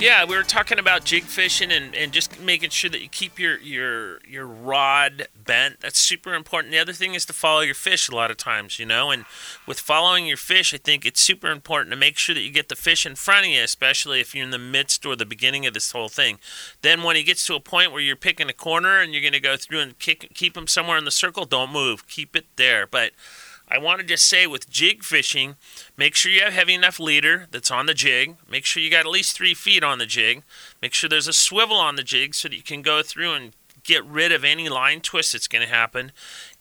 [0.00, 3.38] Yeah, we were talking about jig fishing and, and just making sure that you keep
[3.38, 5.80] your, your your rod bent.
[5.80, 6.72] That's super important.
[6.72, 9.10] The other thing is to follow your fish a lot of times, you know.
[9.10, 9.26] And
[9.66, 12.70] with following your fish, I think it's super important to make sure that you get
[12.70, 15.66] the fish in front of you, especially if you're in the midst or the beginning
[15.66, 16.38] of this whole thing.
[16.80, 19.34] Then when he gets to a point where you're picking a corner and you're going
[19.34, 22.08] to go through and kick, keep him somewhere in the circle, don't move.
[22.08, 22.86] Keep it there.
[22.86, 23.12] But
[23.72, 25.54] I want to just say with jig fishing,
[25.96, 28.36] make sure you have heavy enough leader that's on the jig.
[28.50, 30.42] Make sure you got at least three feet on the jig.
[30.82, 33.52] Make sure there's a swivel on the jig so that you can go through and
[33.84, 36.12] get rid of any line twist that's going to happen.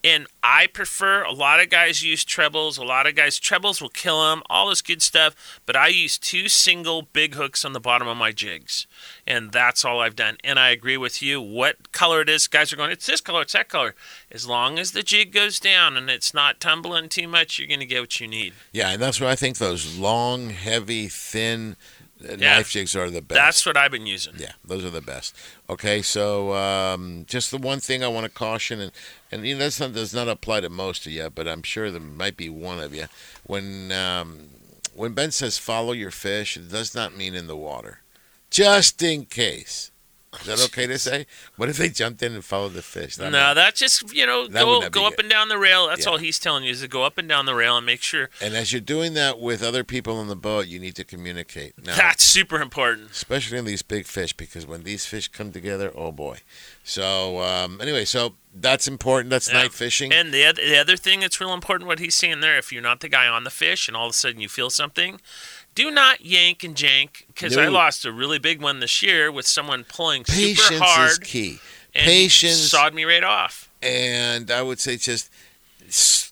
[0.01, 2.77] And I prefer a lot of guys use trebles.
[2.77, 5.59] A lot of guys trebles will kill them, all this good stuff.
[5.65, 8.87] But I use two single big hooks on the bottom of my jigs,
[9.27, 10.37] and that's all I've done.
[10.43, 11.41] And I agree with you.
[11.41, 12.91] What color it is, guys are going.
[12.91, 13.41] It's this color.
[13.41, 13.93] It's that color.
[14.31, 17.81] As long as the jig goes down and it's not tumbling too much, you're going
[17.81, 18.53] to get what you need.
[18.71, 21.75] Yeah, and that's why I think those long, heavy, thin
[22.21, 22.55] Yeah.
[22.55, 23.37] knife jigs are the best.
[23.37, 24.33] That's what I've been using.
[24.37, 25.35] Yeah, those are the best.
[25.69, 28.91] Okay, so um, just the one thing I want to caution, and
[29.31, 31.91] and you know that's not does not apply to most of you, but I'm sure
[31.91, 33.05] there might be one of you.
[33.43, 34.49] When um,
[34.93, 38.01] when Ben says follow your fish, it does not mean in the water,
[38.49, 39.88] just in case.
[40.41, 41.25] Is that okay to say?
[41.55, 43.15] What if they jumped in and followed the fish?
[43.15, 45.21] That no, that's just you know That go would not be go up good.
[45.25, 45.87] and down the rail.
[45.87, 46.11] That's Yeah.
[46.11, 48.29] all he's telling you is to go up and down the rail and make sure
[48.39, 51.73] And as you're doing that with other people on the boat, you need to communicate.
[51.83, 53.09] Now, that's super important.
[53.11, 56.37] especially in these big fish, because when these fish come together, oh boy.
[56.83, 59.31] So um, anyway, so that's important.
[59.31, 59.63] That's Yeah.
[59.63, 60.13] night fishing.
[60.13, 62.81] And the other, the other thing that's real important, what he's saying there, if you're
[62.83, 65.19] not the guy on the fish and all of a sudden you feel something,
[65.75, 69.47] do not yank and jank because I lost a really big one this year with
[69.47, 71.09] someone pulling Patience super hard.
[71.09, 71.59] Patience is key.
[71.93, 72.71] Patience.
[72.71, 73.69] sawed me right off.
[73.81, 75.29] and I would say just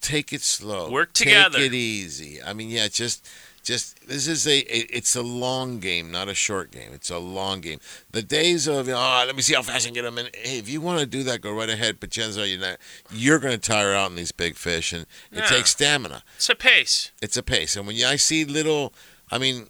[0.02, 0.90] take it slow.
[0.92, 1.58] Work together.
[1.58, 2.42] Take it easy.
[2.44, 3.28] I mean, yeah, just
[3.64, 6.92] just this is a, it's a long game, not a short game.
[6.94, 7.80] It's a long game.
[8.12, 10.18] The days of oh, let me see how fast I can get them.
[10.18, 11.98] And hey, if you want to do that, go right ahead.
[12.00, 12.78] But chances are you're not.
[13.12, 15.02] You're going to tire out in these big fish, and
[15.32, 15.46] it Yeah.
[15.48, 16.24] takes stamina.
[16.38, 17.12] It's a pace.
[17.22, 17.76] It's a pace.
[17.76, 18.94] And when I see little,
[19.32, 19.68] I mean,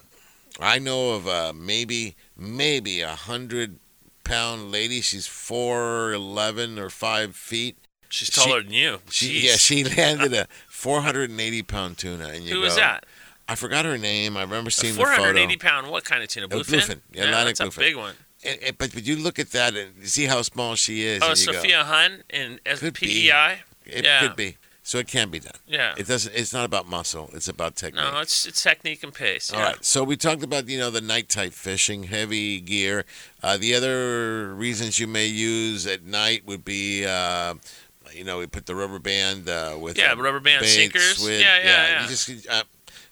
[0.60, 3.80] I know of uh, maybe maybe a hundred
[4.24, 5.02] pound lady.
[5.02, 7.78] She's four eleven or five feet.
[8.10, 9.00] She's She- taller than you.
[9.10, 9.44] She Jeez.
[9.44, 12.28] yeah, she landed a 480 pound tuna.
[12.30, 13.06] And you Who go, was that?
[13.50, 14.38] I forgot her name.
[14.38, 15.16] I remember seeing the photo.
[15.18, 16.48] 480 pound, what kind of tuna?
[16.48, 16.80] Bluefin?
[16.80, 18.16] bluefin, Yeah, Atlantic that's a big one.
[18.46, 21.22] And, and- but, but you look at that and see how small she is.
[21.22, 23.30] Oh, and you go, Sophia Hun and Could be.
[23.30, 23.60] PEI?
[23.86, 24.22] It yeah.
[24.22, 24.56] could be.
[24.88, 25.52] So it can be done.
[25.68, 25.96] Yeah.
[25.98, 26.34] It doesn't.
[26.34, 27.30] It's not about muscle.
[27.34, 28.06] It's about technique.
[28.06, 29.52] No, it's it's technique and pace.
[29.52, 29.66] All yeah.
[29.66, 29.84] right.
[29.84, 33.04] So we talked about you know the night type fishing, heavy gear.
[33.44, 37.56] Uh, the other reasons you may use at night would be, uh,
[38.14, 41.18] you know, we put the rubber band uh, with Yeah, uh, rubber band bait, sinkers.
[41.18, 41.42] squid.
[41.42, 42.04] Yeah, yeah, yeah.
[42.04, 42.64] You just uh,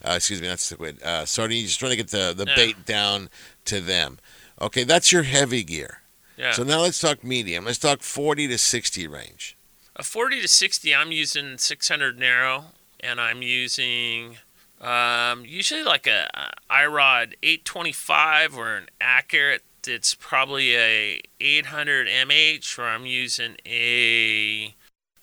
[0.05, 1.03] uh, excuse me, not squid.
[1.03, 1.57] Uh, sardine.
[1.57, 2.55] You're just trying to get the the Yeah.
[2.55, 3.29] bait down
[3.65, 4.19] to them.
[4.61, 5.99] Okay, that's your heavy gear.
[6.37, 6.53] Yeah.
[6.53, 7.65] So now let's talk medium.
[7.65, 9.54] Let's talk 40 to 60 range.
[9.97, 12.65] A 40 to 60, I'm using 600 narrow,
[12.99, 14.37] and I'm using
[14.81, 22.79] um, usually like a, a IROD 825 or an accurate it's probably a 800 mh,
[22.79, 24.73] or I'm using a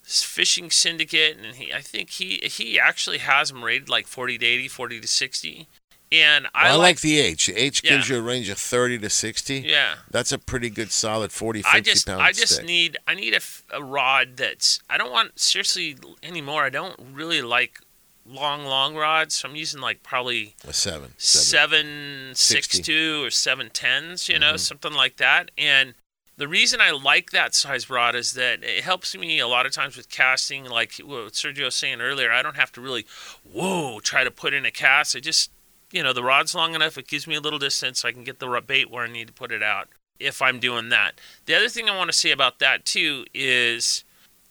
[0.05, 4.47] fishing syndicate, and he, I think he he actually has them rated like 40 to
[4.47, 5.69] 80, 40 to 60.
[6.13, 7.47] And I, Well, I like, like the H.
[7.47, 8.17] The H gives Yeah.
[8.17, 9.61] you a range of 30 to 60.
[9.61, 9.95] Yeah.
[10.11, 12.67] That's a pretty good solid 40, 50 I just pound I just stick.
[12.67, 13.37] need I need
[13.73, 16.65] a rod that's I don't want seriously anymore.
[16.65, 17.81] I don't really like
[18.27, 19.37] long long rods.
[19.37, 21.15] So I'm using like probably a seven.
[21.17, 22.83] seven 60.
[22.83, 24.61] two or seven tens, you know, Mhm.
[24.61, 25.51] something like that.
[25.57, 25.95] And
[26.37, 29.73] the reason I like that size rod is that it helps me a lot of
[29.73, 30.65] times with casting.
[30.65, 33.07] Like what Sergio was saying earlier, I don't have to really,
[33.45, 35.15] whoa, try to put in a cast.
[35.17, 35.51] I just,
[35.93, 36.98] you know, the rod's long enough.
[36.98, 38.01] It gives me a little distance.
[38.01, 39.89] so I can get the bait where I need to put it out
[40.19, 41.20] if I'm doing that.
[41.47, 44.05] The other thing I want to say about that too is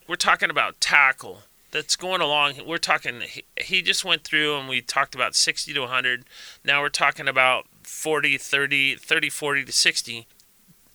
[0.07, 1.39] we're talking about tackle
[1.71, 2.55] that's going along.
[2.65, 3.23] We're talking,
[3.57, 6.25] he, just went through and we talked about 60 to 100.
[6.63, 10.27] Now we're talking about 40, 30, 30, 40 to 60.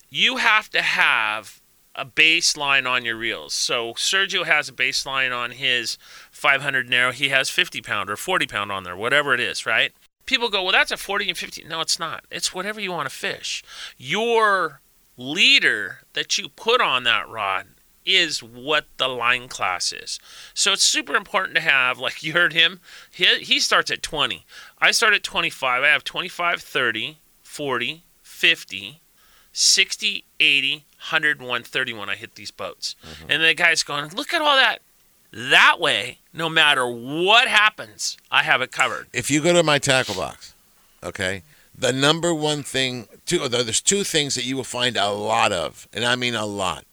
[0.08, 1.60] You have to have
[1.94, 3.54] a baseline on your reels.
[3.54, 5.96] So Sergio has a baseline on his
[6.30, 7.10] 500 narrow.
[7.10, 9.92] He has 50 pound or 40 pound on there, whatever it is, right?
[10.26, 11.64] People go, well, that's a 40 and 50.
[11.64, 12.24] No, it's not.
[12.30, 13.62] It's whatever you want to fish.
[13.96, 14.80] Your
[15.16, 17.66] leader that you put on that rod
[18.04, 20.20] is what the line class is.
[20.54, 22.80] So it's super important to have, like you heard him,
[23.10, 24.46] he, he starts at 20.
[24.78, 25.82] I start at 25.
[25.82, 29.00] I have 25, 30, 40, 50,
[29.52, 32.94] 60, 80, 100, 130 when I hit these boats.
[33.04, 33.30] Mm-hmm.
[33.30, 34.80] And the guy's going, look at all that.
[35.32, 39.06] That way, no matter what happens, I have it covered.
[39.12, 40.54] If you go to my tackle box,
[41.02, 41.42] okay,
[41.76, 45.88] the number one thing, two, there's two things that you will find a lot of,
[45.92, 46.84] and I mean a lot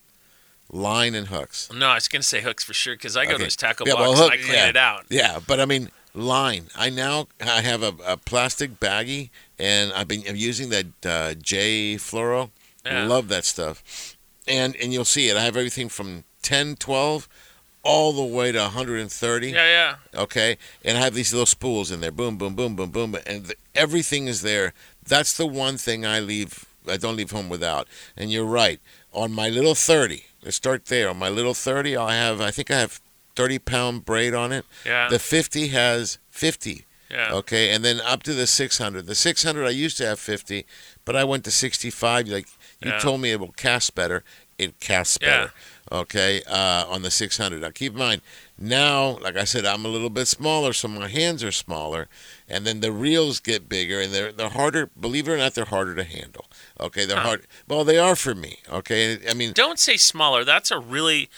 [0.71, 1.69] line and hooks.
[1.73, 3.43] No, I was going to say hooks for sure because I go to Okay.
[3.45, 4.69] his tackle Yeah, box well, hook- and I clean yeah.
[4.69, 5.05] it out.
[5.09, 6.67] Yeah, but I mean line.
[6.75, 9.29] I now I have a, a plastic baggie,
[9.59, 12.49] and I've been I'm using that uh, J Fluoro.
[12.85, 13.05] Yeah.
[13.07, 15.37] Love that stuff, and and you'll see it.
[15.37, 17.29] I have everything from 10, 12,
[17.83, 19.49] all the way to 130.
[19.51, 19.53] Yeah,
[20.13, 20.21] yeah.
[20.21, 22.11] Okay, and I have these little spools in there.
[22.11, 24.73] Boom, boom, boom, boom, boom, and th- everything is there.
[25.05, 26.65] That's the one thing I leave.
[26.87, 27.87] I don't leave home without.
[28.17, 28.79] And you're right.
[29.13, 31.09] On my little 30, let's start there.
[31.09, 32.41] On my little 30, I have.
[32.41, 32.99] I think I have
[33.35, 34.65] 30 pound braid on it.
[34.85, 35.07] Yeah.
[35.09, 36.85] The 50 has 50.
[37.11, 37.31] Yeah.
[37.33, 39.05] Okay, and then up to the 600.
[39.05, 40.65] The 600 I used to have 50,
[41.05, 42.27] but I went to 65.
[42.27, 42.47] Like
[42.81, 42.99] you Yeah.
[42.99, 44.23] told me, it will cast better.
[44.57, 45.27] It casts Yeah.
[45.41, 45.53] better.
[45.93, 47.61] Okay, uh, on the 600.
[47.61, 48.21] Now keep in mind,
[48.57, 52.07] now, like I said, I'm a little bit smaller, so my hands are smaller,
[52.49, 54.89] and then the reels get bigger, and they're they're harder.
[54.99, 56.45] Believe it or not, they're harder to handle.
[56.79, 57.27] Okay, they're Huh.
[57.27, 57.47] hard.
[57.67, 58.57] Well, they are for me.
[58.71, 60.43] Okay, I mean, Don't say smaller.
[60.43, 61.29] That's a really,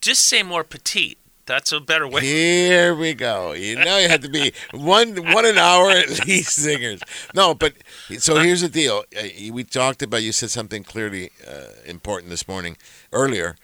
[0.00, 1.18] just say more petite.
[1.44, 2.20] That's a better way.
[2.22, 3.52] Here we go.
[3.52, 7.00] You know you have to be one one an hour at least, singers.
[7.34, 7.74] No, but
[8.18, 9.04] so here's the deal.
[9.14, 10.22] Uh, We talked about.
[10.22, 12.76] You said something clearly uh, important this morning
[13.12, 13.56] earlier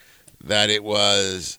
[0.44, 1.58] that it was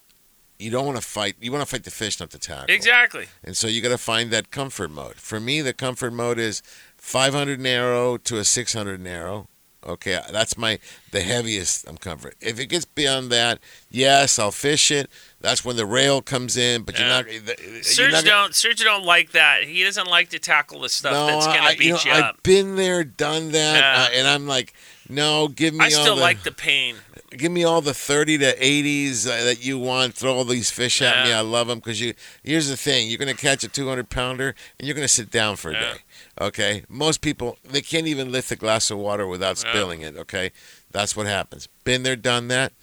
[0.58, 1.36] you don't want to fight.
[1.42, 2.74] You want to fight the fish, not the tackle.
[2.74, 3.26] Exactly.
[3.44, 5.16] And so you got to find that comfort mode.
[5.18, 6.62] For me, the comfort mode is
[6.98, 9.48] 500 narrow to a 600 narrow.
[9.88, 10.80] Okay, that's my
[11.12, 12.34] the heaviest I'm comfort.
[12.42, 13.60] If it gets beyond that,
[13.92, 15.12] yes, I'll fish it.
[15.42, 17.22] That's when the rail comes in, but Yeah.
[17.30, 17.62] you're not.
[17.62, 18.56] you're Serge not gonna- don't.
[18.56, 19.66] Serge don't like that.
[19.66, 22.12] He doesn't like to tackle the stuff no, that's gonna I, beat you know, you
[22.14, 22.42] I've up.
[22.42, 24.04] been there, done that, Yeah.
[24.06, 24.74] uh, and I'm like,
[25.08, 26.96] no, give me I still the, like the pain.
[27.32, 30.14] Give me all the 30 to 80s uh, that you want.
[30.14, 31.34] Throw all these fish at me.
[31.34, 32.14] I love them because you.
[32.44, 35.32] Here's the thing: you're going to catch a 200 pounder, and you're going to sit
[35.32, 35.80] down for a Yeah.
[35.80, 35.98] day.
[36.42, 39.72] Okay, most people they can't even lift a glass of water without Yeah.
[39.72, 40.16] spilling it.
[40.18, 40.52] Okay,
[40.92, 41.68] that's what happens.
[41.84, 42.74] Been there, done that.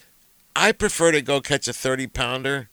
[0.55, 2.69] I prefer to go catch a 30 pounder,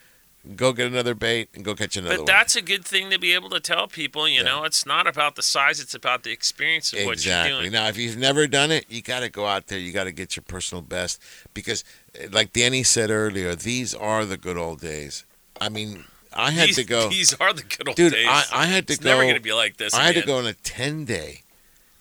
[0.56, 2.26] go get another bait, and go catch another But one.
[2.26, 4.28] that's a good thing to be able to tell people.
[4.28, 7.72] You know, it's not about the size; it's about the experience of what you're doing.
[7.72, 9.80] Now, if you've never done it, you got to go out there.
[9.80, 11.22] You got to get your personal best
[11.54, 11.84] because,
[12.16, 15.26] uh, like Danny said earlier, these are the good old days.
[15.62, 17.10] I mean, I had these, to go.
[17.10, 18.28] These are the good old Dude, days.
[18.28, 19.10] I, I had to it's go.
[19.10, 19.94] never going to be like this.
[19.94, 21.42] I had to go on a ten day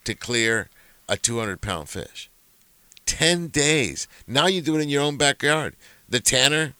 [0.04, 0.68] to clear
[1.08, 2.30] a two hundred pound fish.
[3.06, 4.06] Ten days.
[4.26, 5.74] Now you do it in your own backyard.
[6.08, 6.74] The Tanner,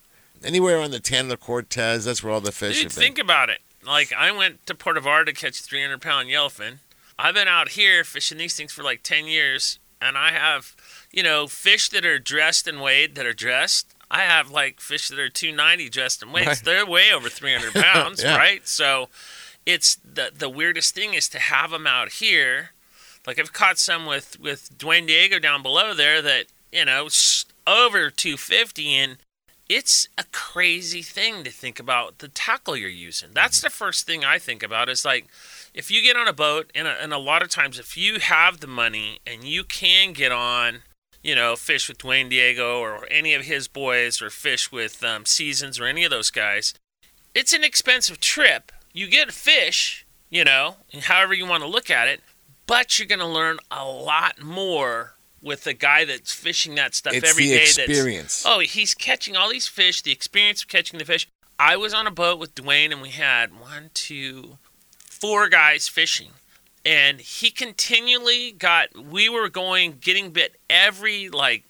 [0.45, 3.61] anywhere on the Tanner Cortez, that's where all the fish Dude, think about it.
[3.85, 6.79] Like I went to Puerto Vallarta to catch a 300 pound yellowfin.
[7.19, 10.77] I've been out here fishing these things for like 10 years, and I have,
[11.11, 13.95] you know, fish that are dressed and weighed that are dressed.
[14.11, 16.47] I have like fish that are 290 dressed and weighed.
[16.47, 16.63] Right.
[16.65, 18.37] They're way over 300 pounds, Yeah.
[18.37, 18.67] right?
[18.67, 19.09] So,
[19.67, 22.71] it's the the weirdest thing is to have them out here.
[23.27, 27.09] Like I've caught some with with Dwayne Diego down below there that you know
[27.67, 29.17] over 250 and
[29.69, 33.31] it's a crazy thing to think about the tackle you're using.
[33.33, 35.27] That's the first thing I think about is like
[35.75, 38.19] if you get on a boat and a, and a lot of times if you
[38.21, 40.83] have the money and you can get on
[41.23, 45.27] you know, fish with Dwayne Diego or any of his boys or fish with um,
[45.27, 46.75] Seasons or any of those guys,
[47.35, 48.73] it's an expensive trip.
[48.93, 52.21] You get a fish, you know, however you want to look at it,
[52.67, 57.15] but you're going to learn a lot more with the guy that's fishing that stuff
[57.15, 57.63] It's every the day.
[57.63, 58.43] experience.
[58.43, 61.29] That's, oh, he's catching all these fish, the experience of catching the fish.
[61.59, 64.59] I was on a boat with Dwayne and we had one, two,
[64.99, 66.31] four guys fishing
[66.85, 71.65] and he continually got we were going getting bit every like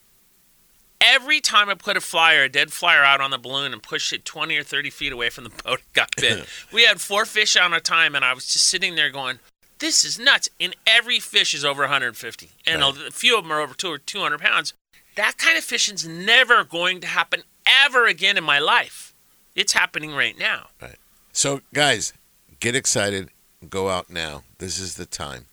[1.00, 4.12] every time I put a flyer, a dead flyer out on the balloon and pushed
[4.12, 6.46] it 20 or 30 feet away from the boat, it got bit.
[6.72, 9.38] we had four fish on a time, and I was just sitting there going,
[9.78, 10.48] this is nuts.
[10.60, 13.98] And every fish is over 150, and a few of them are over two or
[13.98, 14.74] 200 pounds.
[15.16, 19.14] That kind of fishing's never going to happen ever again in my life.
[19.54, 20.68] It's happening right now.
[20.80, 20.96] Right.
[21.32, 22.12] So, guys,
[22.60, 23.30] get excited.
[23.68, 24.44] Go out now.
[24.58, 25.46] This is the time.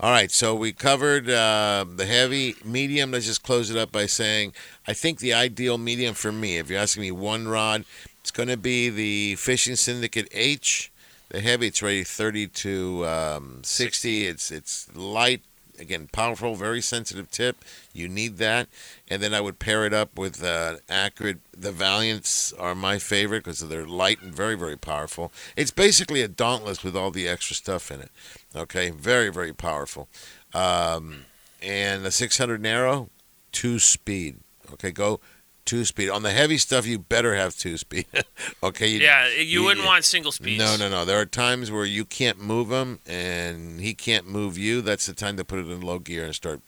[0.00, 0.32] All right.
[0.32, 3.12] So we covered uh, the heavy, medium.
[3.12, 4.52] Let's just close it up by saying
[4.88, 7.84] I think the ideal medium for me, if you're asking me one rod,
[8.20, 10.91] it's going to be the Fishing Syndicate H.
[11.32, 14.26] The heavy, it's rated 30 to um, 60.
[14.26, 15.40] It's it's light,
[15.78, 17.64] again, powerful, very sensitive tip.
[17.94, 18.68] You need that.
[19.08, 21.38] And then I would pair it up with uh, accurate.
[21.56, 25.32] The Valiants are my favorite because they're light and very, very powerful.
[25.56, 28.10] It's basically a Dauntless with all the extra stuff in it.
[28.54, 30.10] Okay, very, very powerful.
[30.52, 31.24] Um,
[31.62, 33.08] and the 600 narrow,
[33.52, 34.40] two speed.
[34.70, 35.18] Okay, go
[35.64, 36.10] two speed.
[36.10, 38.06] On the heavy stuff, you better have two speed.
[38.62, 38.88] okay.
[38.88, 40.58] You, yeah, you, wouldn't want single speed.
[40.58, 41.04] No, no, no.
[41.04, 44.80] There are times where you can't move him, and he can't move you.
[44.80, 46.60] That's the time to put it in low gear and start.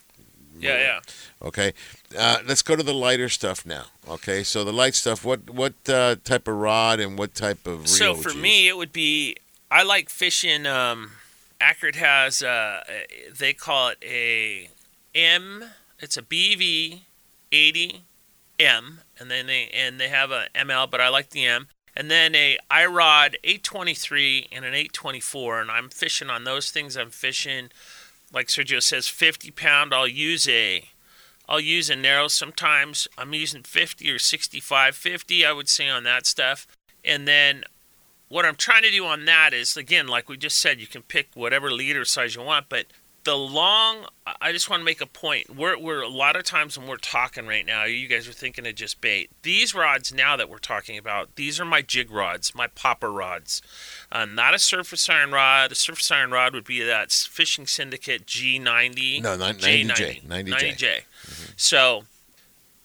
[0.58, 1.00] Yeah, yeah.
[1.42, 1.72] Okay,
[2.16, 3.86] uh, let's go to the lighter stuff now.
[4.08, 5.24] Okay, so the light stuff.
[5.24, 7.86] What what uh, type of rod and what type of reel?
[7.86, 9.36] So for you me, it would be
[9.70, 10.66] I like fishing.
[10.66, 11.12] Um,
[11.60, 12.84] Accurate has uh,
[13.36, 14.68] they call it a
[15.14, 15.64] M.
[15.98, 17.00] It's a BV
[17.50, 18.02] eighty
[18.58, 21.68] M, and then they and they have a ML, but I like the M.
[21.96, 26.96] And then a iRod 823 and an 824, and I'm fishing on those things.
[26.96, 27.70] I'm fishing,
[28.32, 29.94] like Sergio says, 50 pound.
[29.94, 30.88] I'll use a
[31.48, 33.06] I'll use a narrow sometimes.
[33.18, 36.66] I'm using 50 or 65, 50, I would say on that stuff.
[37.04, 37.64] And then
[38.28, 41.02] what I'm trying to do on that is, again, like we just said, you can
[41.02, 42.86] pick whatever leader size you want, but
[43.24, 44.06] the long,
[44.40, 45.54] I just want to make a point.
[45.54, 48.66] We're, we're a lot of times when we're talking right now, you guys are thinking
[48.66, 49.30] of just bait.
[49.42, 53.62] These rods now that we're talking about, these are my jig rods, my popper rods.
[54.12, 55.72] Uh, not a surface iron rod.
[55.72, 59.22] A surface iron rod would be that Fishing Syndicate G90.
[59.22, 60.48] No, not 90J, 90J.
[60.48, 61.00] 90J.
[61.56, 62.04] So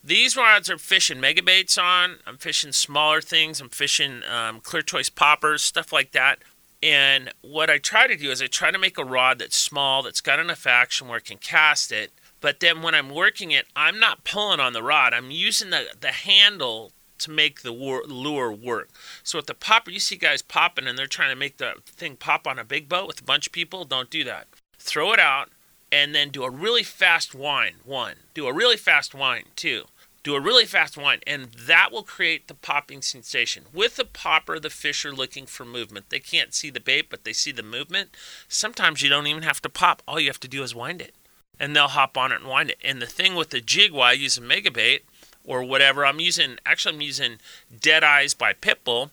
[0.04, 2.18] these rods are fishing mega baits on.
[2.26, 3.60] I'm fishing smaller things.
[3.60, 6.40] I'm fishing um, clear choice poppers, stuff like that.
[6.82, 10.04] And what I try to do is I try to make a rod that's small,
[10.04, 12.12] that's got enough action where I can cast it.
[12.42, 15.14] But then when I'm working it, I'm not pulling on the rod.
[15.14, 18.90] I'm using the, the handle to make the lure work.
[19.24, 22.16] So with the popper, you see guys popping and they're trying to make the thing
[22.16, 23.84] pop on a big boat with a bunch of people.
[23.84, 24.48] Don't do that.
[24.78, 25.50] Throw it out
[25.92, 27.76] and then do a really fast wind.
[27.84, 28.16] One.
[28.34, 29.46] Do a really fast wind.
[29.58, 29.86] Two.
[30.22, 33.66] Do a really fast wind, and that will create the popping sensation.
[33.74, 36.10] With the popper, the fish are looking for movement.
[36.10, 38.10] They can't see the bait, but they see the movement.
[38.50, 40.04] Sometimes you don't even have to pop.
[40.06, 41.16] All you have to do is wind it,
[41.58, 42.80] and they'll hop on it and wind it.
[42.84, 45.06] And the thing with the jig, why I use a mega bait
[45.46, 46.58] or whatever, I'm using.
[46.66, 47.38] Actually, I'm using
[47.80, 49.12] Dead Eyes by Pitbull.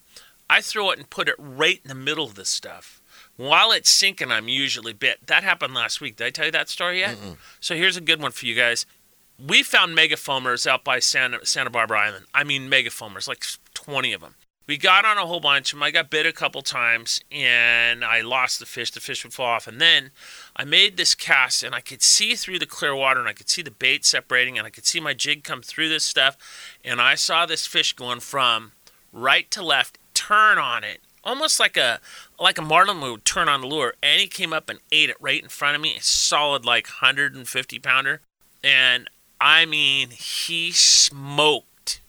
[0.51, 3.01] I throw it and put it right in the middle of this stuff.
[3.37, 5.27] While it's sinking, I'm usually bit.
[5.27, 6.17] That happened last week.
[6.17, 7.17] Did I tell you that story yet?
[7.61, 8.87] So here's a good one for you guys.
[9.45, 12.27] We found megafoamers out by Santa, Santa Barbara Island.
[12.33, 13.45] I mean, megafoamers, like
[13.75, 14.35] 20 of them.
[14.67, 15.85] We got on a whole bunch of them.
[15.85, 18.91] I got bit a couple times and I lost the fish.
[18.91, 19.69] The fish would fall off.
[19.69, 20.11] And then
[20.57, 23.49] I made this cast and I could see through the clear water and I could
[23.49, 26.37] see the bait separating and I could see my jig come through this stuff.
[26.85, 28.73] And I saw this fish going from
[29.13, 32.01] right to left, turn on it, almost like a
[32.41, 33.95] like a marlin would turn on the lure.
[34.03, 36.87] And he came up and ate it right in front of me, a solid like
[36.87, 38.21] 150 pounder.
[38.65, 39.09] And
[39.41, 42.01] I mean, he smoked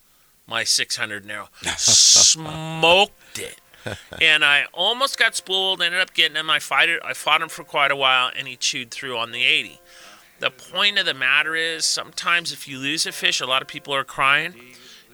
[0.48, 1.50] my 600 narrow.
[1.78, 3.60] smoked it.
[4.22, 6.50] and I almost got spooled, ended up getting him.
[6.50, 7.02] I fought it.
[7.04, 9.80] I fought him for quite a while, and he chewed through on the 80.
[10.40, 13.68] The point of the matter is, sometimes if you lose a fish, a lot of
[13.68, 14.54] people are crying.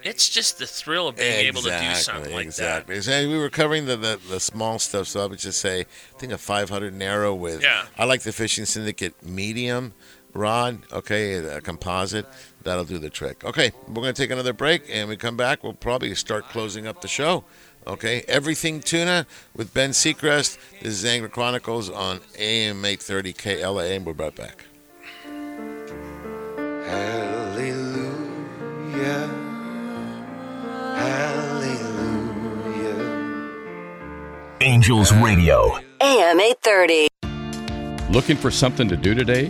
[0.04, 2.90] It's just the thrill of being able to do something like that.
[2.90, 3.28] exactly.
[3.28, 6.34] We were covering the, the, the small stuff, so I would just say, I think
[6.34, 7.64] a 500 narrow with.
[7.64, 7.86] Yeah.
[7.98, 9.94] I like the Fishing Syndicate medium.
[10.34, 12.26] Rod, okay, a composite,
[12.64, 13.44] that'll do the trick.
[13.44, 16.88] Okay, we're going to take another break, and we come back, we'll probably start closing
[16.88, 17.44] up the show.
[17.86, 20.58] Okay, everything tuna with Ben Seacrest.
[20.82, 24.66] This is Angler Chronicles on AM 830 KLAA, and we're right back.
[26.88, 28.08] Hallelujah.
[30.96, 32.24] Hallelujah.
[34.62, 35.78] Angels Radio.
[36.02, 37.08] AM 830.
[38.12, 39.50] Looking for something to do today?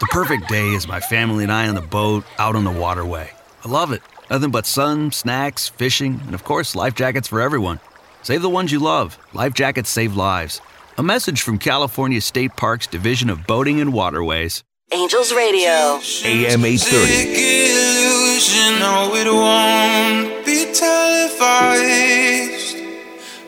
[0.00, 3.30] The perfect day is my family and I on the boat out on the waterway.
[3.64, 4.02] I love it.
[4.30, 7.80] Nothing but sun, snacks, fishing, and of course, life jackets for everyone.
[8.22, 9.18] Save the ones you love.
[9.32, 10.60] Life jackets save lives.
[10.98, 14.62] A message from California State Parks Division of Boating and Waterways.
[14.92, 16.00] Angels Radio.
[16.24, 18.78] AM 830.
[18.78, 22.76] no, it won't be televised.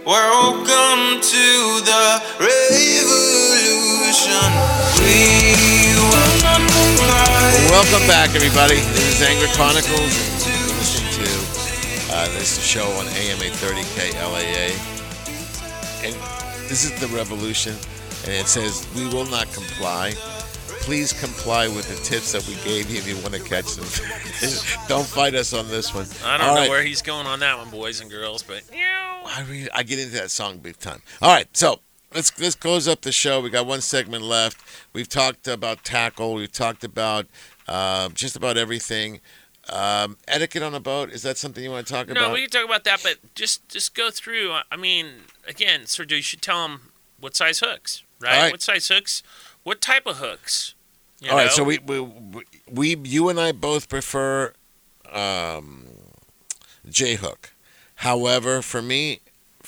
[0.06, 3.13] Welcome to the revolution.
[7.68, 8.76] Welcome back, everybody.
[8.76, 9.90] This is Angler Chronicles.
[10.46, 14.70] You're listening to uh, this show on AM 830 KLAA.
[16.04, 16.14] And
[16.68, 17.74] this is the revolution,
[18.22, 20.12] and it says, We will not comply.
[20.84, 23.84] Please comply with the tips that we gave you if you want to catch some
[23.84, 24.76] fish.
[24.86, 26.06] Don't fight us on this one.
[26.24, 26.70] I don't All know right.
[26.70, 30.12] where he's going on that one, boys and girls, but I, re- I get into
[30.18, 31.02] that song big time.
[31.20, 31.80] All right, so
[32.14, 33.40] let's let's close up the show.
[33.40, 34.58] We got one segment left.
[34.92, 36.34] We've talked about tackle.
[36.34, 37.26] We've talked about
[37.68, 39.20] uh, just about everything.
[39.70, 42.28] Um, etiquette on a boat is that something you want to talk no, about?
[42.28, 43.02] No, we can talk about that.
[43.02, 44.54] But just just go through.
[44.70, 45.06] I mean,
[45.46, 48.42] again, Sir, do you should tell them what size hooks, right?
[48.42, 48.52] Right.
[48.52, 49.22] What size hooks?
[49.62, 50.74] What type of hooks?
[51.20, 51.52] You All right, know?
[51.52, 52.06] so we, we
[52.70, 54.52] we you and I both prefer
[55.10, 55.86] um,
[56.88, 57.52] J hook.
[57.96, 59.20] However, for me,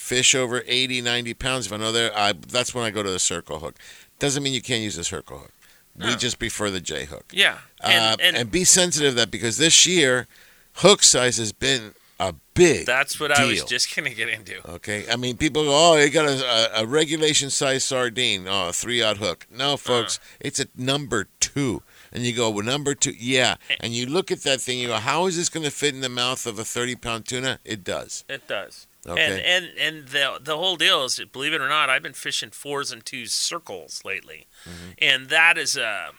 [0.06, 3.10] fish over 80, 90 pounds, if I know there, I, that's when I go to
[3.10, 3.74] the circle hook.
[4.18, 5.52] Doesn't mean you can't use a circle hook.
[5.98, 6.16] We No.
[6.16, 7.24] just prefer the J hook.
[7.32, 10.26] Yeah, Uh, and, and, and be sensitive to that because this year,
[10.74, 12.86] hook size has been a big.
[12.86, 14.66] that's what I was just gonna get into.
[14.76, 18.72] Okay, I mean, people go, "Oh, you got a, a, regulation size sardine, oh, a
[18.72, 19.58] three odd hook." Uh-huh.
[19.58, 24.06] No, folks, it's a number two, and you go, "Well, number two, yeah." And you
[24.06, 26.46] look at that thing, you go, "How is this going to fit in the mouth
[26.46, 28.24] of a thirty pound tuna?" It does.
[28.30, 28.86] It does.
[29.08, 29.22] Okay.
[29.22, 32.50] And and and the the whole deal is, believe it or not, I've been fishing
[32.50, 34.90] fours and twos circles lately, Mm-hmm.
[34.98, 36.10] and that is uh,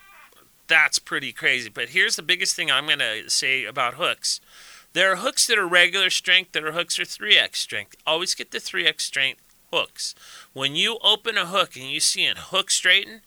[0.68, 1.70] that's pretty crazy.
[1.70, 4.40] But here's the biggest thing I'm gonna say about hooks.
[4.94, 6.54] There are hooks that are regular strength.
[6.54, 7.96] There are hooks that are three x strength.
[8.06, 9.42] Always get the three x strength
[9.72, 10.16] hooks.
[10.54, 13.22] When you open a hook and you see a hook straighten,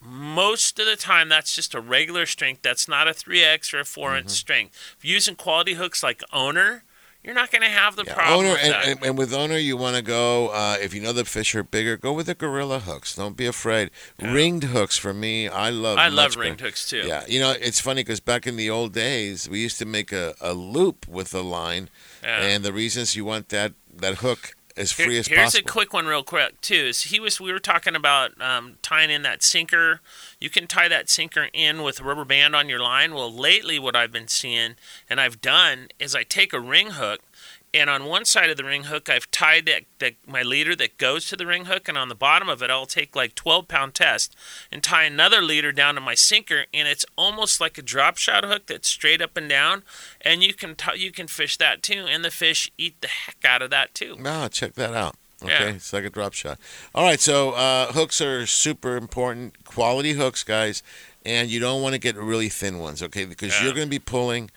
[0.00, 2.62] most of the time that's just a regular strength.
[2.62, 4.18] That's not a 3x or a 4 Mm-hmm.
[4.18, 4.94] inch strength.
[4.98, 6.82] If you're using quality hooks like Owner,
[7.24, 9.56] you're not going to have the Yeah, problem owner with and, and, and with owner,
[9.56, 12.34] you want to go uh, if you know the fish are bigger, go with the
[12.34, 13.14] gorilla hooks.
[13.14, 13.90] Don't be afraid.
[14.20, 15.98] Ringed hooks for me, I love.
[15.98, 16.68] I love ringed better.
[16.68, 17.02] hooks, too.
[17.06, 20.12] Yeah, you know it's funny because back in the old days, we used to make
[20.12, 21.88] a, a loop with the line,
[22.22, 22.42] Yeah.
[22.42, 25.58] and the reasons you want that that hook as Here- free as here's possible.
[25.58, 26.74] Here's a quick one, real quick, too.
[26.74, 30.00] Is he was we were talking about um, tying in that sinker.
[30.40, 33.14] You can tie that sinker in with a rubber band on your line.
[33.14, 34.74] Well, lately, what I've been seeing
[35.08, 37.20] and I've done is I take a ring hook.
[37.74, 40.98] And on one side of the ring hook, I've tied that, that my leader that
[40.98, 43.66] goes to the ring hook, and on the bottom of it, I'll take like 12
[43.66, 44.36] pound test
[44.70, 48.44] and tie another leader down to my sinker, and it's almost like a drop shot
[48.44, 49.84] hook that's straight up and down,
[50.20, 53.42] and you can t- you can fish that too, and the fish eat the heck
[53.44, 54.16] out of that too.
[54.18, 55.16] No, check that out.
[55.42, 55.70] Okay, Yeah.
[55.72, 56.58] it's like a drop shot.
[56.94, 59.64] All right, so uh, hooks are super important.
[59.64, 60.82] Quality hooks, guys,
[61.24, 63.24] and you don't want to get really thin ones, okay?
[63.24, 64.50] Because you're going to be pulling,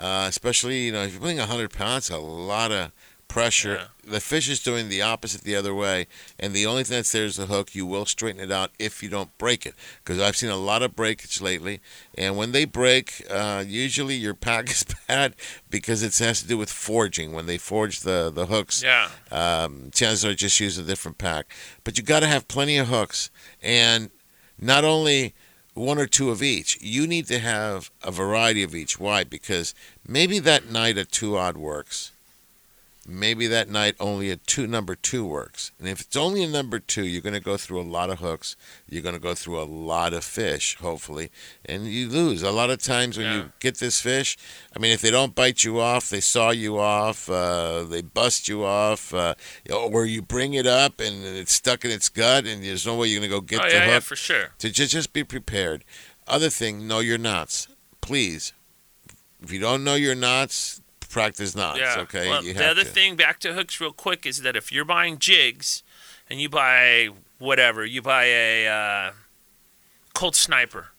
[0.00, 2.92] uh, especially you know if you're pulling hundred pounds, a lot of
[3.28, 3.82] pressure.
[4.04, 7.24] The fish is doing the opposite the other way, and the only thing that's there
[7.26, 7.76] is the hook.
[7.76, 10.82] You will straighten it out if you don't break it, because I've seen a lot
[10.82, 11.80] of breakage lately.
[12.18, 15.36] And when they break, uh, usually your pack is bad
[15.70, 17.32] because it has to do with forging.
[17.32, 19.10] When they forge the the hooks, Yeah.
[19.30, 21.52] um, chances are just use a different pack.
[21.84, 23.30] But you got to have plenty of hooks,
[23.62, 24.10] and
[24.58, 25.34] not only
[25.74, 26.78] one or two of each.
[26.80, 28.98] You need to have a variety of each.
[28.98, 29.24] Why?
[29.24, 29.74] Because
[30.06, 32.12] maybe that night a two odd works.
[33.08, 35.72] Maybe that night only a two number two works.
[35.78, 38.18] And if it's only a number two, you're going to go through a lot of
[38.18, 38.56] hooks.
[38.88, 41.30] You're going to go through a lot of fish, hopefully,
[41.64, 42.42] and you lose.
[42.42, 44.36] A lot of times when you get this fish,
[44.76, 48.48] I mean, if they don't bite you off, they saw you off, uh, they bust
[48.48, 49.34] you off, uh,
[49.72, 53.08] or you bring it up and it's stuck in its gut, and there's no way
[53.08, 53.92] you're going to go get oh the yeah, hook.
[53.92, 54.50] yeah, for sure.
[54.58, 55.84] To just, just be prepared.
[56.26, 57.66] Other thing, know your knots.
[58.02, 58.52] Please.
[59.42, 61.78] If you don't know your knots, practice knots.
[61.78, 62.00] Yeah.
[62.00, 62.28] Okay.
[62.28, 62.88] Well, the other to.
[62.88, 65.82] thing, back to hooks, real quick, is that if you're buying jigs,
[66.30, 69.12] and you buy whatever, you buy a uh,
[70.14, 70.92] Colt Sniper.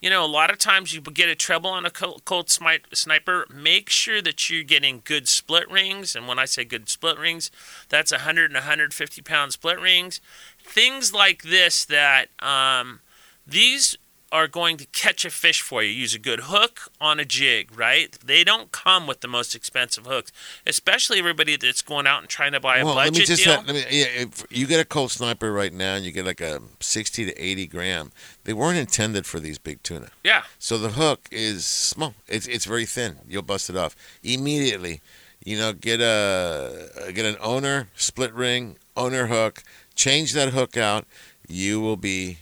[0.00, 3.46] You know, a lot of times you get a treble on a Col- Colt Sniper.
[3.50, 7.50] Make sure that you're getting good split rings, and when I say good split rings,
[7.88, 10.20] that's 100 and 150 pound split rings.
[10.62, 13.00] Things like this that um,
[13.46, 13.96] these
[14.34, 15.90] are going to catch a fish for you.
[15.90, 18.10] Use a good hook on a jig, right?
[18.22, 20.32] They don't come with the most expensive hooks,
[20.66, 23.54] especially everybody that's going out and trying to buy a well, let me just deal.
[23.54, 26.26] have- let me, yeah, if you get a Colt Sniper right now, and you get
[26.26, 28.10] like a 60 to 80 gram.
[28.42, 30.08] They weren't intended for these big tuna.
[30.24, 30.42] Yeah.
[30.58, 32.14] So the hook is small.
[32.26, 33.18] It's it's very thin.
[33.28, 33.94] You'll bust it off
[34.24, 35.00] immediately.
[35.44, 39.62] You know, get a get an owner split ring owner hook.
[39.94, 41.06] Change that hook out.
[41.46, 42.38] You will be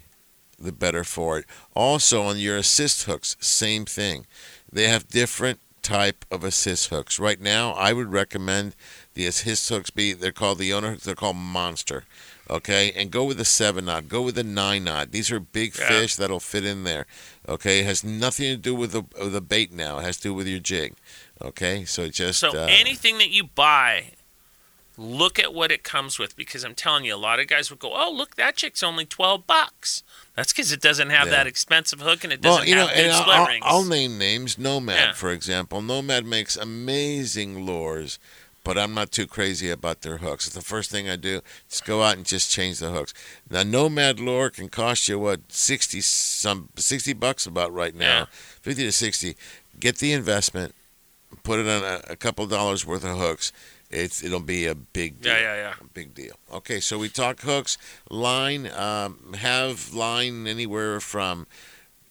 [0.62, 1.46] the better for it.
[1.74, 4.26] Also on your assist hooks, same thing.
[4.72, 7.18] They have different type of assist hooks.
[7.18, 8.74] Right now, I would recommend
[9.14, 12.04] the assist hooks be they're called the owner hooks, they're called monster.
[12.50, 15.10] Okay, and go with the seven knot, go with the nine knot.
[15.10, 15.88] These are big Yeah.
[15.88, 17.06] fish that'll fit in there.
[17.48, 19.98] Okay, it has nothing to do with the with the bait now.
[19.98, 20.94] It has to do with your jig.
[21.40, 24.12] Okay, so just So uh, anything that you buy,
[24.98, 27.78] look at what it comes with because I'm telling you, a lot of guys would
[27.78, 30.02] go, "Oh, look, that chick's only twelve bucks."
[30.34, 31.32] That's because it doesn't have Yeah.
[31.34, 33.64] that expensive hook and it doesn't well, you know, have good split I'll, rings.
[33.66, 34.56] I'll name names.
[34.58, 35.12] Nomad, Yeah.
[35.12, 35.82] for example.
[35.82, 38.18] Nomad makes amazing lures,
[38.64, 40.48] but I'm not too crazy about their hooks.
[40.48, 41.42] The first thing I do.
[41.70, 43.12] is go out and just change the hooks.
[43.50, 48.28] Now, Nomad lure can cost you what sixty some sixty bucks about right now,
[48.62, 49.36] fifty to sixty.
[49.80, 50.74] Get the investment,
[51.42, 53.52] put it on a, a couple dollars worth of hooks.
[53.92, 55.32] It's it'll be a big deal.
[55.32, 55.74] Yeah, yeah, yeah.
[55.80, 56.34] A big deal.
[56.52, 57.76] Okay, so we talk hooks,
[58.10, 58.70] line.
[58.70, 61.46] Um, have line anywhere from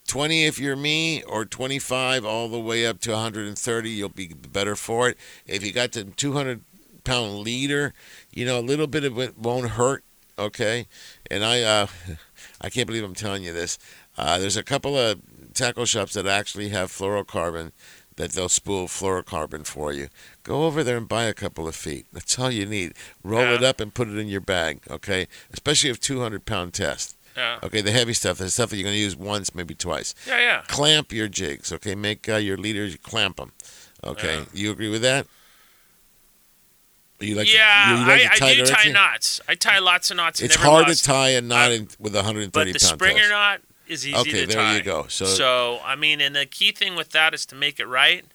[0.07, 3.89] 20 if you're me, or 25 all the way up to 130.
[3.89, 5.17] You'll be better for it.
[5.47, 6.61] If you got the 200
[7.03, 7.93] pound leader,
[8.31, 10.03] you know a little bit of it won't hurt.
[10.37, 10.87] Okay,
[11.29, 11.87] and I uh,
[12.61, 13.79] I can't believe I'm telling you this.
[14.17, 15.21] Uh, there's a couple of
[15.53, 17.71] tackle shops that actually have fluorocarbon
[18.17, 20.09] that they'll spool fluorocarbon for you.
[20.43, 22.05] Go over there and buy a couple of feet.
[22.11, 22.93] That's all you need.
[23.23, 24.81] Roll it up and put it in your bag.
[24.89, 27.15] Okay, especially if 200 pound test.
[27.37, 27.59] Yeah.
[27.63, 30.13] Okay, the heavy stuff, the stuff that you're going to use once, maybe twice.
[30.27, 30.61] Yeah, yeah.
[30.67, 31.71] Clamp your jigs.
[31.71, 33.53] Okay, make uh, your leaders clamp them.
[34.03, 34.45] Okay, Yeah.
[34.53, 35.27] you agree with that?
[37.21, 39.39] You like yeah, you, you like I, to tie I do tie knots.
[39.47, 40.41] I tie lots of knots.
[40.41, 43.29] It's hard to tie a knot in, with a 130 But the pound Springer test.
[43.29, 45.07] knot is easy Okay, to there you go.
[45.07, 48.25] So, So- I mean, and the key thing with that is to make it right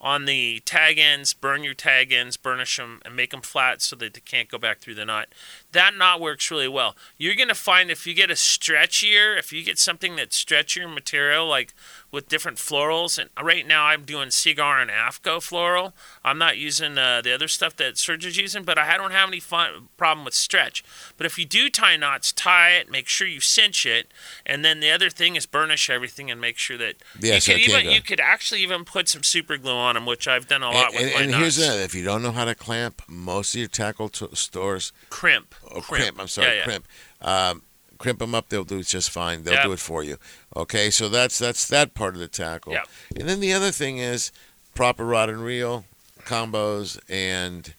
[0.00, 1.32] on the tag ends.
[1.32, 4.58] Burn your tag ends, burnish them, and make them flat so that they can't go
[4.58, 5.28] back through the knot.
[5.72, 6.94] That knot works really well.
[7.16, 11.46] You're gonna find if you get a stretchier, if you get something that's stretchier material,
[11.46, 11.72] like
[12.14, 13.18] with different florals.
[13.18, 15.92] And right now I'm doing Seaguar and Afco floral.
[16.24, 19.28] I'm not using uh, the other stuff that Surge is using, but I don't have
[19.28, 20.82] any fun, problem with stretch.
[21.16, 24.06] But if you do tie knots, tie it, make sure you cinch it,
[24.46, 27.58] and then the other thing is burnish everything and make sure that Yeah, you could
[27.58, 27.90] even go.
[27.90, 30.94] you could actually even put some super glue on them, which I've done a lot
[30.94, 31.56] And, with and, my and knots.
[31.56, 35.54] here's if you don't know how to clamp, most of your tackle t- stores crimp.
[35.64, 35.86] Oh, Crimp.
[35.86, 36.20] crimp.
[36.20, 36.64] I'm sorry, Yeah, yeah.
[36.64, 36.88] crimp.
[37.20, 37.62] Um,
[38.04, 38.50] crimp them up.
[38.50, 39.44] They'll do it just fine.
[39.44, 39.64] They'll Yep.
[39.64, 40.18] do it for you.
[40.54, 42.74] Okay, so that's that's that part of the tackle.
[42.74, 42.88] Yep.
[43.16, 44.30] And then the other thing is
[44.74, 45.86] proper rod and reel
[46.24, 47.72] combos, and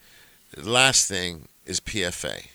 [0.51, 2.47] the last thing is PFA.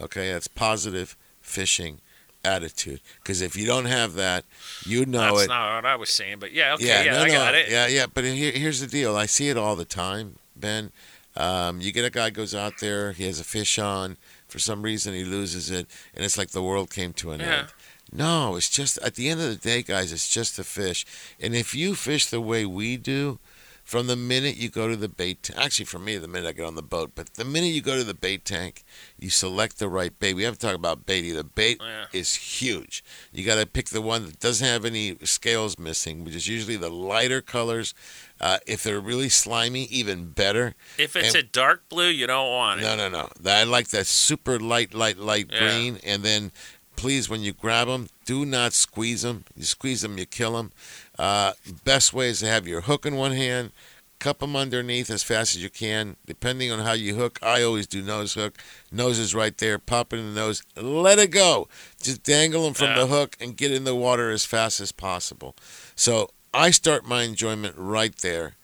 [0.00, 2.00] Okay, that's positive fishing
[2.44, 3.00] attitude.
[3.20, 4.44] Because if you don't have that,
[4.84, 5.48] you know That's it.
[5.48, 7.68] not what I was saying, but yeah, okay, yeah, no, I no, got it.
[7.68, 8.06] Yeah, yeah.
[8.12, 9.16] But here, here's the deal.
[9.16, 10.92] I see it all the time, Ben.
[11.36, 14.16] Um, you get a guy goes out there, he has a fish on.
[14.48, 17.58] For some reason, he loses it, and it's like the world came to an Yeah.
[17.58, 17.68] end.
[18.12, 20.12] No, it's just at the end of the day, guys.
[20.12, 21.04] It's just a fish,
[21.40, 23.38] and if you fish the way we do,
[23.86, 25.44] from the minute you go to the bait.
[25.44, 27.80] T- actually, for me, the minute I get on the boat, but the minute you
[27.80, 28.82] go to the bait tank,
[29.16, 30.34] you select the right bait.
[30.34, 31.80] We haven't talked about bait The Bait
[32.12, 33.04] is huge.
[33.32, 36.76] You got to pick the one that doesn't have any scales missing, which is usually
[36.76, 37.94] the lighter colors.
[38.40, 40.74] Uh, if they're really slimy, even better.
[40.98, 42.82] If it's And- a dark blue, you don't want it.
[42.82, 43.30] no, no, no.
[43.50, 45.60] I like that super light, light, light Yeah.
[45.60, 46.00] green.
[46.02, 46.50] And then,
[46.96, 49.44] please, when you grab them, do not squeeze them.
[49.56, 50.72] You squeeze them, you kill them.
[51.18, 51.52] Uh,
[51.84, 53.72] best way is to have your hook in one hand,
[54.18, 56.16] cup them underneath as fast as you can.
[56.26, 58.58] Depending on how you hook, I always do nose hook.
[58.90, 59.78] Nose is right there.
[59.78, 60.62] Pop it in the nose.
[60.76, 61.68] Let it go.
[62.02, 65.54] Just dangle them from the hook and get in the water as fast as possible.
[65.94, 68.56] So I start my enjoyment right there.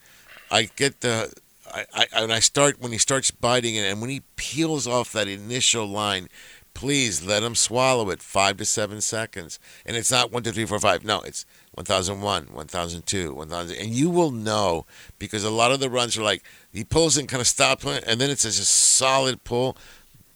[0.49, 1.33] I get the
[1.73, 5.11] I, I and I start when he starts biting it, and when he peels off
[5.13, 6.27] that initial line,
[6.73, 9.59] please let him swallow it five to seven seconds.
[9.85, 11.03] And it's not one, two, three, four, five.
[11.03, 13.77] No, it's 1001, 1002, 1000.
[13.77, 14.85] And you will know
[15.19, 18.19] because a lot of the runs are like he pulls and kind of stops, and
[18.21, 19.77] then it's just a solid pull.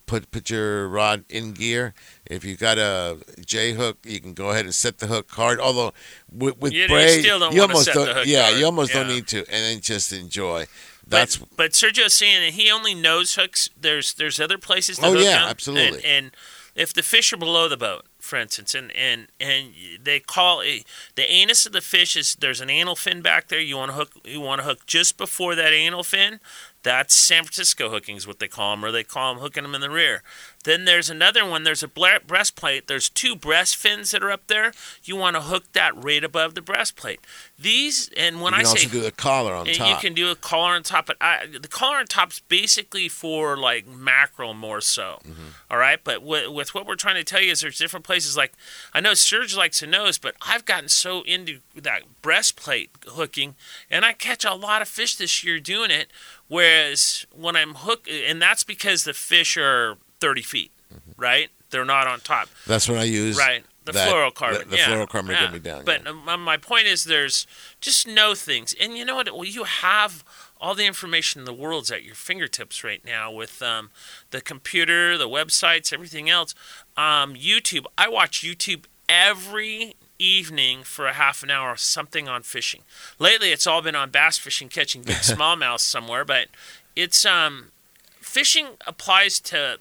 [0.05, 1.93] Put put your rod in gear.
[2.25, 5.59] If you've got a J hook, you can go ahead and set the hook hard.
[5.59, 5.91] Although
[6.31, 8.05] with, with You- you braid, still don't you almost set don't.
[8.07, 8.57] the hook yeah, hard.
[8.59, 10.65] you almost don't need to, and then just enjoy.
[11.05, 13.69] That's but, but Sergio's saying that he only knows hooks.
[13.79, 15.97] There's there's other places to Oh, hook yeah, absolutely.
[16.05, 16.31] And, and
[16.73, 19.73] if the fish are below the boat, for instance, and and and
[20.03, 20.83] they call it,
[21.15, 23.59] the anus of the fish is there's an anal fin back there.
[23.59, 24.11] You want to hook.
[24.25, 26.39] You want to hook just before that anal fin.
[26.83, 29.75] That's San Francisco hooking is what they call them, or they call them hooking them
[29.75, 30.23] in the rear.
[30.63, 31.63] Then there's another one.
[31.63, 32.87] There's a breastplate.
[32.87, 34.73] There's two breast fins that are up there.
[35.03, 37.21] You want to hook that right above the breastplate.
[37.57, 39.89] These and when you I can say also do the collar on top.
[39.89, 43.57] You can do a collar on top, but I, the collar on top's basically for
[43.57, 45.19] like mackerel more so.
[45.25, 45.47] Mm-hmm.
[45.71, 48.35] all right, but with, with what we're trying to tell you is there's different places.
[48.35, 48.53] Like
[48.93, 53.55] I know Serge likes a nose, but I've gotten so into that breastplate hooking,
[53.89, 56.11] and I catch a lot of fish this year doing it.
[56.47, 60.71] Whereas when I'm hook, and that's because the fish are 30 feet,
[61.17, 61.49] right?
[61.69, 62.47] They're not on top.
[62.65, 63.37] That's what I use.
[63.37, 63.63] Right.
[63.83, 64.59] The that- fluorocarbon.
[64.59, 64.85] The, the yeah.
[64.87, 65.41] fluorocarbon yeah.
[65.41, 65.85] get me down.
[65.85, 67.47] But um, my point is, there's
[67.81, 69.31] just know things, and you know what?
[69.33, 70.23] Well, you have
[70.59, 73.89] all the information in the world's at your fingertips right now with um,
[74.31, 76.53] the computer, the websites, everything else.
[76.95, 77.85] Um, YouTube.
[77.97, 82.81] I watch YouTube every evening for a half an hour, something on fishing.
[83.19, 86.47] Lately, it's all been on bass fishing, catching big smallmouth somewhere, but
[86.95, 87.71] it's um
[88.19, 89.77] fishing applies to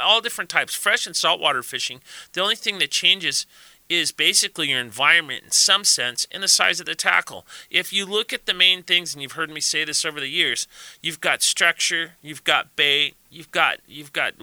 [0.00, 2.00] all different types, fresh and saltwater fishing.
[2.32, 3.46] The only thing that changes
[3.88, 7.46] is basically your environment in some sense and the size of the tackle.
[7.70, 10.28] If you look at the main things, and you've heard me say this over the
[10.28, 10.66] years,
[11.00, 14.34] you've got structure, you've got bait, you've got you've got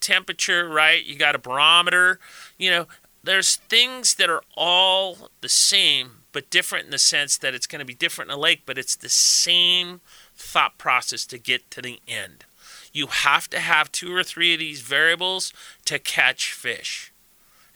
[0.00, 1.04] temperature, right?
[1.04, 2.18] You got a barometer.
[2.56, 2.86] You know,
[3.22, 7.80] there's things that are all the same but different in the sense that it's going
[7.80, 10.00] to be different in a lake, but it's the same
[10.36, 12.44] thought process to get to the end.
[12.92, 15.52] You have to have two or three of these variables
[15.86, 17.12] to catch fish.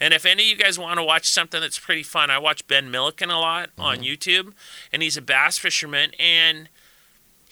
[0.01, 2.67] And if any of you guys want to watch something that's pretty fun, I watch
[2.67, 4.05] Ben Milliken a lot on mm-hmm.
[4.05, 4.53] YouTube,
[4.93, 6.69] and he's a bass fisherman, and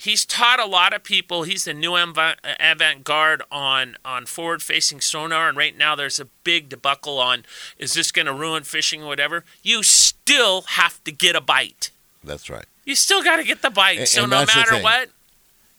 [0.00, 1.42] he's taught a lot of people.
[1.44, 6.26] He's the new avant garde on on forward facing sonar, and right now there's a
[6.44, 7.44] big debacle on
[7.78, 9.44] is this going to ruin fishing or whatever.
[9.62, 11.90] You still have to get a bite.
[12.24, 12.66] That's right.
[12.84, 13.98] You still got to get the bite.
[13.98, 15.10] And- so and no matter what,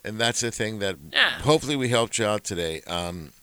[0.03, 1.29] And that's the thing that Yeah.
[1.41, 2.81] hopefully we helped you out today.
[2.87, 3.33] Um,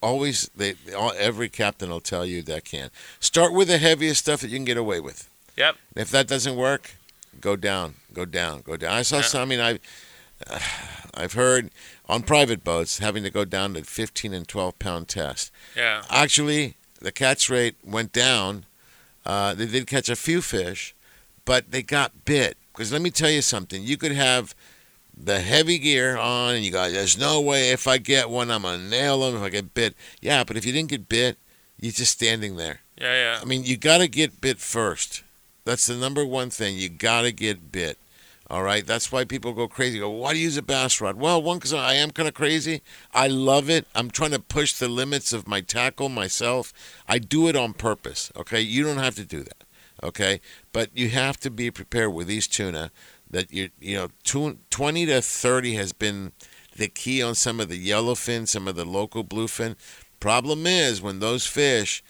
[0.00, 4.40] always, they all, every captain will tell you that can start with the heaviest stuff
[4.40, 5.28] that you can get away with.
[5.56, 5.76] Yep.
[5.96, 6.94] If that doesn't work,
[7.40, 8.92] go down, go down, go down.
[8.94, 9.42] I saw some.
[9.42, 9.78] I mean, I,
[11.14, 11.70] I've heard
[12.08, 15.50] on private boats having to go down to 15 and 12 pound test.
[15.76, 16.02] Yeah.
[16.10, 18.66] Actually, the catch rate went down.
[19.24, 20.94] Uh, they did catch a few fish,
[21.44, 22.56] but they got bit.
[22.72, 23.82] Because let me tell you something.
[23.82, 24.54] You could have
[25.16, 28.62] the heavy gear on, and you go, "There's no way if I get one, I'm
[28.62, 31.38] gonna nail them if I get bit." Yeah, but if you didn't get bit,
[31.80, 32.80] you're just standing there.
[33.00, 33.38] yeah, yeah.
[33.40, 35.22] I mean, you got to get bit first.
[35.64, 36.76] That's the number one thing.
[36.76, 37.98] You got to get bit.
[38.48, 38.86] All right.
[38.86, 39.98] That's why people go crazy.
[39.98, 41.16] Go, why do you use a bass rod?
[41.16, 42.82] Well, one, because I am kind of crazy.
[43.12, 43.86] I love it.
[43.94, 46.72] I'm trying to push the limits of my tackle myself.
[47.08, 48.30] I do it on purpose.
[48.36, 48.60] Okay.
[48.60, 49.64] You don't have to do that.
[50.02, 50.40] Okay.
[50.72, 52.92] But you have to be prepared with these tuna
[53.30, 56.32] that you you know tw- 20 to 30 has been
[56.76, 59.76] the key on some of the yellowfin, some of the local bluefin.
[60.20, 62.02] Problem is when those fish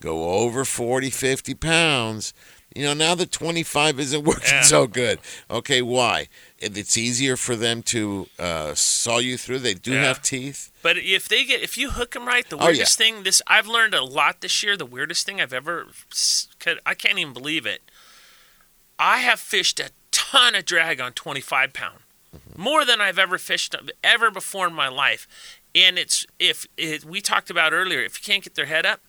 [0.00, 2.32] go over 40, 50 pounds,
[2.74, 4.62] you know, now the 25 isn't working Yeah.
[4.62, 5.18] so good.
[5.50, 6.28] Okay, why?
[6.58, 9.58] It's easier for them to uh, saw you through.
[9.60, 10.02] They do Yeah.
[10.04, 10.70] have teeth.
[10.82, 13.66] But if they get, if you hook them right, the Oh, weirdest thing this I've
[13.66, 14.76] learned a lot this year.
[14.76, 15.86] The weirdest thing I've ever,
[16.58, 17.82] could- I can't even believe it.
[18.98, 21.98] I have fished a ton of drag on 25 pound,
[22.56, 23.74] more than I've ever fished
[24.04, 25.26] ever before in my life.
[25.74, 29.00] And it's if it, we talked about earlier, if you can't get their head up,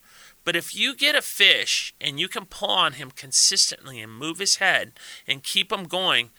[0.44, 4.40] but if you get a fish and you can pull on him consistently and move
[4.40, 4.94] his head
[5.28, 6.30] and keep him going,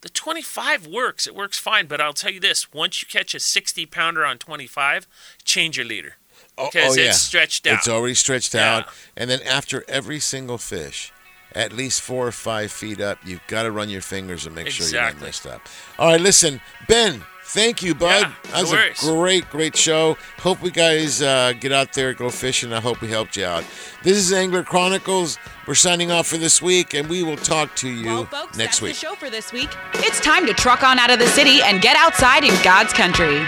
[0.00, 1.26] the 25 works.
[1.26, 1.86] It works fine.
[1.86, 5.06] But I'll tell you this: once you catch a 60 pounder on 25,
[5.44, 6.14] change your leader
[6.56, 7.08] oh, oh, because oh, yeah.
[7.08, 7.78] it's stretched out.
[7.78, 8.76] It's already stretched Yeah.
[8.76, 8.86] out.
[9.16, 11.12] And then after every single fish,
[11.54, 14.68] at least four or five feet up, you've got to run your fingers and make
[14.68, 15.26] sure you're not Exactly.
[15.26, 15.62] messed up.
[15.98, 17.24] All right, listen, Ben.
[17.50, 18.20] Thank you, bud.
[18.20, 18.72] Yeah, that was
[19.02, 20.18] no a great, great show.
[20.40, 22.74] Hope we guys uh, get out there, go fishing.
[22.74, 23.64] I hope we helped you out.
[24.02, 25.38] This is Angler Chronicles.
[25.66, 28.92] We're signing off for this week, and we will talk to you next That's week.
[28.92, 29.70] the show for this week.
[29.94, 33.40] It's time to truck on out of the city and get outside in God's country.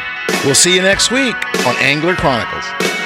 [0.47, 1.37] We'll see you next week
[1.67, 3.00] on Angler Chronicles.